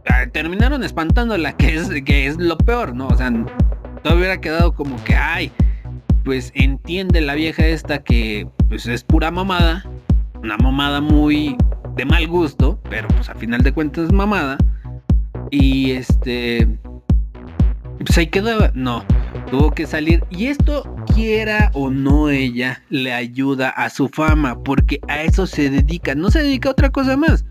ah, 0.09 0.26
terminaron 0.34 0.84
espantándola, 0.84 1.55
que 1.55 1.76
es, 1.76 1.89
que 2.03 2.26
es 2.26 2.38
lo 2.38 2.57
peor, 2.57 2.95
¿no? 2.95 3.07
O 3.07 3.16
sea, 3.16 3.32
todo 4.03 4.18
hubiera 4.18 4.41
quedado 4.41 4.74
como 4.74 5.01
que, 5.03 5.16
ay, 5.16 5.51
pues 6.26 6.51
entiende 6.55 7.22
la 7.22 7.36
vieja 7.36 7.68
esta 7.68 8.03
que 8.03 8.47
pues 8.68 8.88
es 8.88 9.03
pura 9.03 9.30
mamada, 9.30 9.86
una 10.41 10.57
mamada 10.57 11.01
muy 11.01 11.55
de 11.96 12.06
mal 12.06 12.28
gusto, 12.28 12.80
pero 12.89 13.08
pues 13.10 13.30
a 13.30 13.36
final 13.36 13.62
de 13.62 13.72
cuentas 13.72 14.12
mamada. 14.12 14.58
Y 15.50 15.92
este, 15.92 16.68
pues 17.98 18.18
ahí 18.18 18.28
quedó, 18.28 18.72
no, 18.74 19.04
tuvo 19.50 19.72
que 19.72 19.86
salir. 19.86 20.24
Y 20.30 20.48
esto, 20.48 20.84
quiera 21.14 21.72
o 21.74 21.89
no 21.89 22.30
ella, 22.30 22.82
le 22.89 23.14
ayuda 23.14 23.70
a 23.70 23.89
su 23.89 24.08
fama, 24.08 24.64
porque 24.64 25.00
a 25.08 25.22
eso 25.24 25.46
se 25.48 25.70
dedica, 25.70 26.16
no 26.16 26.32
se 26.32 26.44
dedica 26.44 26.70
a 26.70 26.72
otra 26.74 26.89
cosa 26.89 27.18
más. 27.18 27.46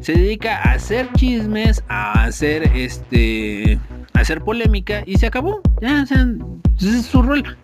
Se 0.00 0.12
dedica 0.12 0.58
a 0.58 0.72
hacer 0.72 1.08
chismes, 1.14 1.82
a 1.88 2.24
hacer 2.24 2.64
este, 2.74 3.78
a 4.14 4.20
hacer 4.20 4.42
polémica 4.42 5.02
y 5.06 5.16
se 5.16 5.26
acabó. 5.26 5.60
Ya, 5.80 6.04
sea, 6.04 6.26
ese 6.78 6.98
es 6.98 7.06
su 7.06 7.22
rol. 7.22 7.56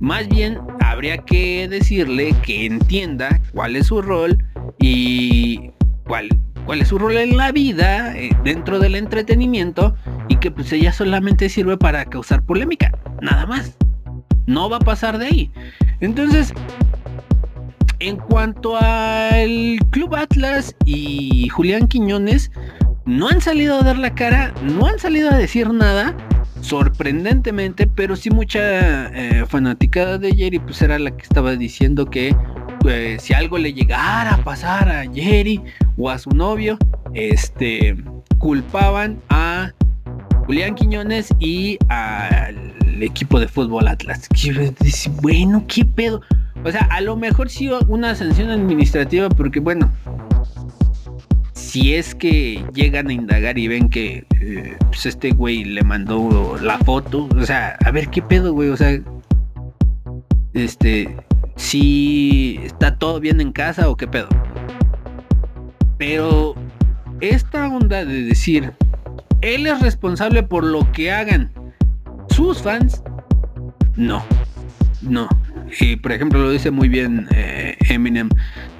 Más 0.00 0.28
bien 0.28 0.58
habría 0.80 1.18
que 1.18 1.68
decirle 1.68 2.34
que 2.42 2.66
entienda 2.66 3.40
cuál 3.52 3.76
es 3.76 3.86
su 3.86 4.02
rol 4.02 4.36
y 4.86 5.70
cuál, 6.06 6.28
cuál 6.66 6.82
es 6.82 6.88
su 6.88 6.98
rol 6.98 7.16
en 7.16 7.38
la 7.38 7.52
vida 7.52 8.14
eh, 8.14 8.28
dentro 8.44 8.78
del 8.78 8.96
entretenimiento 8.96 9.94
y 10.28 10.36
que 10.36 10.50
pues 10.50 10.70
ella 10.74 10.92
solamente 10.92 11.48
sirve 11.48 11.78
para 11.78 12.04
causar 12.04 12.42
polémica, 12.42 12.92
nada 13.22 13.46
más. 13.46 13.78
No 14.46 14.68
va 14.68 14.76
a 14.76 14.80
pasar 14.80 15.16
de 15.16 15.26
ahí. 15.26 15.50
Entonces, 16.00 16.52
en 17.98 18.18
cuanto 18.18 18.76
al 18.76 19.78
Club 19.90 20.16
Atlas 20.16 20.76
y 20.84 21.48
Julián 21.48 21.88
Quiñones, 21.88 22.50
no 23.06 23.28
han 23.28 23.40
salido 23.40 23.78
a 23.78 23.82
dar 23.82 23.96
la 23.96 24.14
cara, 24.14 24.52
no 24.64 24.86
han 24.86 24.98
salido 24.98 25.30
a 25.30 25.38
decir 25.38 25.70
nada, 25.70 26.14
sorprendentemente, 26.60 27.86
pero 27.86 28.16
sí 28.16 28.28
mucha 28.28 29.06
eh, 29.14 29.46
fanaticada 29.48 30.18
de 30.18 30.34
Jerry, 30.34 30.58
pues 30.58 30.82
era 30.82 30.98
la 30.98 31.10
que 31.16 31.22
estaba 31.22 31.56
diciendo 31.56 32.04
que 32.04 32.36
eh, 32.88 33.16
si 33.18 33.34
algo 33.34 33.58
le 33.58 33.72
llegara 33.72 34.34
a 34.34 34.44
pasar 34.44 34.88
a 34.88 35.10
Jerry 35.12 35.60
o 35.96 36.10
a 36.10 36.18
su 36.18 36.30
novio, 36.30 36.78
este, 37.14 37.96
culpaban 38.38 39.20
a 39.28 39.72
Julián 40.46 40.74
Quiñones 40.74 41.30
y 41.38 41.78
al 41.88 42.74
equipo 43.00 43.40
de 43.40 43.48
fútbol 43.48 43.88
Atlas. 43.88 44.28
Bueno, 45.22 45.64
¿qué 45.66 45.84
pedo? 45.84 46.20
O 46.64 46.70
sea, 46.70 46.82
a 46.90 47.00
lo 47.00 47.16
mejor 47.16 47.50
sí 47.50 47.70
una 47.88 48.14
sanción 48.14 48.50
administrativa 48.50 49.28
porque, 49.28 49.60
bueno, 49.60 49.90
si 51.52 51.94
es 51.94 52.14
que 52.14 52.64
llegan 52.72 53.08
a 53.08 53.12
indagar 53.12 53.58
y 53.58 53.68
ven 53.68 53.88
que 53.88 54.24
eh, 54.40 54.76
pues 54.86 55.06
este 55.06 55.30
güey 55.32 55.64
le 55.64 55.82
mandó 55.82 56.56
la 56.60 56.78
foto, 56.78 57.28
o 57.36 57.44
sea, 57.44 57.76
a 57.84 57.90
ver 57.90 58.08
qué 58.08 58.22
pedo, 58.22 58.52
güey, 58.52 58.68
o 58.68 58.76
sea, 58.76 58.98
este, 60.52 61.16
si 61.56 62.60
está 62.62 62.96
todo 62.96 63.20
bien 63.20 63.40
en 63.40 63.52
casa 63.52 63.88
o 63.88 63.96
qué 63.96 64.06
pedo. 64.06 64.28
Pero 65.98 66.54
esta 67.20 67.68
onda 67.68 68.04
de 68.04 68.22
decir, 68.22 68.72
él 69.40 69.66
es 69.66 69.80
responsable 69.80 70.42
por 70.42 70.64
lo 70.64 70.90
que 70.92 71.12
hagan 71.12 71.52
sus 72.28 72.62
fans, 72.62 73.02
no, 73.96 74.24
no. 75.02 75.28
Y 75.80 75.96
por 75.96 76.12
ejemplo 76.12 76.40
lo 76.40 76.50
dice 76.50 76.70
muy 76.70 76.88
bien 76.88 77.28
eh, 77.34 77.76
Eminem. 77.88 78.28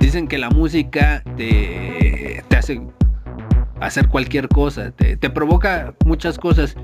Dicen 0.01 0.29
que 0.29 0.39
la 0.39 0.51
música 0.51 1.22
te, 1.37 2.43
hace 2.57 2.81
hacer 3.81 4.09
cualquier 4.09 4.49
cosa, 4.49 4.91
te, 4.91 5.16
te 5.16 5.31
provoca 5.31 5.95
muchas 6.05 6.39
cosas. 6.39 6.77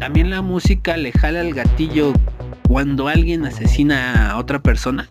También 0.00 0.30
la 0.30 0.42
música 0.42 0.96
le 0.96 1.12
jala 1.12 1.40
el 1.40 1.54
gatillo 1.54 2.12
cuando 2.68 3.08
alguien 3.08 3.44
asesina 3.44 4.30
a 4.30 4.38
otra 4.38 4.62
persona 4.62 5.08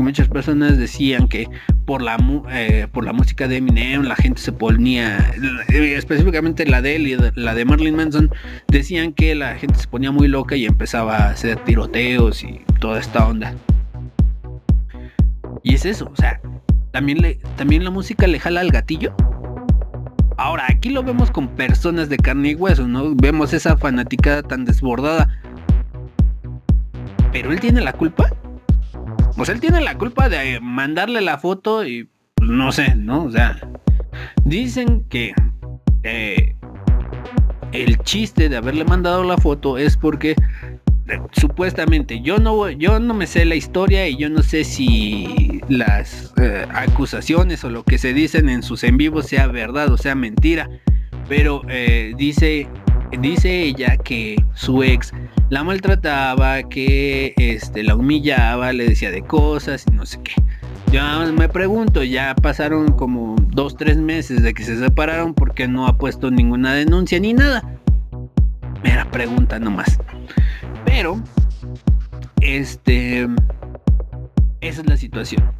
muchas 0.00 0.28
personas 0.28 0.78
decían 0.78 1.28
que 1.28 1.48
por 1.84 2.02
la, 2.02 2.16
eh, 2.50 2.86
por 2.92 3.04
la 3.04 3.12
música 3.12 3.48
de 3.48 3.56
Eminem 3.58 4.02
la 4.02 4.16
gente 4.16 4.40
se 4.40 4.52
ponía, 4.52 5.32
eh, 5.68 5.94
específicamente 5.96 6.64
la 6.66 6.80
de 6.80 6.96
él 6.96 7.06
y 7.08 7.16
la 7.34 7.54
de 7.54 7.64
Marilyn 7.64 7.96
Manson, 7.96 8.30
decían 8.68 9.12
que 9.12 9.34
la 9.34 9.56
gente 9.56 9.78
se 9.78 9.88
ponía 9.88 10.10
muy 10.10 10.28
loca 10.28 10.56
y 10.56 10.64
empezaba 10.64 11.16
a 11.16 11.30
hacer 11.30 11.58
tiroteos 11.64 12.42
y 12.42 12.62
toda 12.80 13.00
esta 13.00 13.26
onda. 13.26 13.54
Y 15.62 15.74
es 15.74 15.84
eso, 15.84 16.10
o 16.10 16.16
sea, 16.16 16.40
también, 16.90 17.38
también 17.56 17.84
la 17.84 17.90
música 17.90 18.26
le 18.26 18.40
jala 18.40 18.60
al 18.60 18.70
gatillo. 18.70 19.14
Ahora, 20.38 20.64
aquí 20.68 20.88
lo 20.88 21.02
vemos 21.02 21.30
con 21.30 21.48
personas 21.48 22.08
de 22.08 22.16
carne 22.16 22.50
y 22.50 22.54
hueso, 22.54 22.88
¿no? 22.88 23.14
Vemos 23.14 23.52
esa 23.52 23.76
fanaticada 23.76 24.42
tan 24.42 24.64
desbordada. 24.64 25.28
Pero 27.32 27.50
él 27.50 27.60
tiene 27.60 27.80
la 27.80 27.94
culpa. 27.94 28.28
Pues 29.36 29.48
él 29.48 29.60
tiene 29.60 29.80
la 29.80 29.96
culpa 29.96 30.28
de 30.28 30.60
mandarle 30.60 31.22
la 31.22 31.38
foto 31.38 31.84
y 31.84 32.08
pues, 32.34 32.50
no 32.50 32.70
sé, 32.70 32.94
¿no? 32.94 33.24
O 33.24 33.30
sea, 33.30 33.58
dicen 34.44 35.04
que 35.08 35.32
eh, 36.02 36.56
el 37.72 37.98
chiste 37.98 38.48
de 38.48 38.56
haberle 38.56 38.84
mandado 38.84 39.24
la 39.24 39.38
foto 39.38 39.78
es 39.78 39.96
porque 39.96 40.32
eh, 40.32 41.20
supuestamente 41.32 42.20
yo 42.20 42.38
no 42.38 42.68
yo 42.70 43.00
no 43.00 43.14
me 43.14 43.26
sé 43.26 43.44
la 43.44 43.54
historia 43.54 44.06
y 44.08 44.16
yo 44.16 44.28
no 44.28 44.42
sé 44.42 44.64
si 44.64 45.60
las 45.68 46.34
eh, 46.36 46.66
acusaciones 46.74 47.64
o 47.64 47.70
lo 47.70 47.84
que 47.84 47.98
se 47.98 48.12
dicen 48.12 48.48
en 48.48 48.62
sus 48.62 48.84
en 48.84 48.96
vivos 48.96 49.26
sea 49.26 49.46
verdad 49.46 49.90
o 49.90 49.96
sea 49.96 50.14
mentira 50.14 50.68
pero 51.28 51.62
dice 52.16 52.68
dice 53.20 53.62
ella 53.62 53.96
que 53.96 54.36
su 54.54 54.82
ex 54.82 55.12
la 55.52 55.62
maltrataba, 55.62 56.62
que 56.62 57.34
este, 57.36 57.82
la 57.82 57.94
humillaba, 57.94 58.72
le 58.72 58.88
decía 58.88 59.10
de 59.10 59.20
cosas 59.20 59.84
y 59.86 59.94
no 59.94 60.06
sé 60.06 60.18
qué. 60.24 60.32
Yo 60.90 61.02
me 61.34 61.46
pregunto, 61.46 62.02
ya 62.02 62.34
pasaron 62.34 62.92
como 62.92 63.36
dos, 63.48 63.76
tres 63.76 63.98
meses 63.98 64.42
de 64.42 64.54
que 64.54 64.64
se 64.64 64.78
separaron 64.78 65.34
porque 65.34 65.68
no 65.68 65.86
ha 65.86 65.98
puesto 65.98 66.30
ninguna 66.30 66.72
denuncia 66.72 67.20
ni 67.20 67.34
nada. 67.34 67.62
Mera 68.82 69.10
pregunta 69.10 69.58
nomás. 69.58 69.98
Pero, 70.86 71.22
este, 72.40 73.28
esa 74.62 74.80
es 74.80 74.86
la 74.88 74.96
situación. 74.96 75.52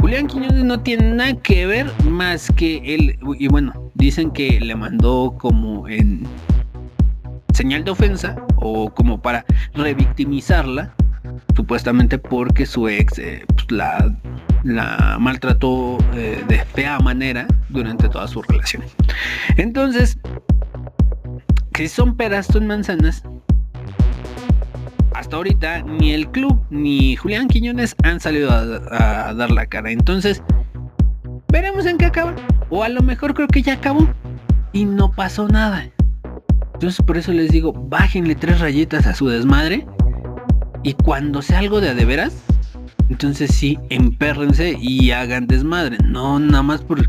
Julián 0.00 0.26
Quiñones 0.26 0.64
no 0.64 0.80
tiene 0.80 1.12
nada 1.12 1.34
que 1.34 1.66
ver 1.66 1.92
más 2.08 2.50
que 2.56 2.94
él, 2.94 3.18
y 3.38 3.46
bueno, 3.46 3.74
dicen 3.92 4.30
que 4.30 4.58
le 4.58 4.74
mandó 4.74 5.34
como 5.38 5.86
en 5.86 6.26
señal 7.54 7.84
de 7.84 7.92
ofensa 7.92 8.36
o 8.56 8.92
como 8.92 9.20
para 9.22 9.44
revictimizarla, 9.74 10.94
supuestamente 11.54 12.18
porque 12.18 12.66
su 12.66 12.88
ex 12.88 13.18
eh, 13.18 13.44
pues, 13.54 13.70
la, 13.70 15.16
maltrató 15.20 15.98
eh, 16.14 16.42
de 16.48 16.64
fea 16.64 16.98
manera 16.98 17.46
durante 17.68 18.08
toda 18.08 18.26
su 18.26 18.42
relación. 18.42 18.82
Entonces, 19.56 20.18
si 21.76 21.88
son 21.88 22.16
peras, 22.16 22.46
son 22.46 22.66
manzanas. 22.66 23.22
Hasta 25.14 25.36
ahorita 25.36 25.82
ni 25.82 26.12
el 26.12 26.28
club 26.28 26.60
ni 26.70 27.14
Julián 27.14 27.46
Quiñones 27.46 27.94
han 28.02 28.18
salido 28.18 28.50
a, 28.50 29.28
a 29.28 29.34
dar 29.34 29.50
la 29.52 29.66
cara. 29.66 29.92
Entonces, 29.92 30.42
veremos 31.52 31.86
en 31.86 31.98
qué 31.98 32.06
acaba. 32.06 32.34
O 32.68 32.82
a 32.82 32.88
lo 32.88 33.00
mejor 33.00 33.34
creo 33.34 33.46
que 33.46 33.62
ya 33.62 33.74
acabó 33.74 34.08
y 34.72 34.84
no 34.84 35.12
pasó 35.12 35.46
nada. 35.46 35.93
Entonces 36.84 37.06
por 37.06 37.16
eso 37.16 37.32
les 37.32 37.50
digo, 37.50 37.72
bájenle 37.72 38.34
tres 38.34 38.60
rayitas 38.60 39.06
a 39.06 39.14
su 39.14 39.26
desmadre. 39.26 39.86
Y 40.82 40.92
cuando 40.92 41.40
sea 41.40 41.60
algo 41.60 41.80
de 41.80 41.88
a 41.88 41.94
de 41.94 42.04
veras, 42.04 42.36
entonces 43.08 43.54
sí, 43.54 43.78
empérrense 43.88 44.76
y 44.78 45.10
hagan 45.12 45.46
desmadre. 45.46 45.96
No 46.04 46.38
nada 46.38 46.62
más 46.62 46.82
por 46.82 47.08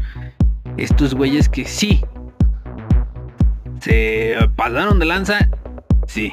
estos 0.78 1.14
güeyes 1.14 1.50
que 1.50 1.66
sí. 1.66 2.00
Se 3.82 4.38
pasaron 4.56 4.98
de 4.98 5.08
lanza. 5.08 5.50
Sí. 6.08 6.32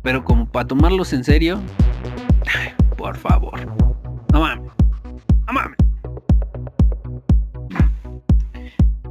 Pero 0.00 0.24
como 0.24 0.50
para 0.50 0.66
tomarlos 0.66 1.12
en 1.12 1.22
serio. 1.22 1.60
por 2.96 3.14
favor. 3.18 3.60
No 4.32 4.40
mames. 4.40 4.72
No 5.46 5.52
mames. 5.52 5.73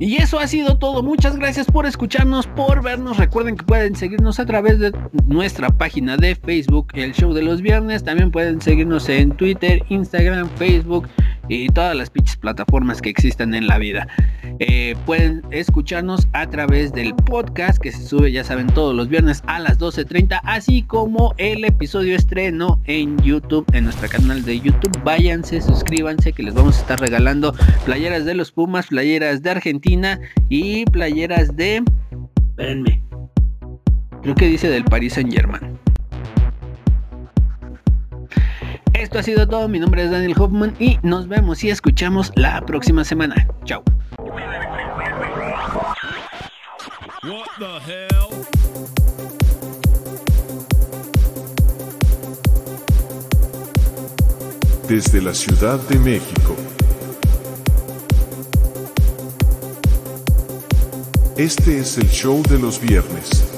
Y 0.04 0.18
eso 0.18 0.38
ha 0.38 0.48
sido 0.48 0.78
todo. 0.78 1.02
Muchas 1.02 1.38
gracias 1.38 1.66
por 1.66 1.86
escucharnos, 1.86 2.46
por 2.46 2.84
vernos. 2.84 3.16
Recuerden 3.16 3.56
que 3.56 3.64
pueden 3.64 3.96
seguirnos 3.96 4.38
a 4.38 4.46
través 4.46 4.78
de 4.78 4.92
nuestra 5.28 5.70
página 5.70 6.18
de 6.18 6.36
Facebook, 6.36 6.88
el 6.94 7.14
show 7.14 7.34
de 7.34 7.42
los 7.42 7.62
viernes. 7.62 8.04
También 8.04 8.30
pueden 8.30 8.60
seguirnos 8.60 9.08
en 9.08 9.32
Twitter, 9.32 9.82
Instagram, 9.88 10.50
Facebook 10.58 11.08
y 11.48 11.68
todas 11.68 11.96
las 11.96 12.10
pinches 12.10 12.38
plataformas 12.38 13.02
que 13.02 13.10
existan 13.10 13.54
en 13.54 13.68
la 13.68 13.78
vida. 13.78 14.08
Eh, 14.60 14.96
pueden 15.06 15.42
escucharnos 15.52 16.28
a 16.34 16.48
través 16.48 16.94
del 16.94 17.14
podcast 17.16 17.82
que 17.82 17.92
se 17.92 18.06
sube, 18.06 18.32
ya 18.32 18.44
saben, 18.44 18.68
todos 18.68 18.96
los 18.96 19.10
viernes 19.10 19.42
a 19.48 19.60
las 19.60 19.80
12.30, 19.80 20.40
así 20.44 20.84
como 20.84 21.34
el 21.38 21.66
episodio 21.66 22.16
estreno 22.16 22.80
en 22.86 23.18
YouTube, 23.22 23.66
en 23.74 23.86
nuestro 23.86 24.08
canal 24.10 24.44
de 24.44 24.60
YouTube. 24.60 24.98
Váyanse, 25.04 25.62
suscríbanse, 25.62 26.34
que 26.34 26.44
les 26.44 26.54
vamos 26.54 26.78
a 26.78 26.82
estar 26.82 27.00
regalando 27.00 27.54
playeras 27.86 28.26
de 28.26 28.36
los 28.36 28.52
Pumas, 28.52 28.88
playeras 28.88 29.42
de 29.42 29.50
Argentina 29.52 30.20
y 30.50 30.86
playeras 30.86 31.56
de... 31.56 31.84
Espérenme. 32.50 33.04
Creo 34.22 34.36
que 34.36 34.48
dice 34.48 34.70
del 34.70 34.86
Paris 34.86 35.14
Saint 35.14 35.34
Germain. 35.34 35.78
Esto 39.04 39.20
ha 39.20 39.24
sido 39.24 39.46
todo. 39.46 39.68
Mi 39.68 39.80
nombre 39.80 40.06
es 40.06 40.12
Daniel 40.12 40.34
Hoffman 40.40 40.78
y 40.80 40.98
nos 41.04 41.28
vemos 41.28 41.62
y 41.66 41.70
escuchamos 41.70 42.32
la 42.36 42.66
próxima 42.66 43.04
semana. 43.04 43.36
Chao. 43.66 43.84
Desde 54.88 55.22
la 55.22 55.34
Ciudad 55.34 55.80
de 55.90 56.00
México. 56.00 56.56
Este 61.36 61.80
es 61.80 61.98
el 61.98 62.08
show 62.10 62.42
de 62.44 62.58
los 62.58 62.80
viernes. 62.80 63.53